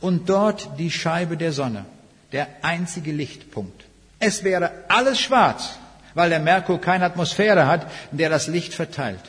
und 0.00 0.28
dort 0.28 0.78
die 0.80 0.90
Scheibe 0.90 1.36
der 1.36 1.52
Sonne, 1.52 1.86
der 2.32 2.48
einzige 2.62 3.12
Lichtpunkt. 3.12 3.86
Es 4.18 4.44
wäre 4.44 4.70
alles 4.88 5.20
schwarz 5.20 5.78
weil 6.16 6.30
der 6.30 6.40
Merkur 6.40 6.80
keine 6.80 7.04
Atmosphäre 7.04 7.66
hat, 7.66 7.92
in 8.10 8.16
der 8.16 8.30
das 8.30 8.46
Licht 8.48 8.72
verteilt. 8.72 9.20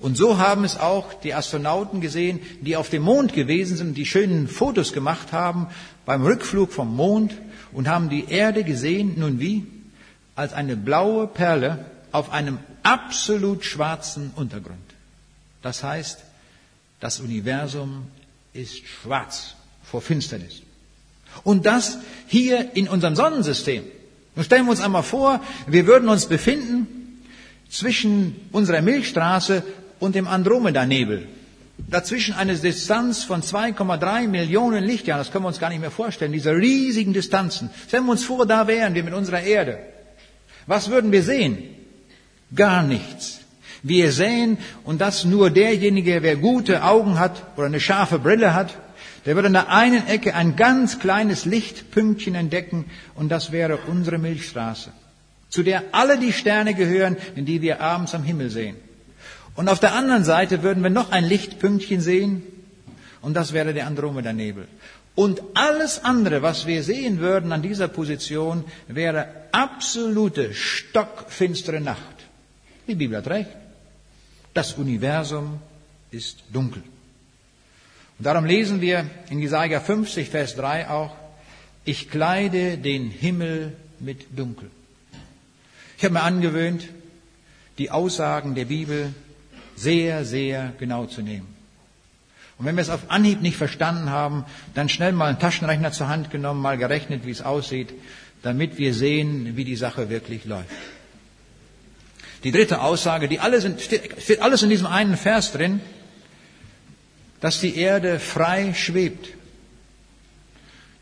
Und 0.00 0.16
so 0.16 0.38
haben 0.38 0.64
es 0.64 0.78
auch 0.78 1.12
die 1.12 1.34
Astronauten 1.34 2.00
gesehen, 2.00 2.40
die 2.62 2.76
auf 2.76 2.88
dem 2.88 3.02
Mond 3.02 3.34
gewesen 3.34 3.76
sind, 3.76 3.94
die 3.94 4.06
schönen 4.06 4.48
Fotos 4.48 4.94
gemacht 4.94 5.32
haben 5.32 5.66
beim 6.06 6.24
Rückflug 6.24 6.72
vom 6.72 6.96
Mond 6.96 7.34
und 7.72 7.86
haben 7.86 8.08
die 8.08 8.30
Erde 8.30 8.64
gesehen, 8.64 9.18
nun 9.18 9.40
wie? 9.40 9.66
Als 10.34 10.54
eine 10.54 10.74
blaue 10.74 11.26
Perle 11.26 11.84
auf 12.12 12.30
einem 12.30 12.58
absolut 12.82 13.62
schwarzen 13.62 14.32
Untergrund. 14.36 14.78
Das 15.60 15.82
heißt, 15.84 16.20
das 17.00 17.20
Universum 17.20 18.06
ist 18.54 18.86
schwarz 18.86 19.54
vor 19.82 20.00
Finsternis. 20.00 20.62
Und 21.44 21.66
das 21.66 21.98
hier 22.26 22.70
in 22.74 22.88
unserem 22.88 23.16
Sonnensystem. 23.16 23.84
Nun 24.34 24.44
stellen 24.44 24.66
wir 24.66 24.70
uns 24.70 24.80
einmal 24.80 25.02
vor, 25.02 25.40
wir 25.66 25.86
würden 25.86 26.08
uns 26.08 26.26
befinden 26.26 26.86
zwischen 27.68 28.36
unserer 28.52 28.82
Milchstraße 28.82 29.62
und 29.98 30.14
dem 30.14 30.28
Andromeda-Nebel. 30.28 31.26
Dazwischen 31.78 32.34
eine 32.34 32.54
Distanz 32.56 33.24
von 33.24 33.42
2,3 33.42 34.26
Millionen 34.26 34.84
Lichtjahren. 34.84 35.20
Das 35.20 35.30
können 35.30 35.44
wir 35.44 35.48
uns 35.48 35.60
gar 35.60 35.70
nicht 35.70 35.80
mehr 35.80 35.90
vorstellen, 35.90 36.32
diese 36.32 36.52
riesigen 36.52 37.12
Distanzen. 37.12 37.70
Stellen 37.86 38.04
wir 38.04 38.12
uns 38.12 38.24
vor, 38.24 38.46
da 38.46 38.66
wären 38.66 38.94
wir 38.94 39.04
mit 39.04 39.14
unserer 39.14 39.42
Erde. 39.42 39.78
Was 40.66 40.90
würden 40.90 41.12
wir 41.12 41.22
sehen? 41.22 41.62
Gar 42.54 42.82
nichts. 42.82 43.40
Wir 43.82 44.10
sehen, 44.12 44.58
und 44.84 45.00
das 45.00 45.24
nur 45.24 45.50
derjenige, 45.50 46.22
wer 46.22 46.36
gute 46.36 46.82
Augen 46.82 47.18
hat 47.18 47.42
oder 47.56 47.66
eine 47.66 47.80
scharfe 47.80 48.18
Brille 48.18 48.54
hat, 48.54 48.74
der 49.28 49.36
wird 49.36 49.44
an 49.44 49.52
der 49.52 49.68
einen 49.68 50.06
Ecke 50.06 50.34
ein 50.34 50.56
ganz 50.56 51.00
kleines 51.00 51.44
Lichtpünktchen 51.44 52.34
entdecken 52.34 52.86
und 53.14 53.28
das 53.28 53.52
wäre 53.52 53.76
unsere 53.86 54.16
Milchstraße, 54.16 54.90
zu 55.50 55.62
der 55.62 55.82
alle 55.92 56.18
die 56.18 56.32
Sterne 56.32 56.72
gehören, 56.72 57.18
in 57.36 57.44
die 57.44 57.60
wir 57.60 57.82
abends 57.82 58.14
am 58.14 58.22
Himmel 58.22 58.48
sehen. 58.48 58.76
Und 59.54 59.68
auf 59.68 59.80
der 59.80 59.92
anderen 59.92 60.24
Seite 60.24 60.62
würden 60.62 60.82
wir 60.82 60.88
noch 60.88 61.12
ein 61.12 61.24
Lichtpünktchen 61.24 62.00
sehen 62.00 62.42
und 63.20 63.34
das 63.34 63.52
wäre 63.52 63.74
der 63.74 63.86
Andromeda-Nebel. 63.86 64.66
Und 65.14 65.42
alles 65.52 66.04
andere, 66.04 66.40
was 66.40 66.66
wir 66.66 66.82
sehen 66.82 67.18
würden 67.18 67.52
an 67.52 67.60
dieser 67.60 67.88
Position, 67.88 68.64
wäre 68.86 69.28
absolute 69.52 70.54
stockfinstere 70.54 71.82
Nacht. 71.82 72.16
Die 72.86 72.94
Bibel 72.94 73.18
hat 73.18 73.28
recht. 73.28 73.50
Das 74.54 74.72
Universum 74.72 75.60
ist 76.10 76.44
dunkel. 76.50 76.82
Und 78.18 78.24
darum 78.24 78.44
lesen 78.44 78.80
wir 78.80 79.08
in 79.30 79.38
Jesaja 79.38 79.80
50, 79.80 80.28
Vers 80.28 80.56
3 80.56 80.88
auch, 80.88 81.14
ich 81.84 82.10
kleide 82.10 82.76
den 82.76 83.10
Himmel 83.10 83.76
mit 84.00 84.36
Dunkel. 84.36 84.70
Ich 85.96 86.04
habe 86.04 86.14
mir 86.14 86.22
angewöhnt, 86.22 86.88
die 87.78 87.90
Aussagen 87.90 88.54
der 88.54 88.66
Bibel 88.66 89.14
sehr, 89.76 90.24
sehr 90.24 90.72
genau 90.78 91.06
zu 91.06 91.22
nehmen. 91.22 91.46
Und 92.58 92.66
wenn 92.66 92.74
wir 92.74 92.82
es 92.82 92.90
auf 92.90 93.08
Anhieb 93.08 93.40
nicht 93.40 93.56
verstanden 93.56 94.10
haben, 94.10 94.44
dann 94.74 94.88
schnell 94.88 95.12
mal 95.12 95.28
einen 95.28 95.38
Taschenrechner 95.38 95.92
zur 95.92 96.08
Hand 96.08 96.32
genommen, 96.32 96.60
mal 96.60 96.76
gerechnet, 96.76 97.24
wie 97.24 97.30
es 97.30 97.40
aussieht, 97.40 97.94
damit 98.42 98.78
wir 98.78 98.94
sehen, 98.94 99.56
wie 99.56 99.64
die 99.64 99.76
Sache 99.76 100.10
wirklich 100.10 100.44
läuft. 100.44 100.68
Die 102.42 102.50
dritte 102.50 102.80
Aussage, 102.80 103.28
die 103.28 103.38
alle 103.38 103.60
sind, 103.60 103.80
steht 103.80 104.42
alles 104.42 104.62
in 104.62 104.70
diesem 104.70 104.86
einen 104.86 105.16
Vers 105.16 105.52
drin, 105.52 105.80
dass 107.40 107.60
die 107.60 107.76
Erde 107.76 108.18
frei 108.18 108.74
schwebt. 108.74 109.28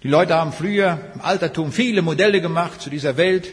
Die 0.02 0.08
Leute 0.08 0.34
haben 0.34 0.52
früher 0.52 0.98
im 1.14 1.20
Altertum 1.20 1.72
viele 1.72 2.02
Modelle 2.02 2.40
gemacht 2.40 2.80
zu 2.80 2.90
dieser 2.90 3.16
Welt. 3.16 3.52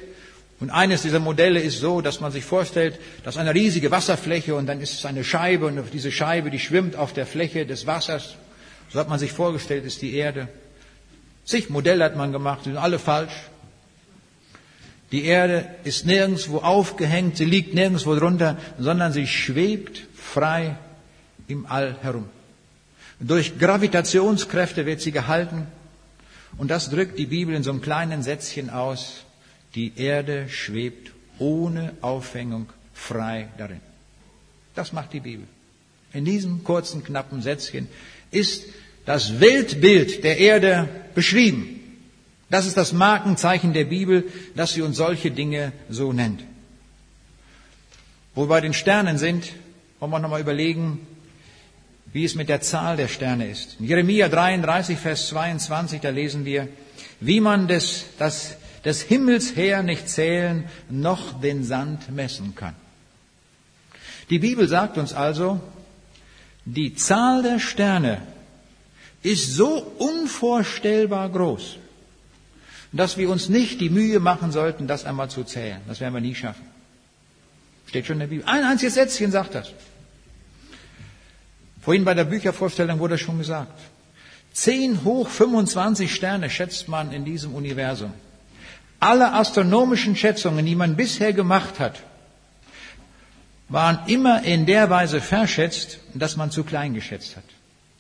Und 0.60 0.70
eines 0.70 1.02
dieser 1.02 1.20
Modelle 1.20 1.60
ist 1.60 1.80
so, 1.80 2.02
dass 2.02 2.20
man 2.20 2.32
sich 2.32 2.46
vorstellt, 2.46 3.00
dass 3.24 3.38
eine 3.38 3.54
riesige 3.54 3.92
Wasserfläche 3.92 4.56
und 4.56 4.68
dann 4.68 4.80
ist 4.80 4.94
es 4.94 5.06
eine 5.06 5.24
Scheibe 5.24 5.66
und 5.66 5.82
diese 5.94 6.12
Scheibe, 6.12 6.52
die 6.52 6.60
schwimmt 6.60 6.96
auf 6.96 7.14
der 7.14 7.26
Fläche 7.26 7.66
des 7.66 7.88
Wassers. 7.88 8.36
So 8.90 9.00
hat 9.00 9.10
man 9.10 9.20
sich 9.20 9.32
vorgestellt, 9.32 9.86
ist 9.86 10.02
die 10.02 10.16
Erde. 10.16 10.48
Zig 11.46 11.70
Modelle 11.70 12.04
hat 12.04 12.16
man 12.16 12.32
gemacht, 12.32 12.62
die 12.66 12.70
sind 12.70 12.78
alle 12.78 13.00
falsch. 13.00 13.34
Die 15.12 15.26
Erde 15.26 15.66
ist 15.84 16.06
nirgendwo 16.06 16.60
aufgehängt, 16.60 17.38
sie 17.38 17.46
liegt 17.46 17.74
nirgendwo 17.74 18.16
drunter, 18.16 18.58
sondern 18.80 19.12
sie 19.12 19.28
schwebt 19.28 20.04
frei 20.16 20.78
im 21.48 21.66
All 21.66 21.98
herum. 22.02 22.30
Durch 23.20 23.58
Gravitationskräfte 23.58 24.86
wird 24.86 25.02
sie 25.02 25.12
gehalten. 25.12 25.68
Und 26.58 26.70
das 26.70 26.90
drückt 26.90 27.18
die 27.18 27.26
Bibel 27.26 27.56
in 27.56 27.64
so 27.64 27.72
einem 27.72 27.82
kleinen 27.82 28.24
Sätzchen 28.24 28.70
aus. 28.70 29.24
Die 29.76 29.94
Erde 29.96 30.50
schwebt 30.50 31.12
ohne 31.40 31.94
Aufhängung 32.02 32.68
frei 32.94 33.48
darin. 33.58 33.82
Das 34.76 34.94
macht 34.94 35.14
die 35.14 35.20
Bibel. 35.20 35.48
In 36.14 36.26
diesem 36.26 36.64
kurzen, 36.64 37.04
knappen 37.04 37.42
Sätzchen 37.42 37.88
ist 38.30 38.66
das 39.06 39.40
Weltbild 39.40 40.24
der 40.24 40.38
Erde 40.38 40.88
beschrieben. 41.16 41.80
Das 42.50 42.68
ist 42.68 42.78
das 42.78 42.94
Markenzeichen 42.94 43.74
der 43.74 43.86
Bibel, 43.86 44.26
dass 44.56 44.74
sie 44.74 44.84
uns 44.84 44.98
solche 44.98 45.32
Dinge 45.32 45.72
so 45.90 46.14
nennt. 46.14 46.44
Wo 48.36 48.44
wir 48.44 48.48
bei 48.48 48.62
den 48.62 48.74
Sternen 48.74 49.18
sind, 49.18 49.54
wollen 50.00 50.12
wir 50.12 50.20
nochmal 50.20 50.42
überlegen, 50.42 51.00
wie 52.14 52.24
es 52.24 52.36
mit 52.36 52.48
der 52.48 52.62
Zahl 52.62 52.96
der 52.96 53.08
Sterne 53.08 53.50
ist. 53.50 53.78
In 53.80 53.88
Jeremia 53.88 54.30
33, 54.30 54.98
Vers 54.98 55.28
22, 55.30 56.00
da 56.00 56.10
lesen 56.10 56.46
wir, 56.46 56.70
wie 57.20 57.40
man 57.40 57.68
des, 57.68 58.06
das, 58.20 58.56
des 58.86 59.02
Himmels 59.02 59.56
her 59.56 59.82
nicht 59.82 60.08
zählen, 60.08 60.66
noch 60.90 61.42
den 61.42 61.64
Sand 61.64 62.12
messen 62.12 62.56
kann. 62.56 62.76
Die 64.30 64.40
Bibel 64.40 64.68
sagt 64.68 64.98
uns 64.98 65.14
also, 65.14 65.60
die 66.66 66.96
Zahl 66.96 67.42
der 67.42 67.60
Sterne 67.60 68.22
ist 69.24 69.54
so 69.54 69.78
unvorstellbar 69.98 71.30
groß, 71.30 71.78
dass 72.92 73.18
wir 73.18 73.30
uns 73.30 73.50
nicht 73.50 73.82
die 73.82 73.90
Mühe 73.90 74.20
machen 74.20 74.52
sollten, 74.52 74.88
das 74.88 75.06
einmal 75.06 75.30
zu 75.30 75.44
zählen. 75.44 75.82
Das 75.88 76.00
werden 76.00 76.14
wir 76.14 76.22
nie 76.22 76.36
schaffen. 76.36 76.66
Steht 77.88 78.06
schon 78.06 78.16
in 78.16 78.20
der 78.22 78.28
Bibel. 78.28 78.46
Ein 78.46 78.64
einziges 78.64 78.94
Sätzchen 78.94 79.32
sagt 79.32 79.56
das. 79.56 79.72
Vorhin 81.84 82.06
bei 82.06 82.14
der 82.14 82.24
Büchervorstellung 82.24 83.00
wurde 83.00 83.18
schon 83.18 83.40
gesagt. 83.40 83.78
10 84.54 85.04
hoch 85.04 85.28
25 85.28 86.14
Sterne 86.14 86.50
schätzt 86.50 86.88
man 86.88 87.12
in 87.12 87.26
diesem 87.26 87.54
Universum. 87.54 88.14
Alle 89.00 89.34
astronomischen 89.34 90.16
Schätzungen, 90.16 90.66
die 90.66 90.76
man 90.76 90.96
bisher 90.96 91.34
gemacht 91.34 91.80
hat, 91.80 92.00
waren 93.68 94.00
immer 94.08 94.44
in 94.44 94.66
der 94.66 94.90
Weise 94.90 95.20
verschätzt, 95.20 96.00
dass 96.14 96.38
man 96.38 96.52
zu 96.52 96.64
klein 96.64 96.94
geschätzt 96.94 97.36
hat. 97.36 97.44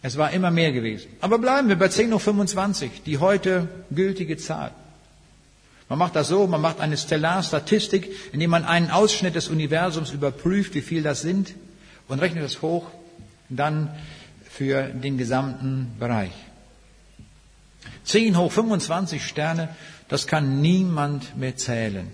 Es 0.01 0.17
war 0.17 0.31
immer 0.31 0.51
mehr 0.51 0.71
gewesen. 0.71 1.07
Aber 1.19 1.37
bleiben 1.37 1.67
wir 1.67 1.77
bei 1.77 1.89
10 1.89 2.13
hoch 2.13 2.21
25, 2.21 3.03
die 3.05 3.17
heute 3.17 3.67
gültige 3.89 4.37
Zahl. 4.37 4.71
Man 5.89 5.99
macht 5.99 6.15
das 6.15 6.29
so, 6.29 6.47
man 6.47 6.61
macht 6.61 6.79
eine 6.79 6.95
Stellarstatistik, 6.95 8.09
indem 8.31 8.51
man 8.51 8.63
einen 8.63 8.91
Ausschnitt 8.91 9.35
des 9.35 9.49
Universums 9.49 10.11
überprüft, 10.11 10.73
wie 10.75 10.81
viel 10.81 11.03
das 11.03 11.21
sind, 11.21 11.53
und 12.07 12.19
rechnet 12.19 12.45
es 12.45 12.61
hoch 12.61 12.85
dann 13.55 13.89
für 14.49 14.83
den 14.83 15.17
gesamten 15.17 15.95
Bereich. 15.99 16.31
10 18.05 18.37
hoch 18.37 18.51
25 18.51 19.25
Sterne, 19.25 19.69
das 20.07 20.27
kann 20.27 20.61
niemand 20.61 21.37
mehr 21.37 21.55
zählen. 21.55 22.07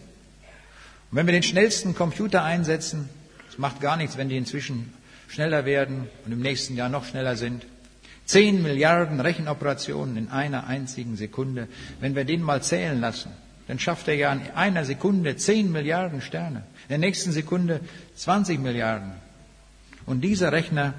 Und 1.11 1.17
wenn 1.17 1.25
wir 1.25 1.33
den 1.33 1.43
schnellsten 1.43 1.95
Computer 1.95 2.43
einsetzen, 2.43 3.09
es 3.49 3.57
macht 3.57 3.81
gar 3.81 3.97
nichts, 3.97 4.17
wenn 4.17 4.29
die 4.29 4.37
inzwischen 4.37 4.93
schneller 5.27 5.65
werden 5.65 6.07
und 6.25 6.31
im 6.31 6.41
nächsten 6.41 6.75
Jahr 6.75 6.89
noch 6.89 7.05
schneller 7.05 7.35
sind. 7.35 7.65
10 8.25 8.61
Milliarden 8.61 9.19
Rechenoperationen 9.19 10.15
in 10.17 10.29
einer 10.29 10.67
einzigen 10.67 11.17
Sekunde. 11.17 11.67
Wenn 11.99 12.15
wir 12.15 12.25
den 12.25 12.43
mal 12.43 12.61
zählen 12.61 13.01
lassen, 13.01 13.31
dann 13.67 13.79
schafft 13.79 14.07
er 14.07 14.15
ja 14.15 14.31
in 14.31 14.41
einer 14.53 14.85
Sekunde 14.85 15.35
10 15.35 15.71
Milliarden 15.71 16.21
Sterne, 16.21 16.63
in 16.83 16.89
der 16.89 16.97
nächsten 16.99 17.31
Sekunde 17.31 17.81
20 18.15 18.59
Milliarden. 18.59 19.11
Und 20.05 20.21
dieser 20.21 20.51
Rechner, 20.51 20.93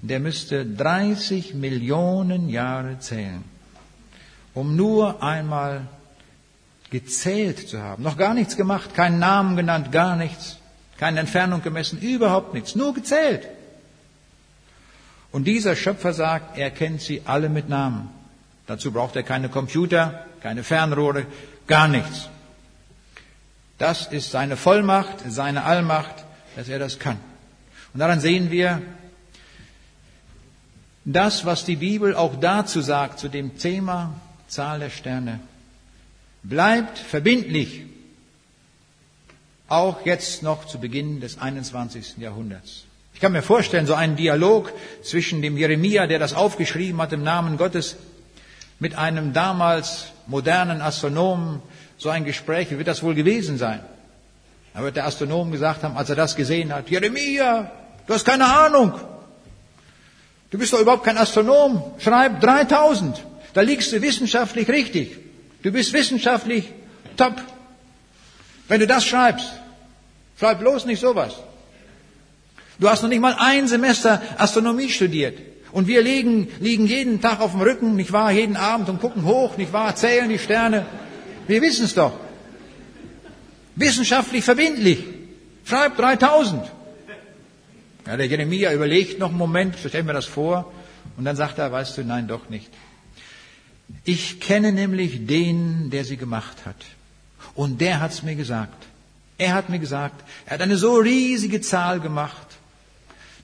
der 0.00 0.20
müsste 0.20 0.66
30 0.66 1.54
Millionen 1.54 2.48
Jahre 2.48 2.98
zählen, 2.98 3.44
um 4.54 4.76
nur 4.76 5.22
einmal 5.22 5.86
gezählt 6.90 7.68
zu 7.68 7.80
haben. 7.80 8.02
Noch 8.02 8.16
gar 8.16 8.34
nichts 8.34 8.56
gemacht, 8.56 8.94
keinen 8.94 9.18
Namen 9.18 9.56
genannt, 9.56 9.92
gar 9.92 10.16
nichts, 10.16 10.58
keine 10.98 11.20
Entfernung 11.20 11.62
gemessen, 11.62 11.98
überhaupt 11.98 12.54
nichts, 12.54 12.74
nur 12.74 12.94
gezählt. 12.94 13.48
Und 15.32 15.44
dieser 15.44 15.74
Schöpfer 15.74 16.12
sagt, 16.12 16.58
er 16.58 16.70
kennt 16.70 17.00
sie 17.00 17.22
alle 17.24 17.48
mit 17.48 17.68
Namen. 17.68 18.10
Dazu 18.66 18.92
braucht 18.92 19.16
er 19.16 19.22
keine 19.22 19.48
Computer, 19.48 20.26
keine 20.42 20.62
Fernrohre, 20.62 21.26
gar 21.66 21.88
nichts. 21.88 22.28
Das 23.78 24.06
ist 24.06 24.30
seine 24.30 24.56
Vollmacht, 24.56 25.24
seine 25.26 25.64
Allmacht, 25.64 26.24
dass 26.54 26.68
er 26.68 26.78
das 26.78 26.98
kann. 26.98 27.18
Und 27.94 28.00
daran 28.00 28.20
sehen 28.20 28.50
wir, 28.50 28.82
das, 31.04 31.44
was 31.44 31.64
die 31.64 31.76
Bibel 31.76 32.14
auch 32.14 32.36
dazu 32.40 32.80
sagt, 32.80 33.18
zu 33.18 33.28
dem 33.28 33.58
Thema 33.58 34.14
Zahl 34.48 34.80
der 34.80 34.90
Sterne, 34.90 35.40
bleibt 36.42 36.98
verbindlich, 36.98 37.82
auch 39.68 40.04
jetzt 40.04 40.42
noch 40.42 40.66
zu 40.66 40.78
Beginn 40.78 41.20
des 41.20 41.38
21. 41.38 42.18
Jahrhunderts. 42.18 42.84
Ich 43.14 43.20
kann 43.20 43.32
mir 43.32 43.42
vorstellen, 43.42 43.86
so 43.86 43.94
einen 43.94 44.16
Dialog 44.16 44.72
zwischen 45.02 45.42
dem 45.42 45.56
Jeremia, 45.56 46.06
der 46.06 46.18
das 46.18 46.34
aufgeschrieben 46.34 47.00
hat 47.00 47.12
im 47.12 47.22
Namen 47.22 47.56
Gottes, 47.56 47.96
mit 48.78 48.96
einem 48.96 49.32
damals 49.32 50.06
modernen 50.26 50.82
Astronomen, 50.82 51.62
so 51.98 52.10
ein 52.10 52.24
Gespräch, 52.24 52.70
wie 52.70 52.78
wird 52.78 52.88
das 52.88 53.02
wohl 53.02 53.14
gewesen 53.14 53.58
sein? 53.58 53.80
Da 54.74 54.82
wird 54.82 54.96
der 54.96 55.06
Astronom 55.06 55.52
gesagt 55.52 55.82
haben, 55.84 55.96
als 55.96 56.10
er 56.10 56.16
das 56.16 56.34
gesehen 56.34 56.72
hat, 56.74 56.90
Jeremia, 56.90 57.70
du 58.06 58.14
hast 58.14 58.24
keine 58.24 58.46
Ahnung. 58.46 58.92
Du 60.52 60.58
bist 60.58 60.72
doch 60.72 60.80
überhaupt 60.80 61.04
kein 61.04 61.16
Astronom. 61.16 61.82
Schreib 61.98 62.40
3000. 62.40 63.16
Da 63.54 63.62
liegst 63.62 63.90
du 63.90 64.00
wissenschaftlich 64.00 64.68
richtig. 64.68 65.18
Du 65.62 65.72
bist 65.72 65.92
wissenschaftlich 65.94 66.68
top. 67.16 67.42
Wenn 68.68 68.80
du 68.80 68.86
das 68.86 69.06
schreibst, 69.06 69.50
schreib 70.38 70.60
bloß 70.60 70.84
nicht 70.84 71.00
sowas. 71.00 71.34
Du 72.78 72.88
hast 72.88 73.02
noch 73.02 73.08
nicht 73.08 73.20
mal 73.20 73.34
ein 73.38 73.66
Semester 73.66 74.20
Astronomie 74.36 74.90
studiert. 74.90 75.38
Und 75.72 75.86
wir 75.86 76.02
liegen, 76.02 76.48
liegen 76.60 76.86
jeden 76.86 77.22
Tag 77.22 77.40
auf 77.40 77.52
dem 77.52 77.62
Rücken, 77.62 77.96
nicht 77.96 78.12
wahr, 78.12 78.30
jeden 78.30 78.56
Abend 78.56 78.90
und 78.90 79.00
gucken 79.00 79.24
hoch, 79.24 79.56
nicht 79.56 79.72
wahr, 79.72 79.96
zählen 79.96 80.28
die 80.28 80.38
Sterne. 80.38 80.84
Wir 81.46 81.62
wissen 81.62 81.86
es 81.86 81.94
doch. 81.94 82.12
Wissenschaftlich 83.76 84.44
verbindlich. 84.44 85.02
Schreib 85.64 85.96
3000. 85.96 86.70
Ja, 88.06 88.16
der 88.16 88.26
Jeremia 88.26 88.72
überlegt 88.72 89.18
noch 89.18 89.28
einen 89.28 89.38
Moment, 89.38 89.76
stell 89.78 90.02
mir 90.02 90.12
das 90.12 90.26
vor, 90.26 90.72
und 91.16 91.24
dann 91.24 91.36
sagt 91.36 91.58
er, 91.58 91.70
weißt 91.70 91.98
du, 91.98 92.04
nein, 92.04 92.26
doch 92.26 92.48
nicht. 92.48 92.70
Ich 94.04 94.40
kenne 94.40 94.72
nämlich 94.72 95.26
den, 95.26 95.90
der 95.90 96.04
sie 96.04 96.16
gemacht 96.16 96.64
hat. 96.64 96.76
Und 97.54 97.80
der 97.80 98.00
hat's 98.00 98.22
mir 98.22 98.34
gesagt. 98.34 98.86
Er 99.38 99.54
hat 99.54 99.68
mir 99.68 99.78
gesagt, 99.78 100.24
er 100.46 100.54
hat 100.54 100.62
eine 100.62 100.76
so 100.76 100.96
riesige 100.96 101.60
Zahl 101.60 102.00
gemacht, 102.00 102.46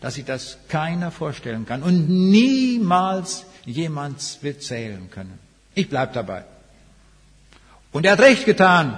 dass 0.00 0.14
sich 0.14 0.24
das 0.24 0.58
keiner 0.68 1.10
vorstellen 1.10 1.66
kann 1.66 1.82
und 1.82 2.08
niemals 2.08 3.44
jemand 3.64 4.38
wird 4.42 4.62
zählen 4.62 5.10
können. 5.10 5.38
Ich 5.74 5.88
bleib 5.88 6.12
dabei. 6.12 6.44
Und 7.90 8.06
er 8.06 8.12
hat 8.12 8.20
recht 8.20 8.44
getan, 8.44 8.96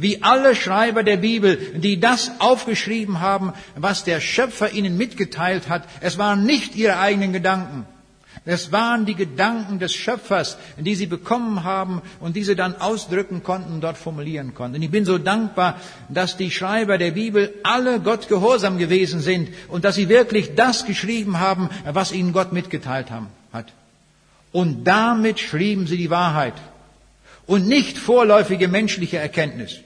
wie 0.00 0.22
alle 0.22 0.54
Schreiber 0.56 1.02
der 1.02 1.18
Bibel, 1.18 1.56
die 1.76 2.00
das 2.00 2.32
aufgeschrieben 2.38 3.20
haben, 3.20 3.52
was 3.76 4.04
der 4.04 4.20
Schöpfer 4.20 4.72
ihnen 4.72 4.96
mitgeteilt 4.96 5.68
hat. 5.68 5.84
Es 6.00 6.18
waren 6.18 6.44
nicht 6.44 6.74
ihre 6.76 6.98
eigenen 6.98 7.32
Gedanken. 7.32 7.86
Es 8.46 8.72
waren 8.72 9.04
die 9.04 9.14
Gedanken 9.14 9.78
des 9.78 9.92
Schöpfers, 9.92 10.56
die 10.78 10.94
sie 10.94 11.06
bekommen 11.06 11.62
haben 11.62 12.00
und 12.20 12.36
die 12.36 12.44
sie 12.44 12.56
dann 12.56 12.74
ausdrücken 12.80 13.42
konnten 13.42 13.74
und 13.74 13.80
dort 13.82 13.98
formulieren 13.98 14.54
konnten. 14.54 14.76
Und 14.76 14.82
ich 14.82 14.90
bin 14.90 15.04
so 15.04 15.18
dankbar, 15.18 15.78
dass 16.08 16.38
die 16.38 16.50
Schreiber 16.50 16.96
der 16.96 17.10
Bibel 17.10 17.52
alle 17.62 18.00
Gott 18.00 18.28
gehorsam 18.28 18.78
gewesen 18.78 19.20
sind 19.20 19.50
und 19.68 19.84
dass 19.84 19.96
sie 19.96 20.08
wirklich 20.08 20.54
das 20.54 20.86
geschrieben 20.86 21.38
haben, 21.38 21.68
was 21.84 22.12
ihnen 22.12 22.32
Gott 22.32 22.52
mitgeteilt 22.52 23.08
hat. 23.52 23.66
Und 24.52 24.84
damit 24.84 25.38
schrieben 25.38 25.86
sie 25.86 25.98
die 25.98 26.10
Wahrheit 26.10 26.54
und 27.46 27.68
nicht 27.68 27.98
vorläufige 27.98 28.68
menschliche 28.68 29.18
Erkenntnis. 29.18 29.80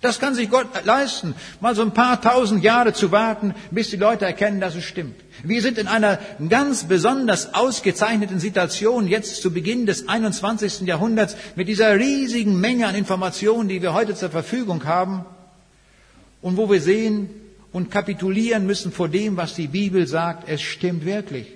Das 0.00 0.18
kann 0.18 0.34
sich 0.34 0.48
Gott 0.48 0.66
leisten, 0.84 1.34
mal 1.60 1.74
so 1.74 1.82
ein 1.82 1.92
paar 1.92 2.22
tausend 2.22 2.64
Jahre 2.64 2.94
zu 2.94 3.12
warten, 3.12 3.54
bis 3.70 3.90
die 3.90 3.96
Leute 3.96 4.24
erkennen, 4.24 4.58
dass 4.58 4.74
es 4.74 4.84
stimmt. 4.84 5.14
Wir 5.42 5.60
sind 5.60 5.76
in 5.76 5.88
einer 5.88 6.18
ganz 6.48 6.84
besonders 6.84 7.52
ausgezeichneten 7.52 8.40
Situation 8.40 9.06
jetzt 9.06 9.42
zu 9.42 9.52
Beginn 9.52 9.84
des 9.84 10.08
21. 10.08 10.82
Jahrhunderts 10.82 11.36
mit 11.54 11.68
dieser 11.68 11.98
riesigen 11.98 12.58
Menge 12.60 12.86
an 12.86 12.94
Informationen, 12.94 13.68
die 13.68 13.82
wir 13.82 13.92
heute 13.92 14.14
zur 14.14 14.30
Verfügung 14.30 14.84
haben 14.84 15.26
und 16.40 16.56
wo 16.56 16.70
wir 16.70 16.80
sehen 16.80 17.28
und 17.70 17.90
kapitulieren 17.90 18.64
müssen 18.64 18.92
vor 18.92 19.10
dem, 19.10 19.36
was 19.36 19.54
die 19.54 19.68
Bibel 19.68 20.06
sagt. 20.06 20.48
Es 20.48 20.62
stimmt 20.62 21.04
wirklich. 21.04 21.46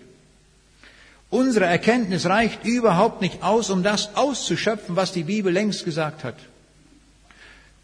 Unsere 1.30 1.64
Erkenntnis 1.64 2.26
reicht 2.26 2.64
überhaupt 2.64 3.22
nicht 3.22 3.42
aus, 3.42 3.70
um 3.70 3.82
das 3.82 4.16
auszuschöpfen, 4.16 4.97
was 4.97 5.12
die 5.12 5.24
Bibel 5.24 5.51
längst 5.51 5.86
gesagt 5.86 6.24
hat. 6.24 6.36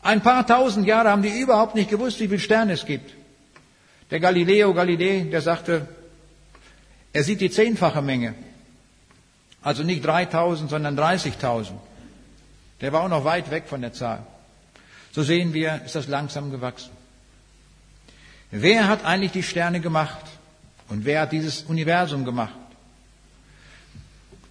Ein 0.03 0.22
paar 0.22 0.46
tausend 0.46 0.86
Jahre 0.86 1.11
haben 1.11 1.22
die 1.22 1.40
überhaupt 1.40 1.74
nicht 1.74 1.90
gewusst, 1.90 2.20
wie 2.20 2.28
viele 2.28 2.40
Sterne 2.40 2.72
es 2.72 2.86
gibt. 2.86 3.14
Der 4.11 4.20
Galileo 4.20 4.72
Galilei, 4.72 5.26
der 5.30 5.42
sagte, 5.42 5.86
er 7.12 7.24
sieht 7.24 7.40
die 7.40 7.51
zehnfache 7.51 8.03
Menge. 8.03 8.34
Also 9.62 9.82
nicht 9.82 10.05
3000, 10.05 10.70
sondern 10.70 10.98
30.000. 10.98 11.72
Der 12.80 12.92
war 12.92 13.03
auch 13.03 13.09
noch 13.09 13.24
weit 13.24 13.51
weg 13.51 13.64
von 13.66 13.82
der 13.82 13.92
Zahl. 13.92 14.26
So 15.12 15.22
sehen 15.22 15.53
wir, 15.53 15.82
ist 15.84 15.96
das 15.96 16.09
langsam 16.09 16.51
gewachsen. 16.51 16.90
Wer 18.51 18.88
hat 18.88 19.05
eigentlich 19.05 19.32
die 19.32 19.42
Sterne 19.42 19.80
gemacht? 19.80 20.24
Und 20.88 21.05
wer 21.05 21.22
hat 21.22 21.32
dieses 21.32 21.62
Universum 21.62 22.24
gemacht? 22.24 22.55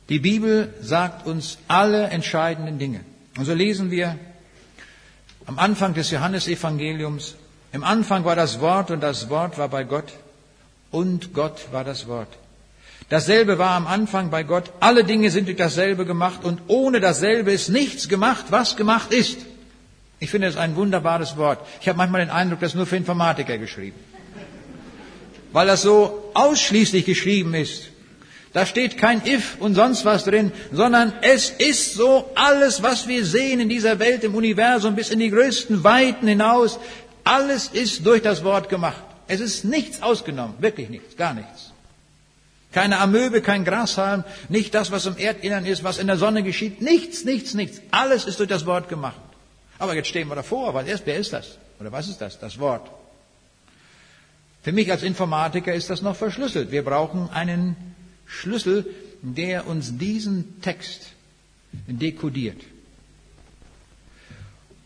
Die 0.09 0.19
Bibel 0.19 0.73
sagt 0.81 1.25
uns 1.25 1.57
alle 1.67 2.07
entscheidenden 2.07 2.79
Dinge. 2.79 3.01
Und 3.37 3.45
so 3.45 3.53
lesen 3.53 3.91
wir 3.91 4.17
am 5.45 5.59
Anfang 5.59 5.93
des 5.93 6.11
Johannesevangeliums, 6.11 7.35
im 7.71 7.83
Anfang 7.83 8.25
war 8.25 8.35
das 8.35 8.59
Wort 8.59 8.91
und 8.91 9.01
das 9.01 9.29
Wort 9.29 9.57
war 9.57 9.69
bei 9.69 9.83
Gott 9.83 10.11
und 10.91 11.33
Gott 11.33 11.67
war 11.71 11.83
das 11.83 12.07
Wort. 12.07 12.29
Dasselbe 13.09 13.57
war 13.57 13.71
am 13.71 13.87
Anfang 13.87 14.29
bei 14.29 14.43
Gott. 14.43 14.71
Alle 14.79 15.03
Dinge 15.03 15.31
sind 15.31 15.47
durch 15.47 15.57
dasselbe 15.57 16.05
gemacht 16.05 16.43
und 16.43 16.61
ohne 16.67 16.99
dasselbe 16.99 17.51
ist 17.51 17.69
nichts 17.69 18.07
gemacht, 18.07 18.45
was 18.49 18.75
gemacht 18.75 19.11
ist. 19.11 19.39
Ich 20.19 20.29
finde 20.29 20.47
das 20.47 20.57
ein 20.57 20.75
wunderbares 20.75 21.37
Wort. 21.37 21.59
Ich 21.81 21.87
habe 21.87 21.97
manchmal 21.97 22.21
den 22.21 22.29
Eindruck, 22.29 22.59
das 22.59 22.71
ist 22.71 22.75
nur 22.75 22.85
für 22.85 22.97
Informatiker 22.97 23.57
geschrieben. 23.57 23.97
Weil 25.51 25.67
das 25.67 25.81
so 25.81 26.31
ausschließlich 26.35 27.05
geschrieben 27.05 27.53
ist. 27.55 27.89
Da 28.53 28.65
steht 28.65 28.97
kein 28.97 29.25
if 29.25 29.57
und 29.59 29.75
sonst 29.75 30.05
was 30.05 30.23
drin, 30.23 30.51
sondern 30.71 31.13
es 31.21 31.51
ist 31.51 31.93
so, 31.93 32.31
alles, 32.33 32.81
was 32.81 33.07
wir 33.07 33.23
sehen 33.23 33.59
in 33.59 33.69
dieser 33.69 33.99
Welt, 33.99 34.23
im 34.23 34.33
Universum, 34.33 34.95
bis 34.95 35.11
in 35.11 35.19
die 35.19 35.29
größten 35.29 35.83
Weiten 35.83 36.27
hinaus, 36.27 36.79
alles 37.23 37.67
ist 37.67 38.05
durch 38.05 38.23
das 38.23 38.43
Wort 38.43 38.69
gemacht. 38.69 39.03
Es 39.27 39.39
ist 39.39 39.65
nichts 39.65 40.01
ausgenommen, 40.01 40.55
wirklich 40.59 40.89
nichts, 40.89 41.15
gar 41.15 41.35
nichts. 41.35 41.71
Keine 42.71 42.99
Amöbe, 42.99 43.41
kein 43.41 43.65
Grashalm, 43.65 44.23
nicht 44.47 44.73
das, 44.73 44.91
was 44.91 45.05
im 45.05 45.17
Erdinnern 45.17 45.65
ist, 45.65 45.83
was 45.83 45.99
in 45.99 46.07
der 46.07 46.17
Sonne 46.17 46.41
geschieht, 46.41 46.81
nichts, 46.81 47.25
nichts, 47.25 47.53
nichts. 47.53 47.81
Alles 47.91 48.25
ist 48.25 48.39
durch 48.39 48.49
das 48.49 48.65
Wort 48.65 48.89
gemacht. 48.89 49.19
Aber 49.77 49.95
jetzt 49.95 50.07
stehen 50.07 50.27
wir 50.27 50.35
davor, 50.35 50.73
weil 50.73 50.87
erst, 50.87 51.05
wer 51.05 51.17
ist 51.17 51.33
das? 51.33 51.57
Oder 51.79 51.91
was 51.91 52.07
ist 52.07 52.19
das? 52.19 52.39
Das 52.39 52.59
Wort. 52.59 52.89
Für 54.63 54.71
mich 54.71 54.91
als 54.91 55.03
Informatiker 55.03 55.73
ist 55.73 55.89
das 55.89 56.01
noch 56.01 56.15
verschlüsselt. 56.15 56.71
Wir 56.71 56.83
brauchen 56.83 57.29
einen 57.31 57.75
Schlüssel, 58.29 58.85
der 59.21 59.67
uns 59.67 59.97
diesen 59.97 60.61
Text 60.61 61.11
dekodiert. 61.87 62.61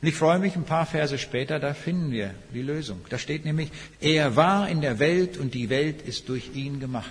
Und 0.01 0.07
ich 0.07 0.15
freue 0.15 0.39
mich, 0.39 0.55
ein 0.55 0.63
paar 0.63 0.85
Verse 0.85 1.17
später, 1.17 1.59
da 1.59 1.73
finden 1.73 2.11
wir 2.11 2.33
die 2.53 2.61
Lösung. 2.61 3.01
Da 3.09 3.17
steht 3.17 3.45
nämlich, 3.45 3.69
er 4.01 4.35
war 4.35 4.67
in 4.67 4.81
der 4.81 4.99
Welt 4.99 5.37
und 5.37 5.53
die 5.53 5.69
Welt 5.69 6.01
ist 6.01 6.27
durch 6.29 6.55
ihn 6.55 6.79
gemacht. 6.79 7.09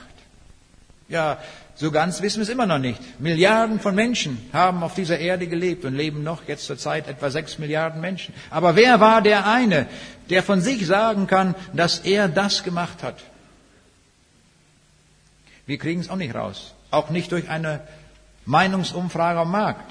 Ja, 1.08 1.38
so 1.74 1.90
ganz 1.90 2.22
wissen 2.22 2.38
wir 2.38 2.44
es 2.44 2.48
immer 2.48 2.66
noch 2.66 2.78
nicht. 2.78 3.00
Milliarden 3.20 3.80
von 3.80 3.94
Menschen 3.94 4.38
haben 4.52 4.82
auf 4.82 4.94
dieser 4.94 5.18
Erde 5.18 5.46
gelebt 5.46 5.84
und 5.84 5.94
leben 5.94 6.22
noch 6.22 6.48
jetzt 6.48 6.66
zur 6.66 6.78
Zeit 6.78 7.08
etwa 7.08 7.30
sechs 7.30 7.58
Milliarden 7.58 8.00
Menschen. 8.00 8.34
Aber 8.50 8.76
wer 8.76 9.00
war 9.00 9.20
der 9.20 9.46
eine, 9.46 9.86
der 10.30 10.42
von 10.42 10.60
sich 10.60 10.86
sagen 10.86 11.26
kann, 11.26 11.54
dass 11.74 12.00
er 12.00 12.28
das 12.28 12.62
gemacht 12.62 13.02
hat? 13.02 13.16
Wir 15.72 15.78
kriegen 15.78 16.02
es 16.02 16.10
auch 16.10 16.16
nicht 16.16 16.34
raus. 16.34 16.74
Auch 16.90 17.08
nicht 17.08 17.32
durch 17.32 17.48
eine 17.48 17.80
Meinungsumfrage 18.44 19.38
am 19.38 19.52
Markt. 19.52 19.90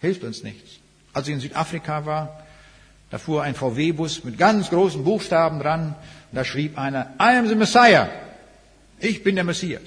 Hilft 0.00 0.24
uns 0.24 0.42
nichts. 0.42 0.78
Als 1.12 1.28
ich 1.28 1.34
in 1.34 1.40
Südafrika 1.40 2.06
war, 2.06 2.42
da 3.10 3.18
fuhr 3.18 3.42
ein 3.42 3.54
VW-Bus 3.54 4.24
mit 4.24 4.38
ganz 4.38 4.70
großen 4.70 5.04
Buchstaben 5.04 5.58
dran. 5.58 5.88
Und 6.30 6.36
da 6.36 6.46
schrieb 6.46 6.78
einer, 6.78 7.12
I 7.20 7.36
am 7.36 7.46
the 7.46 7.54
Messiah. 7.54 8.08
Ich 9.00 9.22
bin 9.22 9.34
der 9.34 9.44
Messias. 9.44 9.82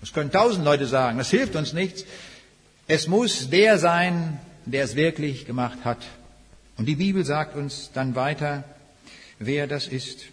Das 0.00 0.14
können 0.14 0.32
tausend 0.32 0.64
Leute 0.64 0.86
sagen. 0.86 1.18
Das 1.18 1.28
hilft 1.28 1.56
uns 1.56 1.74
nichts. 1.74 2.06
Es 2.86 3.06
muss 3.06 3.50
der 3.50 3.76
sein, 3.76 4.40
der 4.64 4.84
es 4.84 4.96
wirklich 4.96 5.44
gemacht 5.44 5.80
hat. 5.84 5.98
Und 6.78 6.86
die 6.86 6.96
Bibel 6.96 7.22
sagt 7.26 7.54
uns 7.54 7.90
dann 7.92 8.14
weiter, 8.14 8.64
wer 9.38 9.66
das 9.66 9.88
ist. 9.88 10.24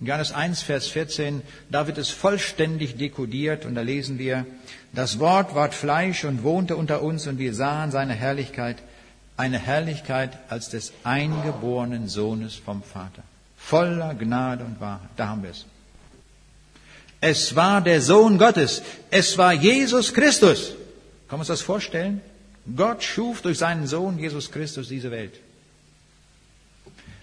In 0.00 0.06
Johannes 0.06 0.32
1, 0.32 0.62
Vers 0.62 0.86
14, 0.88 1.42
da 1.70 1.86
wird 1.88 1.98
es 1.98 2.10
vollständig 2.10 2.96
dekodiert 2.96 3.64
und 3.64 3.74
da 3.74 3.80
lesen 3.80 4.18
wir, 4.18 4.46
das 4.92 5.18
Wort 5.18 5.54
ward 5.54 5.74
Fleisch 5.74 6.24
und 6.24 6.44
wohnte 6.44 6.76
unter 6.76 7.02
uns 7.02 7.26
und 7.26 7.38
wir 7.38 7.52
sahen 7.52 7.90
seine 7.90 8.14
Herrlichkeit, 8.14 8.76
eine 9.36 9.58
Herrlichkeit 9.58 10.38
als 10.48 10.68
des 10.68 10.92
eingeborenen 11.02 12.08
Sohnes 12.08 12.54
vom 12.54 12.82
Vater. 12.82 13.22
Voller 13.56 14.14
Gnade 14.14 14.64
und 14.64 14.80
Wahrheit. 14.80 15.10
Da 15.16 15.28
haben 15.28 15.42
wir 15.42 15.50
es. 15.50 15.66
Es 17.20 17.56
war 17.56 17.80
der 17.80 18.00
Sohn 18.00 18.38
Gottes. 18.38 18.82
Es 19.10 19.36
war 19.36 19.52
Jesus 19.52 20.14
Christus. 20.14 20.68
Können 21.28 21.30
wir 21.30 21.38
uns 21.38 21.48
das 21.48 21.62
vorstellen? 21.62 22.20
Gott 22.76 23.02
schuf 23.02 23.42
durch 23.42 23.58
seinen 23.58 23.86
Sohn 23.88 24.18
Jesus 24.18 24.52
Christus 24.52 24.88
diese 24.88 25.10
Welt. 25.10 25.34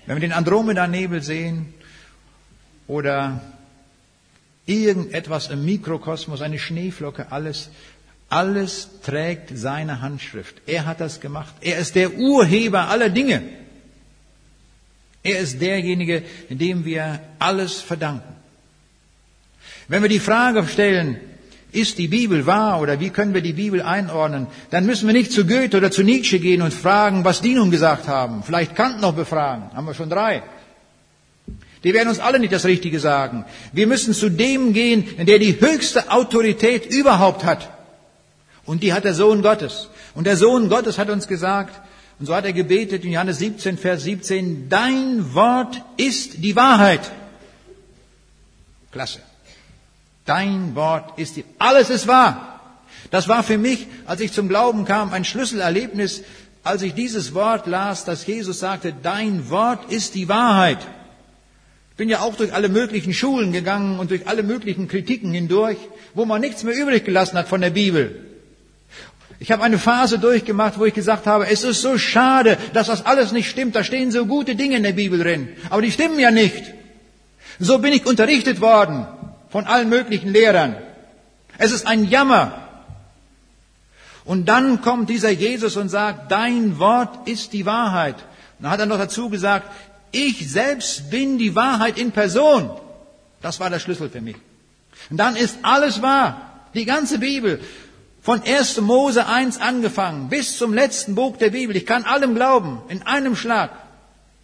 Wenn 0.05 0.17
wir 0.17 0.21
den 0.21 0.34
Andromeda-Nebel 0.34 1.21
sehen, 1.21 1.73
oder 2.88 3.41
irgendetwas 4.65 5.49
im 5.49 5.65
Mikrokosmos, 5.65 6.41
eine 6.41 6.59
Schneeflocke, 6.59 7.31
alles, 7.31 7.69
alles 8.29 8.89
trägt 9.03 9.57
seine 9.57 10.01
Handschrift. 10.01 10.55
Er 10.65 10.86
hat 10.86 11.01
das 11.01 11.19
gemacht. 11.19 11.53
Er 11.61 11.77
ist 11.77 11.95
der 11.95 12.13
Urheber 12.15 12.89
aller 12.89 13.09
Dinge. 13.09 13.43
Er 15.23 15.39
ist 15.39 15.59
derjenige, 15.61 16.23
dem 16.49 16.86
wir 16.86 17.19
alles 17.39 17.81
verdanken. 17.81 18.36
Wenn 19.88 20.01
wir 20.01 20.09
die 20.09 20.19
Frage 20.19 20.67
stellen, 20.67 21.19
ist 21.71 21.97
die 21.97 22.07
Bibel 22.07 22.45
wahr 22.45 22.79
oder 22.79 22.99
wie 22.99 23.09
können 23.09 23.33
wir 23.33 23.41
die 23.41 23.53
Bibel 23.53 23.81
einordnen, 23.81 24.47
dann 24.69 24.86
müssen 24.86 25.07
wir 25.07 25.13
nicht 25.13 25.31
zu 25.31 25.45
Goethe 25.45 25.77
oder 25.77 25.91
zu 25.91 26.03
Nietzsche 26.03 26.39
gehen 26.39 26.61
und 26.61 26.73
fragen, 26.73 27.25
was 27.25 27.41
die 27.41 27.53
nun 27.53 27.69
gesagt 27.69 28.07
haben. 28.07 28.43
Vielleicht 28.43 28.75
Kant 28.75 29.01
noch 29.01 29.13
befragen. 29.13 29.71
Haben 29.73 29.86
wir 29.86 29.93
schon 29.93 30.09
drei. 30.09 30.43
Die 31.86 31.93
werden 31.93 32.09
uns 32.09 32.19
alle 32.19 32.39
nicht 32.39 32.51
das 32.51 32.65
Richtige 32.65 32.99
sagen. 32.99 33.45
Wir 33.71 33.86
müssen 33.86 34.15
zu 34.15 34.29
dem 34.29 34.73
gehen, 34.73 35.05
der 35.23 35.38
die 35.38 35.61
höchste 35.61 36.11
Autorität 36.11 36.88
überhaupt 36.88 37.43
hat. 37.43 37.69
Und 38.65 38.81
die 38.81 38.91
hat 38.91 39.03
der 39.03 39.13
Sohn 39.13 39.43
Gottes. 39.43 39.89
Und 40.15 40.25
der 40.25 40.36
Sohn 40.36 40.67
Gottes 40.67 40.97
hat 40.97 41.11
uns 41.11 41.27
gesagt, 41.27 41.79
und 42.17 42.25
so 42.25 42.33
hat 42.33 42.43
er 42.45 42.53
gebetet 42.53 43.05
in 43.05 43.11
Johannes 43.11 43.38
17, 43.38 43.77
Vers 43.77 44.01
17, 44.01 44.67
dein 44.67 45.36
Wort 45.36 45.79
ist 45.97 46.43
die 46.43 46.55
Wahrheit. 46.55 47.11
Klasse. 48.91 49.19
Dein 50.25 50.73
Wort 50.73 51.19
ist 51.19 51.36
die, 51.36 51.45
alles 51.59 51.91
ist 51.91 52.07
wahr. 52.07 52.61
Das 53.11 53.27
war 53.27 53.43
für 53.43 53.59
mich, 53.59 53.86
als 54.07 54.21
ich 54.21 54.31
zum 54.31 54.47
Glauben 54.47 54.86
kam, 54.86 55.13
ein 55.13 55.23
Schlüsselerlebnis, 55.23 56.23
als 56.63 56.81
ich 56.81 56.95
dieses 56.95 57.36
Wort 57.36 57.67
las, 57.67 58.05
dass 58.05 58.25
Jesus 58.25 58.59
sagte, 58.59 58.91
dein 59.03 59.51
Wort 59.51 59.91
ist 59.91 60.15
die 60.15 60.27
Wahrheit. 60.27 60.79
Ich 61.96 61.98
bin 61.98 62.10
ja 62.10 62.20
auch 62.20 62.36
durch 62.36 62.54
alle 62.54 62.68
möglichen 62.68 63.14
Schulen 63.14 63.54
gegangen 63.54 64.00
und 64.00 64.12
durch 64.12 64.28
alle 64.28 64.43
möglichen 64.43 64.89
Kritiken 64.89 65.32
hindurch, 65.32 65.78
wo 66.14 66.26
man 66.26 66.41
nichts 66.41 66.64
mehr 66.64 66.76
übrig 66.76 67.06
gelassen 67.06 67.38
hat 67.38 67.48
von 67.48 67.62
der 67.62 67.70
Bibel. 67.70 68.20
Ich 69.39 69.50
habe 69.50 69.64
eine 69.64 69.78
Phase 69.78 70.20
durchgemacht, 70.20 70.78
wo 70.78 70.84
ich 70.84 70.93
gesagt 70.93 71.26
habe, 71.26 71.48
es 71.48 71.64
ist 71.64 71.82
so 71.82 71.98
schade, 71.98 72.58
dass 72.74 72.88
das 72.88 73.06
alles 73.06 73.32
nicht 73.32 73.50
stimmt. 73.50 73.78
Da 73.78 73.86
stehen 73.86 74.12
so 74.12 74.26
gute 74.26 74.56
Dinge 74.56 74.76
in 74.76 74.84
der 74.84 74.91
Bibel 74.91 75.18
drin, 75.18 75.48
aber 75.70 75.82
die 75.82 75.89
stimmen 75.89 76.20
ja 76.20 76.32
nicht. 76.32 76.74
So 77.60 77.80
bin 77.80 77.93
ich 77.93 78.06
unterrichtet 78.06 78.60
worden 78.60 79.08
von 79.50 79.64
allen 79.64 79.88
möglichen 79.88 80.34
Lehrern. 80.34 80.76
Es 81.58 81.72
ist 81.72 81.88
ein 81.88 82.10
Jammer. 82.10 82.60
Und 84.26 84.50
dann 84.50 84.82
kommt 84.82 85.10
dieser 85.10 85.30
Jesus 85.30 85.78
und 85.78 85.88
sagt, 85.88 86.30
dein 86.30 86.78
Wort 86.78 87.30
ist 87.30 87.54
die 87.54 87.66
Wahrheit. 87.66 88.16
Und 88.60 88.64
dann 88.64 88.72
hat 88.72 88.82
er 88.82 88.86
noch 88.86 88.98
dazu 88.98 89.30
gesagt, 89.30 89.72
ich 90.16 90.49
selbst 90.49 91.09
bin 91.09 91.38
die 91.38 91.55
Wahrheit 91.55 91.97
in 91.97 92.11
Person. 92.11 92.70
Das 93.41 93.59
war 93.59 93.70
der 93.70 93.80
Schlüssel 93.80 94.09
für 94.09 94.22
mich. 94.22 94.38
Und 95.09 95.18
dann 95.18 95.36
ist 95.36 95.59
alles 95.61 96.01
wahr. 96.01 96.63
Die 96.74 96.86
ganze 96.86 97.20
Bibel. 97.20 97.59
Von 98.22 98.41
1. 98.41 98.82
Mose 98.82 99.28
1 99.28 99.61
angefangen 99.61 100.30
bis 100.30 100.57
zum 100.57 100.74
letzten 100.74 101.13
Buch 101.13 101.38
der 101.38 101.51
Bibel. 101.51 101.76
Ich 101.76 101.86
kann 101.86 102.05
allem 102.05 102.34
glauben. 102.34 102.82
In 102.89 103.03
einem 103.03 103.36
Schlag. 103.36 103.72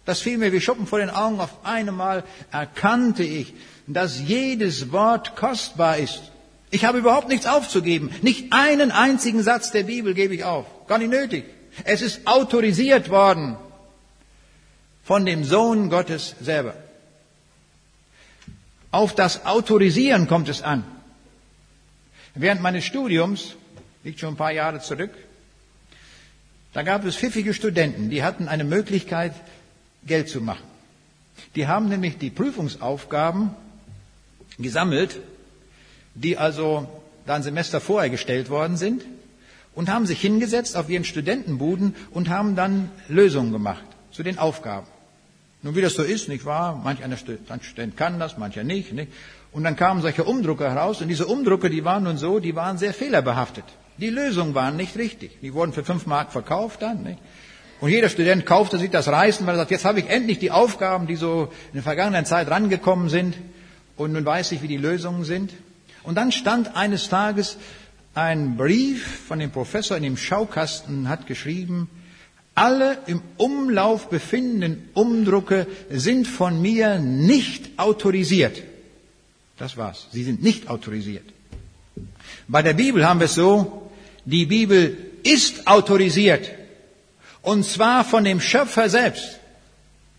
Das 0.04 0.20
fiel 0.20 0.38
mir 0.38 0.52
wie 0.52 0.60
Schuppen 0.60 0.86
vor 0.86 0.98
den 0.98 1.10
Augen. 1.10 1.40
Auf 1.40 1.64
einmal 1.64 2.22
erkannte 2.50 3.24
ich, 3.24 3.54
dass 3.86 4.20
jedes 4.20 4.92
Wort 4.92 5.36
kostbar 5.36 5.96
ist. 5.96 6.22
Ich 6.70 6.84
habe 6.84 6.98
überhaupt 6.98 7.28
nichts 7.28 7.46
aufzugeben. 7.46 8.10
Nicht 8.22 8.52
einen 8.52 8.92
einzigen 8.92 9.42
Satz 9.42 9.72
der 9.72 9.82
Bibel 9.84 10.14
gebe 10.14 10.34
ich 10.34 10.44
auf. 10.44 10.66
Gar 10.86 10.98
nicht 10.98 11.10
nötig. 11.10 11.44
Es 11.84 12.02
ist 12.02 12.26
autorisiert 12.26 13.10
worden 13.10 13.56
von 15.02 15.26
dem 15.26 15.44
Sohn 15.44 15.90
Gottes 15.90 16.36
selber. 16.40 16.74
Auf 18.90 19.14
das 19.14 19.46
Autorisieren 19.46 20.28
kommt 20.28 20.48
es 20.48 20.62
an. 20.62 20.84
Während 22.34 22.62
meines 22.62 22.84
Studiums, 22.84 23.56
liegt 24.04 24.20
schon 24.20 24.34
ein 24.34 24.36
paar 24.36 24.52
Jahre 24.52 24.80
zurück, 24.80 25.12
da 26.72 26.82
gab 26.82 27.04
es 27.04 27.16
pfiffige 27.16 27.52
Studenten, 27.52 28.08
die 28.08 28.22
hatten 28.22 28.48
eine 28.48 28.64
Möglichkeit, 28.64 29.34
Geld 30.06 30.28
zu 30.28 30.40
machen. 30.40 30.64
Die 31.54 31.66
haben 31.66 31.88
nämlich 31.88 32.18
die 32.18 32.30
Prüfungsaufgaben 32.30 33.50
gesammelt, 34.58 35.20
die 36.14 36.38
also 36.38 36.88
da 37.26 37.34
ein 37.34 37.42
Semester 37.42 37.80
vorher 37.80 38.10
gestellt 38.10 38.50
worden 38.50 38.76
sind, 38.76 39.04
und 39.74 39.88
haben 39.88 40.06
sich 40.06 40.20
hingesetzt 40.20 40.76
auf 40.76 40.90
ihren 40.90 41.04
Studentenbuden 41.04 41.94
und 42.10 42.28
haben 42.28 42.56
dann 42.56 42.90
Lösungen 43.08 43.52
gemacht 43.52 43.84
zu 44.12 44.22
den 44.22 44.38
Aufgaben. 44.38 44.86
Nun, 45.62 45.76
wie 45.76 45.80
das 45.80 45.94
so 45.94 46.02
ist, 46.02 46.28
nicht 46.28 46.44
wahr? 46.44 46.80
Manch 46.82 47.02
einer 47.04 47.16
Student 47.16 47.96
kann 47.96 48.18
das, 48.18 48.36
mancher 48.36 48.64
nicht, 48.64 48.92
nicht. 48.92 49.12
Und 49.52 49.64
dann 49.64 49.76
kamen 49.76 50.02
solche 50.02 50.24
Umdrucke 50.24 50.68
heraus 50.68 51.00
und 51.00 51.08
diese 51.08 51.26
Umdrucke, 51.26 51.70
die 51.70 51.84
waren 51.84 52.04
nun 52.04 52.16
so, 52.16 52.40
die 52.40 52.56
waren 52.56 52.78
sehr 52.78 52.92
fehlerbehaftet. 52.92 53.64
Die 53.98 54.10
Lösungen 54.10 54.54
waren 54.54 54.76
nicht 54.76 54.96
richtig. 54.96 55.38
Die 55.40 55.52
wurden 55.54 55.72
für 55.72 55.84
fünf 55.84 56.06
Mark 56.06 56.32
verkauft 56.32 56.82
dann, 56.82 57.02
nicht? 57.02 57.18
Und 57.80 57.90
jeder 57.90 58.08
Student 58.08 58.46
kaufte 58.46 58.78
sich 58.78 58.90
das 58.90 59.08
Reißen, 59.08 59.44
weil 59.44 59.56
er 59.56 59.58
sagt, 59.58 59.72
jetzt 59.72 59.84
habe 59.84 59.98
ich 59.98 60.08
endlich 60.08 60.38
die 60.38 60.52
Aufgaben, 60.52 61.08
die 61.08 61.16
so 61.16 61.48
in 61.68 61.74
der 61.74 61.82
vergangenen 61.82 62.24
Zeit 62.24 62.48
rangekommen 62.48 63.08
sind. 63.08 63.36
Und 63.96 64.12
nun 64.12 64.24
weiß 64.24 64.52
ich, 64.52 64.62
wie 64.62 64.68
die 64.68 64.76
Lösungen 64.76 65.24
sind. 65.24 65.52
Und 66.04 66.14
dann 66.14 66.30
stand 66.30 66.76
eines 66.76 67.08
Tages 67.08 67.58
ein 68.14 68.56
Brief 68.56 69.24
von 69.26 69.40
dem 69.40 69.50
Professor 69.50 69.96
in 69.96 70.04
dem 70.04 70.16
Schaukasten, 70.16 71.08
hat 71.08 71.26
geschrieben, 71.26 71.90
alle 72.54 72.98
im 73.06 73.22
Umlauf 73.36 74.10
befindenden 74.10 74.88
Umdrucke 74.94 75.66
sind 75.90 76.26
von 76.26 76.60
mir 76.60 76.98
nicht 76.98 77.78
autorisiert. 77.78 78.62
Das 79.58 79.76
war's. 79.76 80.08
Sie 80.12 80.24
sind 80.24 80.42
nicht 80.42 80.68
autorisiert. 80.68 81.24
Bei 82.48 82.62
der 82.62 82.74
Bibel 82.74 83.06
haben 83.06 83.20
wir 83.20 83.26
es 83.26 83.34
so, 83.34 83.90
die 84.24 84.46
Bibel 84.46 84.96
ist 85.22 85.66
autorisiert. 85.66 86.50
Und 87.42 87.64
zwar 87.64 88.04
von 88.04 88.24
dem 88.24 88.40
Schöpfer 88.40 88.88
selbst. 88.88 89.38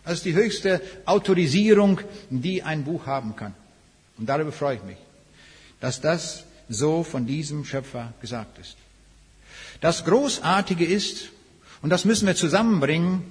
Das 0.03 0.15
ist 0.15 0.25
die 0.25 0.33
höchste 0.33 0.81
Autorisierung, 1.05 2.01
die 2.29 2.63
ein 2.63 2.83
Buch 2.83 3.05
haben 3.05 3.35
kann. 3.35 3.53
Und 4.17 4.27
darüber 4.27 4.51
freue 4.51 4.75
ich 4.75 4.83
mich, 4.83 4.97
dass 5.79 6.01
das 6.01 6.43
so 6.67 7.03
von 7.03 7.25
diesem 7.25 7.63
Schöpfer 7.65 8.13
gesagt 8.21 8.57
ist. 8.59 8.75
Das 9.79 10.03
Großartige 10.05 10.85
ist, 10.85 11.29
und 11.83 11.89
das 11.89 12.05
müssen 12.05 12.25
wir 12.25 12.35
zusammenbringen. 12.35 13.21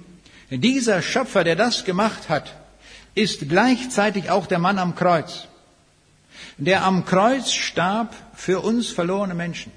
Dieser 0.49 1.01
Schöpfer, 1.01 1.43
der 1.43 1.55
das 1.55 1.83
gemacht 1.83 2.29
hat, 2.29 2.55
ist 3.15 3.49
gleichzeitig 3.49 4.29
auch 4.29 4.45
der 4.45 4.59
Mann 4.59 4.77
am 4.77 4.95
Kreuz, 4.95 5.47
der 6.57 6.85
am 6.85 7.03
Kreuz 7.03 7.51
starb 7.51 8.15
für 8.35 8.61
uns 8.61 8.89
verlorene 8.89 9.33
Menschen. 9.33 9.71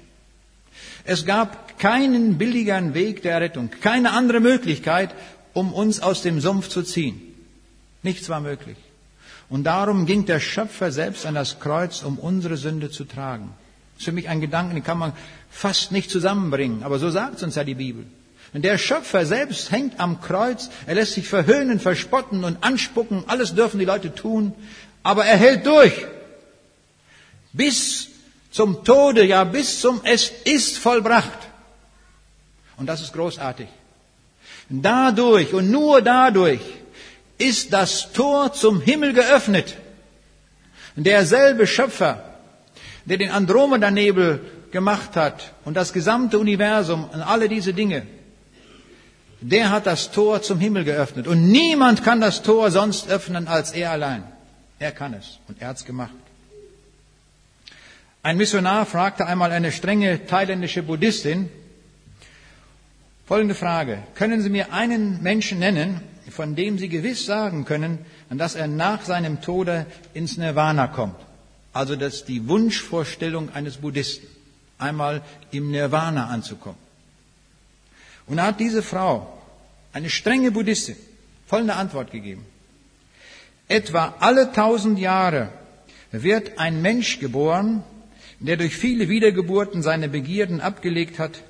Es 1.03 1.25
gab 1.25 1.79
keinen 1.79 2.37
billigeren 2.37 2.93
Weg 2.93 3.23
der 3.23 3.41
Rettung, 3.41 3.71
keine 3.81 4.11
andere 4.11 4.39
Möglichkeit, 4.39 5.09
um 5.53 5.73
uns 5.73 5.99
aus 5.99 6.21
dem 6.21 6.39
Sumpf 6.39 6.69
zu 6.69 6.83
ziehen. 6.83 7.19
Nichts 8.03 8.29
war 8.29 8.41
möglich. 8.41 8.77
Und 9.49 9.63
darum 9.63 10.05
ging 10.05 10.25
der 10.25 10.39
Schöpfer 10.39 10.91
selbst 10.91 11.25
an 11.25 11.33
das 11.33 11.59
Kreuz, 11.59 12.03
um 12.03 12.19
unsere 12.19 12.57
Sünde 12.57 12.91
zu 12.91 13.05
tragen. 13.05 13.49
Das 13.93 14.01
ist 14.01 14.05
für 14.05 14.11
mich 14.11 14.29
ein 14.29 14.41
Gedanke, 14.41 14.75
den 14.75 14.83
kann 14.83 14.99
man 14.99 15.13
fast 15.49 15.91
nicht 15.91 16.11
zusammenbringen. 16.11 16.83
Aber 16.83 16.99
so 16.99 17.09
sagt 17.09 17.37
es 17.37 17.43
uns 17.43 17.55
ja 17.55 17.63
die 17.63 17.73
Bibel. 17.73 18.05
Und 18.53 18.63
der 18.63 18.77
Schöpfer 18.77 19.25
selbst 19.25 19.71
hängt 19.71 19.99
am 19.99 20.21
Kreuz, 20.21 20.69
er 20.85 20.95
lässt 20.95 21.13
sich 21.13 21.27
verhöhnen, 21.27 21.79
verspotten 21.79 22.43
und 22.43 22.63
anspucken, 22.63 23.23
alles 23.27 23.55
dürfen 23.55 23.79
die 23.79 23.85
Leute 23.85 24.15
tun, 24.15 24.53
aber 25.03 25.25
er 25.25 25.37
hält 25.37 25.65
durch. 25.65 26.05
Bis 27.53 28.07
zum 28.51 28.83
Tode, 28.83 29.25
ja 29.25 29.43
bis 29.43 29.81
zum 29.81 30.01
Es 30.03 30.31
ist 30.45 30.77
vollbracht. 30.77 31.39
Und 32.77 32.87
das 32.87 33.01
ist 33.01 33.13
großartig. 33.13 33.67
Dadurch 34.69 35.53
und 35.53 35.71
nur 35.71 36.01
dadurch 36.01 36.61
ist 37.37 37.73
das 37.73 38.11
Tor 38.11 38.53
zum 38.53 38.81
Himmel 38.81 39.13
geöffnet. 39.13 39.75
Derselbe 40.95 41.67
Schöpfer, 41.67 42.23
der 43.05 43.17
den 43.17 43.29
Andromeda-Nebel 43.29 44.39
gemacht 44.71 45.15
hat 45.15 45.53
und 45.63 45.75
das 45.75 45.93
gesamte 45.93 46.39
Universum 46.39 47.05
und 47.05 47.21
alle 47.21 47.47
diese 47.47 47.73
Dinge, 47.73 48.05
der 49.41 49.69
hat 49.69 49.85
das 49.85 50.11
Tor 50.11 50.41
zum 50.41 50.59
Himmel 50.59 50.83
geöffnet. 50.83 51.27
Und 51.27 51.51
niemand 51.51 52.03
kann 52.03 52.21
das 52.21 52.41
Tor 52.41 52.71
sonst 52.71 53.09
öffnen 53.09 53.47
als 53.47 53.71
er 53.71 53.91
allein. 53.91 54.23
Er 54.79 54.91
kann 54.91 55.13
es 55.13 55.39
und 55.47 55.61
er 55.61 55.69
hat 55.69 55.77
es 55.77 55.85
gemacht. 55.85 56.13
Ein 58.23 58.37
Missionar 58.37 58.85
fragte 58.85 59.25
einmal 59.25 59.51
eine 59.51 59.71
strenge 59.71 60.25
thailändische 60.25 60.83
Buddhistin 60.83 61.49
folgende 63.25 63.55
Frage. 63.55 63.99
Können 64.15 64.41
Sie 64.41 64.49
mir 64.49 64.73
einen 64.73 65.21
Menschen 65.21 65.59
nennen, 65.59 66.01
von 66.29 66.55
dem 66.55 66.77
Sie 66.77 66.89
gewiss 66.89 67.25
sagen 67.25 67.65
können, 67.65 67.99
dass 68.29 68.55
er 68.55 68.67
nach 68.67 69.03
seinem 69.03 69.41
Tode 69.41 69.85
ins 70.13 70.37
Nirvana 70.37 70.87
kommt? 70.87 71.19
Also 71.73 71.95
das 71.95 72.15
ist 72.15 72.27
die 72.27 72.47
Wunschvorstellung 72.47 73.49
eines 73.53 73.77
Buddhisten, 73.77 74.27
einmal 74.77 75.21
im 75.51 75.71
Nirvana 75.71 76.27
anzukommen. 76.27 76.86
Und 78.27 78.37
da 78.37 78.47
hat 78.47 78.59
diese 78.59 78.83
Frau, 78.83 79.33
eine 79.93 80.09
strenge 80.09 80.51
Buddhistin, 80.51 80.95
folgende 81.47 81.75
Antwort 81.75 82.11
gegeben. 82.11 82.45
Etwa 83.67 84.15
alle 84.19 84.51
tausend 84.51 84.99
Jahre 84.99 85.49
wird 86.11 86.59
ein 86.59 86.81
Mensch 86.81 87.19
geboren, 87.19 87.83
der 88.39 88.57
durch 88.57 88.75
viele 88.75 89.09
Wiedergeburten 89.09 89.81
seine 89.81 90.07
Begierden 90.09 90.61
abgelegt 90.61 91.19
hat 91.19 91.41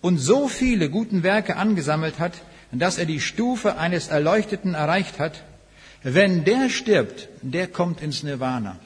und 0.00 0.18
so 0.18 0.48
viele 0.48 0.88
guten 0.88 1.22
Werke 1.22 1.56
angesammelt 1.56 2.18
hat, 2.18 2.32
dass 2.72 2.98
er 2.98 3.06
die 3.06 3.20
Stufe 3.20 3.78
eines 3.78 4.08
Erleuchteten 4.08 4.74
erreicht 4.74 5.18
hat, 5.18 5.42
wenn 6.02 6.44
der 6.44 6.68
stirbt, 6.68 7.28
der 7.42 7.66
kommt 7.66 8.02
ins 8.02 8.22
Nirvana. 8.22 8.76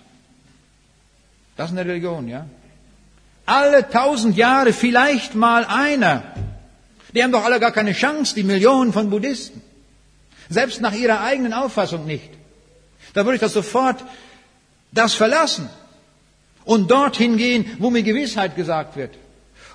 Das 1.57 1.71
ist 1.71 1.77
eine 1.77 1.89
Religion, 1.89 2.29
ja? 2.29 2.47
Alle 3.47 3.89
tausend 3.91 4.37
Jahre 4.37 4.73
vielleicht 4.73 5.35
mal 5.35 5.64
einer. 5.64 6.23
Die 7.14 7.22
haben 7.22 7.32
doch 7.32 7.44
alle 7.44 7.61
gar 7.61 7.72
keine 7.72 7.92
Chance, 7.92 8.34
die 8.34 8.42
Millionen 8.42 8.92
von 8.92 9.11
Buddhisten. 9.11 9.62
Selbst 10.48 10.80
nach 10.80 10.94
ihrer 10.94 11.20
eigenen 11.20 11.52
Auffassung 11.52 12.06
nicht. 12.06 12.30
Da 13.14 13.24
würde 13.24 13.36
ich 13.36 13.40
das 13.40 13.52
sofort 13.52 14.04
das 14.92 15.14
verlassen 15.14 15.68
und 16.64 16.90
dorthin 16.90 17.36
gehen, 17.36 17.76
wo 17.78 17.90
mir 17.90 18.02
Gewissheit 18.02 18.56
gesagt 18.56 18.96
wird. 18.96 19.12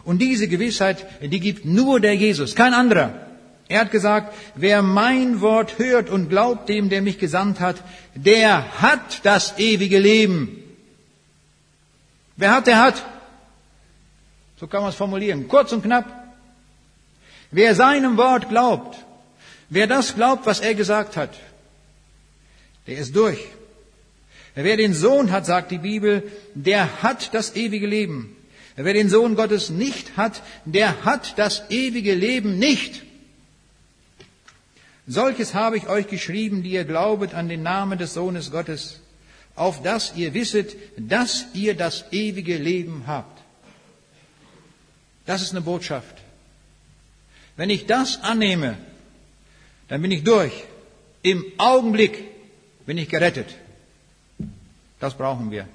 Und 0.04 0.22
diese 0.22 0.48
Gewissheit, 0.48 1.06
die 1.22 1.40
gibt 1.40 1.66
nur 1.66 2.00
der 2.00 2.16
Jesus, 2.16 2.56
kein 2.56 2.74
anderer. 2.74 3.26
Er 3.68 3.82
hat 3.82 3.92
gesagt, 3.92 4.36
wer 4.54 4.84
mein 4.84 5.42
Wort 5.42 5.80
hört 5.80 6.10
und 6.10 6.30
glaubt 6.30 6.70
dem, 6.70 6.90
der 6.90 7.02
mich 7.02 7.18
gesandt 7.18 7.60
hat, 7.60 7.78
der 8.14 8.82
hat 8.82 9.22
das 9.24 9.58
ewige 9.58 9.98
Leben. 9.98 10.62
Wer 12.38 12.52
hat, 12.52 12.68
der 12.68 12.80
hat. 12.80 13.04
So 14.60 14.68
kann 14.68 14.82
man 14.82 14.90
es 14.90 14.96
formulieren. 14.96 15.48
Kurz 15.48 15.72
und 15.72 15.82
knapp. 15.82 16.25
Wer 17.56 17.74
seinem 17.74 18.18
Wort 18.18 18.50
glaubt, 18.50 18.98
wer 19.70 19.88
das 19.88 20.16
glaubt, 20.16 20.46
was 20.46 20.60
er 20.60 20.76
gesagt 20.76 21.16
hat, 21.16 21.30
der 22.86 22.98
ist 22.98 23.16
durch. 23.16 23.40
Wer 24.56 24.76
den 24.76 24.94
Sohn 24.94 25.32
hat, 25.32 25.46
sagt 25.46 25.72
die 25.72 25.78
Bibel, 25.78 26.30
der 26.54 27.02
hat 27.02 27.34
das 27.34 27.56
ewige 27.56 27.88
Leben. 27.88 28.36
Wer 28.76 28.94
den 28.94 29.10
Sohn 29.10 29.38
Gottes 29.38 29.70
nicht 29.70 30.18
hat, 30.18 30.42
der 30.66 31.06
hat 31.06 31.40
das 31.40 31.64
ewige 31.70 32.14
Leben 32.14 32.60
nicht. 32.60 33.04
Solches 35.08 35.54
habe 35.54 35.78
ich 35.78 35.88
euch 35.88 36.08
geschrieben, 36.08 36.62
die 36.62 36.72
ihr 36.72 36.84
glaubet 36.84 37.34
an 37.34 37.48
den 37.48 37.64
Namen 37.64 37.98
des 37.98 38.14
Sohnes 38.16 38.52
Gottes, 38.52 39.00
auf 39.56 39.82
dass 39.82 40.14
ihr 40.18 40.34
wisset, 40.34 40.76
dass 40.98 41.46
ihr 41.54 41.74
das 41.74 42.04
ewige 42.12 42.58
Leben 42.58 43.04
habt. 43.08 43.40
Das 45.26 45.42
ist 45.42 45.52
eine 45.52 45.62
Botschaft. 45.62 46.25
Wenn 47.58 47.70
ich 47.70 47.86
das 47.86 48.22
annehme, 48.24 48.78
dann 49.88 50.02
bin 50.02 50.12
ich 50.12 50.24
durch. 50.24 50.52
Im 51.22 51.44
Augenblick 51.58 52.24
bin 52.86 52.98
ich 52.98 53.10
gerettet. 53.10 53.56
Das 55.00 55.14
brauchen 55.16 55.52
wir. 55.52 55.68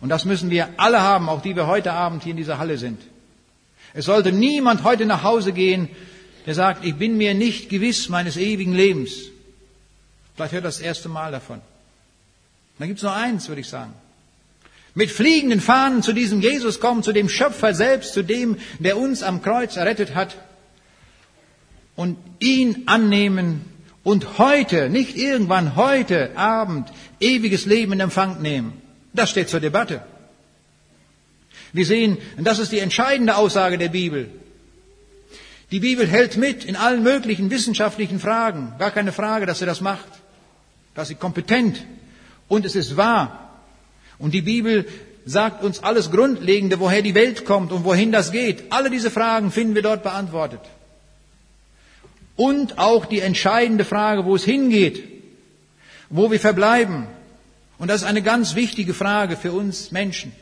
Und 0.00 0.08
das 0.08 0.24
müssen 0.24 0.50
wir 0.50 0.68
alle 0.76 1.00
haben, 1.00 1.28
auch 1.28 1.42
die 1.42 1.56
wir 1.56 1.66
heute 1.66 1.92
Abend 1.92 2.24
hier 2.24 2.32
in 2.32 2.36
dieser 2.36 2.58
Halle 2.58 2.76
sind. 2.76 3.00
Es 3.94 4.06
sollte 4.06 4.32
niemand 4.32 4.82
heute 4.82 5.06
nach 5.06 5.22
Hause 5.22 5.52
gehen, 5.52 5.88
der 6.46 6.54
sagt, 6.54 6.84
ich 6.84 6.96
bin 6.96 7.16
mir 7.16 7.32
nicht 7.34 7.68
gewiss 7.68 8.08
meines 8.08 8.36
ewigen 8.36 8.74
Lebens. 8.74 9.12
Vielleicht 10.34 10.52
hört 10.52 10.64
das, 10.64 10.76
das 10.76 10.84
erste 10.84 11.08
Mal 11.08 11.30
davon. 11.30 11.60
Dann 12.78 12.88
gibt 12.88 12.98
es 12.98 13.04
nur 13.04 13.14
eins, 13.14 13.48
würde 13.48 13.60
ich 13.60 13.68
sagen. 13.68 13.94
Mit 14.96 15.10
fliegenden 15.10 15.60
Fahnen 15.60 16.02
zu 16.02 16.12
diesem 16.12 16.40
Jesus 16.40 16.80
kommen, 16.80 17.02
zu 17.02 17.12
dem 17.12 17.28
Schöpfer 17.28 17.72
selbst, 17.72 18.12
zu 18.12 18.22
dem, 18.22 18.58
der 18.80 18.98
uns 18.98 19.22
am 19.22 19.42
Kreuz 19.42 19.76
errettet 19.76 20.14
hat 20.14 20.36
und 21.96 22.16
ihn 22.40 22.84
annehmen 22.86 23.64
und 24.02 24.38
heute, 24.38 24.90
nicht 24.90 25.16
irgendwann, 25.16 25.76
heute 25.76 26.36
Abend 26.36 26.92
ewiges 27.20 27.66
Leben 27.66 27.92
in 27.92 28.00
Empfang 28.00 28.42
nehmen. 28.42 28.74
Das 29.12 29.30
steht 29.30 29.48
zur 29.48 29.60
Debatte. 29.60 30.02
Wir 31.72 31.86
sehen, 31.86 32.18
das 32.38 32.58
ist 32.58 32.72
die 32.72 32.78
entscheidende 32.78 33.36
Aussage 33.36 33.78
der 33.78 33.88
Bibel. 33.88 34.30
Die 35.70 35.80
Bibel 35.80 36.06
hält 36.06 36.36
mit 36.36 36.64
in 36.64 36.76
allen 36.76 37.02
möglichen 37.02 37.50
wissenschaftlichen 37.50 38.20
Fragen. 38.20 38.74
Gar 38.78 38.90
keine 38.90 39.12
Frage, 39.12 39.46
dass 39.46 39.58
sie 39.58 39.66
das 39.66 39.80
macht. 39.80 40.06
Dass 40.94 41.08
sie 41.08 41.16
kompetent 41.16 41.84
und 42.48 42.64
es 42.64 42.76
ist 42.76 42.96
wahr. 42.96 43.60
Und 44.18 44.34
die 44.34 44.42
Bibel 44.42 44.86
sagt 45.24 45.64
uns 45.64 45.82
alles 45.82 46.10
Grundlegende, 46.10 46.78
woher 46.78 47.02
die 47.02 47.14
Welt 47.14 47.44
kommt 47.44 47.72
und 47.72 47.84
wohin 47.84 48.12
das 48.12 48.30
geht. 48.30 48.64
Alle 48.70 48.90
diese 48.90 49.10
Fragen 49.10 49.50
finden 49.50 49.74
wir 49.74 49.82
dort 49.82 50.02
beantwortet. 50.02 50.60
Und 52.36 52.78
auch 52.78 53.06
die 53.06 53.20
entscheidende 53.20 53.84
Frage, 53.84 54.24
wo 54.24 54.34
es 54.34 54.44
hingeht, 54.44 55.04
wo 56.10 56.30
wir 56.30 56.40
verbleiben. 56.40 57.06
Und 57.78 57.88
das 57.88 58.02
ist 58.02 58.06
eine 58.06 58.22
ganz 58.22 58.54
wichtige 58.54 58.94
Frage 58.94 59.36
für 59.36 59.52
uns 59.52 59.92
Menschen. 59.92 60.32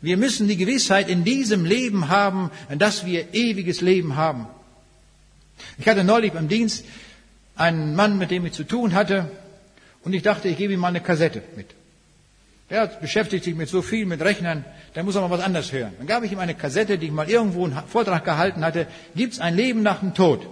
Wir 0.00 0.16
müssen 0.16 0.48
die 0.48 0.56
Gewissheit 0.56 1.08
in 1.08 1.22
diesem 1.22 1.64
Leben 1.64 2.08
haben, 2.08 2.50
dass 2.76 3.06
wir 3.06 3.34
ewiges 3.34 3.80
Leben 3.80 4.16
haben. 4.16 4.48
Ich 5.78 5.86
hatte 5.86 6.02
neulich 6.02 6.32
beim 6.32 6.48
Dienst 6.48 6.84
einen 7.56 7.94
Mann, 7.94 8.18
mit 8.18 8.32
dem 8.32 8.44
ich 8.46 8.52
zu 8.52 8.64
tun 8.64 8.94
hatte, 8.94 9.30
und 10.04 10.12
ich 10.12 10.22
dachte, 10.22 10.48
ich 10.48 10.56
gebe 10.56 10.72
ihm 10.72 10.80
mal 10.80 10.88
eine 10.88 11.00
Kassette 11.00 11.42
mit. 11.54 11.68
Der 12.70 12.86
beschäftigt 12.88 13.44
sich 13.44 13.54
mit 13.54 13.68
so 13.68 13.82
viel, 13.82 14.06
mit 14.06 14.20
Rechnern, 14.20 14.64
der 14.96 15.04
muss 15.04 15.14
auch 15.14 15.28
mal 15.28 15.38
was 15.38 15.44
anderes 15.44 15.70
hören. 15.70 15.92
Dann 15.98 16.08
gab 16.08 16.24
ich 16.24 16.32
ihm 16.32 16.40
eine 16.40 16.54
Kassette, 16.54 16.98
die 16.98 17.06
ich 17.06 17.12
mal 17.12 17.30
irgendwo 17.30 17.64
einen 17.64 17.78
Vortrag 17.86 18.24
gehalten 18.24 18.64
hatte, 18.64 18.88
gibt 19.14 19.34
es 19.34 19.40
ein 19.40 19.54
Leben 19.54 19.82
nach 19.82 20.00
dem 20.00 20.14
Tod? 20.14 20.48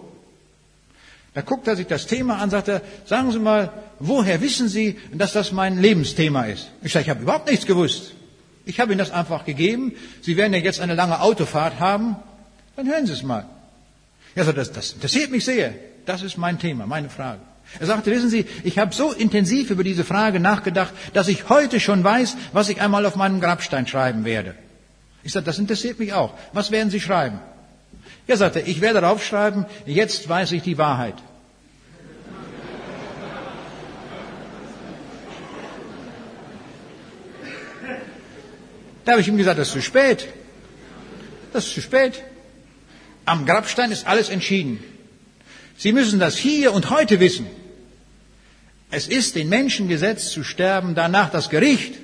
Da 1.35 1.43
guckt 1.43 1.69
er 1.69 1.77
sich 1.77 1.87
das 1.87 2.07
Thema 2.07 2.39
an, 2.39 2.51
sagt 2.51 2.69
er, 2.69 2.83
sagen 3.07 3.31
Sie 3.31 3.39
mal, 3.39 3.73
woher 4.01 4.41
wissen 4.41 4.69
Sie, 4.69 4.99
dass 5.13 5.33
das 5.33 5.53
mein 5.53 5.81
Lebensthema 5.81 6.45
ist? 6.45 6.71
Ich 6.83 6.93
sage, 6.93 7.05
ich 7.05 7.11
habe 7.11 7.23
überhaupt 7.23 7.49
nichts 7.49 7.67
gewusst. 7.67 8.13
Ich 8.65 8.81
habe 8.81 8.93
Ihnen 8.93 8.99
das 8.99 9.13
einfach 9.13 9.45
gegeben. 9.45 9.93
Sie 10.23 10.37
werden 10.37 10.53
ja 10.53 10.59
jetzt 10.59 10.81
eine 10.81 10.95
lange 10.95 11.21
Autofahrt 11.21 11.79
haben. 11.79 12.17
Dann 12.77 12.89
hören 12.89 13.07
Sie 13.07 13.13
es 13.13 13.23
mal. 13.23 13.47
Er 14.35 14.45
sagt, 14.45 14.59
das, 14.59 14.73
das 14.73 14.93
interessiert 14.93 15.31
mich 15.31 15.45
sehr. 15.45 15.73
Das 16.05 16.23
ist 16.23 16.37
mein 16.37 16.59
Thema, 16.59 16.87
meine 16.87 17.11
Frage. 17.11 17.41
Er 17.79 17.87
sagte, 17.87 18.11
wissen 18.11 18.31
Sie, 18.31 18.47
ich 18.65 18.79
habe 18.79 18.93
so 18.93 19.13
intensiv 19.13 19.71
über 19.71 19.85
diese 19.85 20.03
Frage 20.03 20.41
nachgedacht, 20.41 20.93
dass 21.13 21.29
ich 21.29 21.49
heute 21.49 21.79
schon 21.79 22.03
weiß, 22.03 22.37
was 22.53 22.69
ich 22.69 22.81
einmal 22.81 23.07
auf 23.07 23.15
meinem 23.15 23.41
Grabstein 23.41 23.87
schreiben 23.87 24.25
werde. 24.25 24.57
Ich 25.23 25.33
sagte, 25.33 25.47
das 25.47 25.59
interessiert 25.59 26.01
mich 26.01 26.13
auch. 26.13 26.35
Was 26.53 26.73
werden 26.73 26.91
Sie 26.91 27.01
schreiben? 27.01 27.39
Ja, 28.31 28.37
sagte 28.37 28.61
er, 28.61 28.69
ich 28.69 28.81
werde 28.81 29.01
darauf 29.01 29.25
schreiben, 29.25 29.67
jetzt 29.87 30.29
weiß 30.29 30.53
ich 30.53 30.63
die 30.63 30.79
Wahrheit. 30.79 31.17
Da 39.05 39.13
habe 39.13 39.21
ich 39.21 39.27
ihm 39.27 39.37
gesagt, 39.37 39.59
das 39.59 39.67
ist 39.67 39.73
zu 39.73 39.83
spät. 39.83 40.29
Das 41.53 41.67
ist 41.67 41.75
zu 41.75 41.81
spät. 41.81 42.23
Am 43.25 43.47
Grabstein 43.47 43.91
ist 43.91 44.07
alles 44.07 44.29
entschieden. 44.29 44.79
Sie 45.77 45.91
müssen 45.93 46.21
das 46.21 46.37
hier 46.37 46.73
und 46.73 46.89
heute 46.89 47.19
wissen. 47.19 47.47
Es 48.93 49.09
ist 49.09 49.35
den 49.35 49.49
Menschen 49.49 49.89
gesetzt 49.89 50.31
zu 50.31 50.45
sterben, 50.45 50.95
danach 50.95 51.31
das 51.31 51.51
Gericht. 51.51 51.95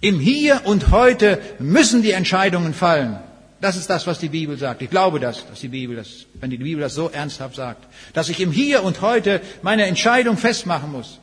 Im 0.00 0.18
Hier 0.18 0.62
und 0.64 0.90
Heute 0.90 1.38
müssen 1.58 2.00
die 2.00 2.12
Entscheidungen 2.12 2.72
fallen. 2.72 3.18
Das 3.60 3.76
ist 3.76 3.90
das, 3.90 4.06
was 4.06 4.18
die 4.18 4.30
Bibel 4.30 4.56
sagt. 4.56 4.80
Ich 4.80 4.90
glaube 4.90 5.20
das, 5.20 5.46
dass 5.46 5.60
die 5.60 5.68
Bibel 5.68 5.96
das, 5.96 6.26
wenn 6.34 6.50
die 6.50 6.56
Bibel 6.56 6.80
das 6.80 6.94
so 6.94 7.10
ernsthaft 7.10 7.56
sagt, 7.56 7.86
dass 8.14 8.30
ich 8.30 8.40
im 8.40 8.52
Hier 8.52 8.82
und 8.82 9.02
Heute 9.02 9.42
meine 9.62 9.84
Entscheidung 9.84 10.38
festmachen 10.38 10.90
muss. 10.90 11.18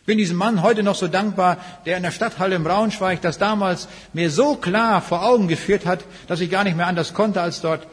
Ich 0.00 0.06
bin 0.06 0.18
diesem 0.18 0.36
Mann 0.36 0.62
heute 0.62 0.82
noch 0.82 0.94
so 0.96 1.08
dankbar, 1.08 1.56
der 1.86 1.96
in 1.96 2.02
der 2.02 2.10
Stadthalle 2.10 2.56
im 2.56 2.62
Braunschweig 2.62 3.22
das 3.22 3.38
damals 3.38 3.88
mir 4.12 4.30
so 4.30 4.54
klar 4.54 5.00
vor 5.00 5.24
Augen 5.24 5.48
geführt 5.48 5.86
hat, 5.86 6.04
dass 6.28 6.40
ich 6.40 6.50
gar 6.50 6.62
nicht 6.62 6.76
mehr 6.76 6.86
anders 6.86 7.14
konnte, 7.14 7.40
als 7.40 7.62
dort 7.62 7.86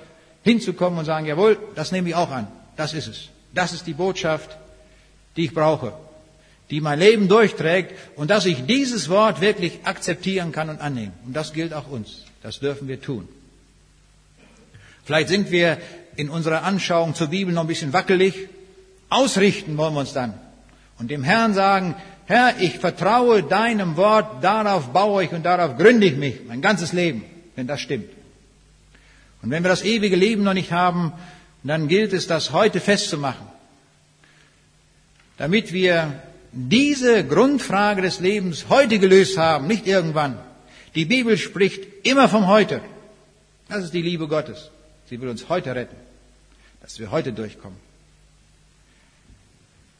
hinzukommen 0.43 0.99
und 0.99 1.05
sagen, 1.05 1.25
jawohl, 1.25 1.57
das 1.73 1.91
nehme 1.91 2.09
ich 2.09 2.15
auch 2.15 2.29
an. 2.29 2.47
Das 2.75 2.93
ist 2.93 3.07
es. 3.07 3.29
Das 3.53 3.73
ist 3.73 3.87
die 3.87 3.93
Botschaft, 3.93 4.57
die 5.37 5.45
ich 5.45 5.53
brauche, 5.53 5.93
die 6.69 6.81
mein 6.81 6.99
Leben 6.99 7.27
durchträgt 7.27 7.93
und 8.17 8.29
dass 8.29 8.45
ich 8.45 8.65
dieses 8.65 9.09
Wort 9.09 9.39
wirklich 9.39 9.79
akzeptieren 9.85 10.51
kann 10.51 10.69
und 10.69 10.81
annehmen. 10.81 11.13
Und 11.25 11.33
das 11.33 11.53
gilt 11.53 11.73
auch 11.73 11.89
uns. 11.89 12.25
Das 12.41 12.59
dürfen 12.59 12.87
wir 12.87 13.01
tun. 13.01 13.27
Vielleicht 15.05 15.29
sind 15.29 15.51
wir 15.51 15.77
in 16.15 16.29
unserer 16.29 16.63
Anschauung 16.63 17.15
zur 17.15 17.27
Bibel 17.27 17.53
noch 17.53 17.61
ein 17.61 17.67
bisschen 17.67 17.93
wackelig. 17.93 18.33
Ausrichten 19.09 19.77
wollen 19.77 19.93
wir 19.93 20.01
uns 20.01 20.13
dann. 20.13 20.33
Und 20.97 21.09
dem 21.11 21.23
Herrn 21.23 21.53
sagen, 21.53 21.95
Herr, 22.25 22.59
ich 22.59 22.79
vertraue 22.79 23.43
deinem 23.43 23.97
Wort, 23.97 24.43
darauf 24.43 24.93
baue 24.93 25.23
ich 25.23 25.31
und 25.31 25.43
darauf 25.43 25.77
gründe 25.77 26.07
ich 26.07 26.15
mich, 26.15 26.35
mein 26.47 26.61
ganzes 26.61 26.93
Leben, 26.93 27.25
wenn 27.55 27.67
das 27.67 27.81
stimmt. 27.81 28.09
Und 29.41 29.49
wenn 29.49 29.63
wir 29.63 29.69
das 29.69 29.83
ewige 29.83 30.15
Leben 30.15 30.43
noch 30.43 30.53
nicht 30.53 30.71
haben, 30.71 31.13
dann 31.63 31.87
gilt 31.87 32.13
es, 32.13 32.27
das 32.27 32.51
heute 32.51 32.79
festzumachen, 32.79 33.45
damit 35.37 35.73
wir 35.73 36.21
diese 36.51 37.25
Grundfrage 37.25 38.01
des 38.01 38.19
Lebens 38.19 38.65
heute 38.69 38.99
gelöst 38.99 39.37
haben, 39.37 39.67
nicht 39.67 39.87
irgendwann. 39.87 40.37
Die 40.95 41.05
Bibel 41.05 41.37
spricht 41.37 42.05
immer 42.05 42.27
vom 42.27 42.47
Heute. 42.47 42.81
Das 43.69 43.83
ist 43.83 43.93
die 43.93 44.01
Liebe 44.01 44.27
Gottes. 44.27 44.69
Sie 45.09 45.19
will 45.21 45.29
uns 45.29 45.47
heute 45.49 45.73
retten, 45.75 45.95
dass 46.81 46.99
wir 46.99 47.11
heute 47.11 47.31
durchkommen. 47.33 47.79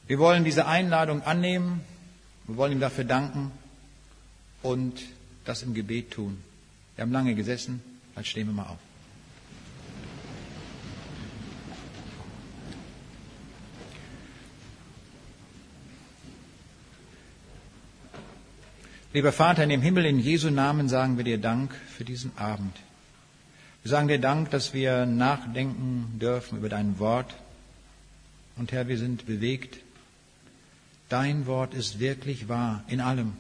Wir 0.07 0.19
wollen 0.19 0.43
diese 0.43 0.65
Einladung 0.67 1.21
annehmen, 1.21 1.81
wir 2.47 2.57
wollen 2.57 2.73
ihm 2.73 2.79
dafür 2.81 3.05
danken 3.05 3.51
und 4.61 5.01
das 5.45 5.63
im 5.63 5.73
Gebet 5.73 6.11
tun. 6.11 6.43
Wir 6.95 7.03
haben 7.03 7.13
lange 7.13 7.35
gesessen, 7.35 7.81
jetzt 8.17 8.27
stehen 8.27 8.47
wir 8.47 8.53
mal 8.53 8.67
auf. 8.67 8.90
Lieber 19.13 19.33
Vater 19.33 19.63
in 19.63 19.69
dem 19.69 19.81
Himmel, 19.81 20.05
in 20.05 20.19
Jesu 20.19 20.49
Namen 20.49 20.87
sagen 20.87 21.17
wir 21.17 21.25
dir 21.25 21.37
Dank 21.37 21.75
für 21.97 22.05
diesen 22.05 22.31
Abend. 22.37 22.73
Wir 23.83 23.89
sagen 23.89 24.07
dir 24.07 24.19
Dank, 24.19 24.51
dass 24.51 24.73
wir 24.73 25.05
nachdenken 25.05 26.17
dürfen 26.17 26.57
über 26.57 26.69
dein 26.69 26.97
Wort. 26.97 27.35
Und 28.55 28.71
Herr, 28.71 28.87
wir 28.87 28.97
sind 28.97 29.25
bewegt. 29.25 29.79
Dein 31.09 31.45
Wort 31.45 31.73
ist 31.73 31.99
wirklich 31.99 32.47
wahr 32.47 32.85
in 32.87 33.01
allem. 33.01 33.33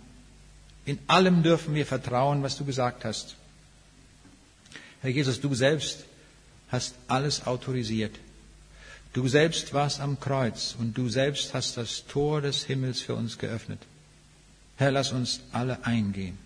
In 0.83 0.99
allem 1.07 1.41
dürfen 1.41 1.73
wir 1.73 1.85
vertrauen, 1.85 2.43
was 2.43 2.57
du 2.57 2.65
gesagt 2.65 3.05
hast. 3.05 3.37
Herr 5.01 5.11
Jesus, 5.11 5.39
du 5.39 5.55
selbst 5.55 6.03
hast 6.69 6.95
alles 7.07 7.47
autorisiert. 7.47 8.13
Du 9.13 9.25
selbst 9.29 9.73
warst 9.73 10.01
am 10.01 10.19
Kreuz 10.19 10.75
und 10.77 10.97
du 10.97 11.07
selbst 11.07 11.53
hast 11.53 11.77
das 11.77 12.05
Tor 12.07 12.41
des 12.41 12.65
Himmels 12.65 12.99
für 12.99 13.15
uns 13.15 13.37
geöffnet. 13.37 13.79
Herr, 14.81 14.89
lass 14.89 15.11
uns 15.11 15.41
alle 15.51 15.85
eingehen, 15.85 16.39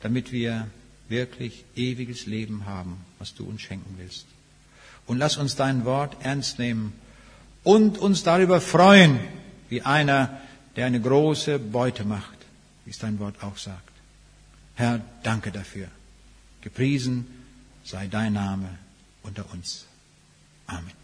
damit 0.00 0.32
wir 0.32 0.68
wirklich 1.10 1.66
ewiges 1.76 2.24
Leben 2.24 2.64
haben, 2.64 2.96
was 3.18 3.34
du 3.34 3.44
uns 3.44 3.60
schenken 3.60 3.96
willst. 3.98 4.24
Und 5.06 5.18
lass 5.18 5.36
uns 5.36 5.54
dein 5.54 5.84
Wort 5.84 6.16
ernst 6.22 6.58
nehmen 6.58 6.94
und 7.62 7.98
uns 7.98 8.22
darüber 8.22 8.62
freuen, 8.62 9.20
wie 9.68 9.82
einer, 9.82 10.40
der 10.74 10.86
eine 10.86 10.98
große 10.98 11.58
Beute 11.58 12.06
macht, 12.06 12.38
wie 12.86 12.90
es 12.90 12.98
dein 12.98 13.18
Wort 13.18 13.42
auch 13.42 13.58
sagt. 13.58 13.92
Herr, 14.74 15.02
danke 15.24 15.52
dafür. 15.52 15.88
Gepriesen 16.62 17.26
sei 17.84 18.06
dein 18.06 18.32
Name 18.32 18.70
unter 19.22 19.44
uns. 19.52 19.84
Amen. 20.66 21.01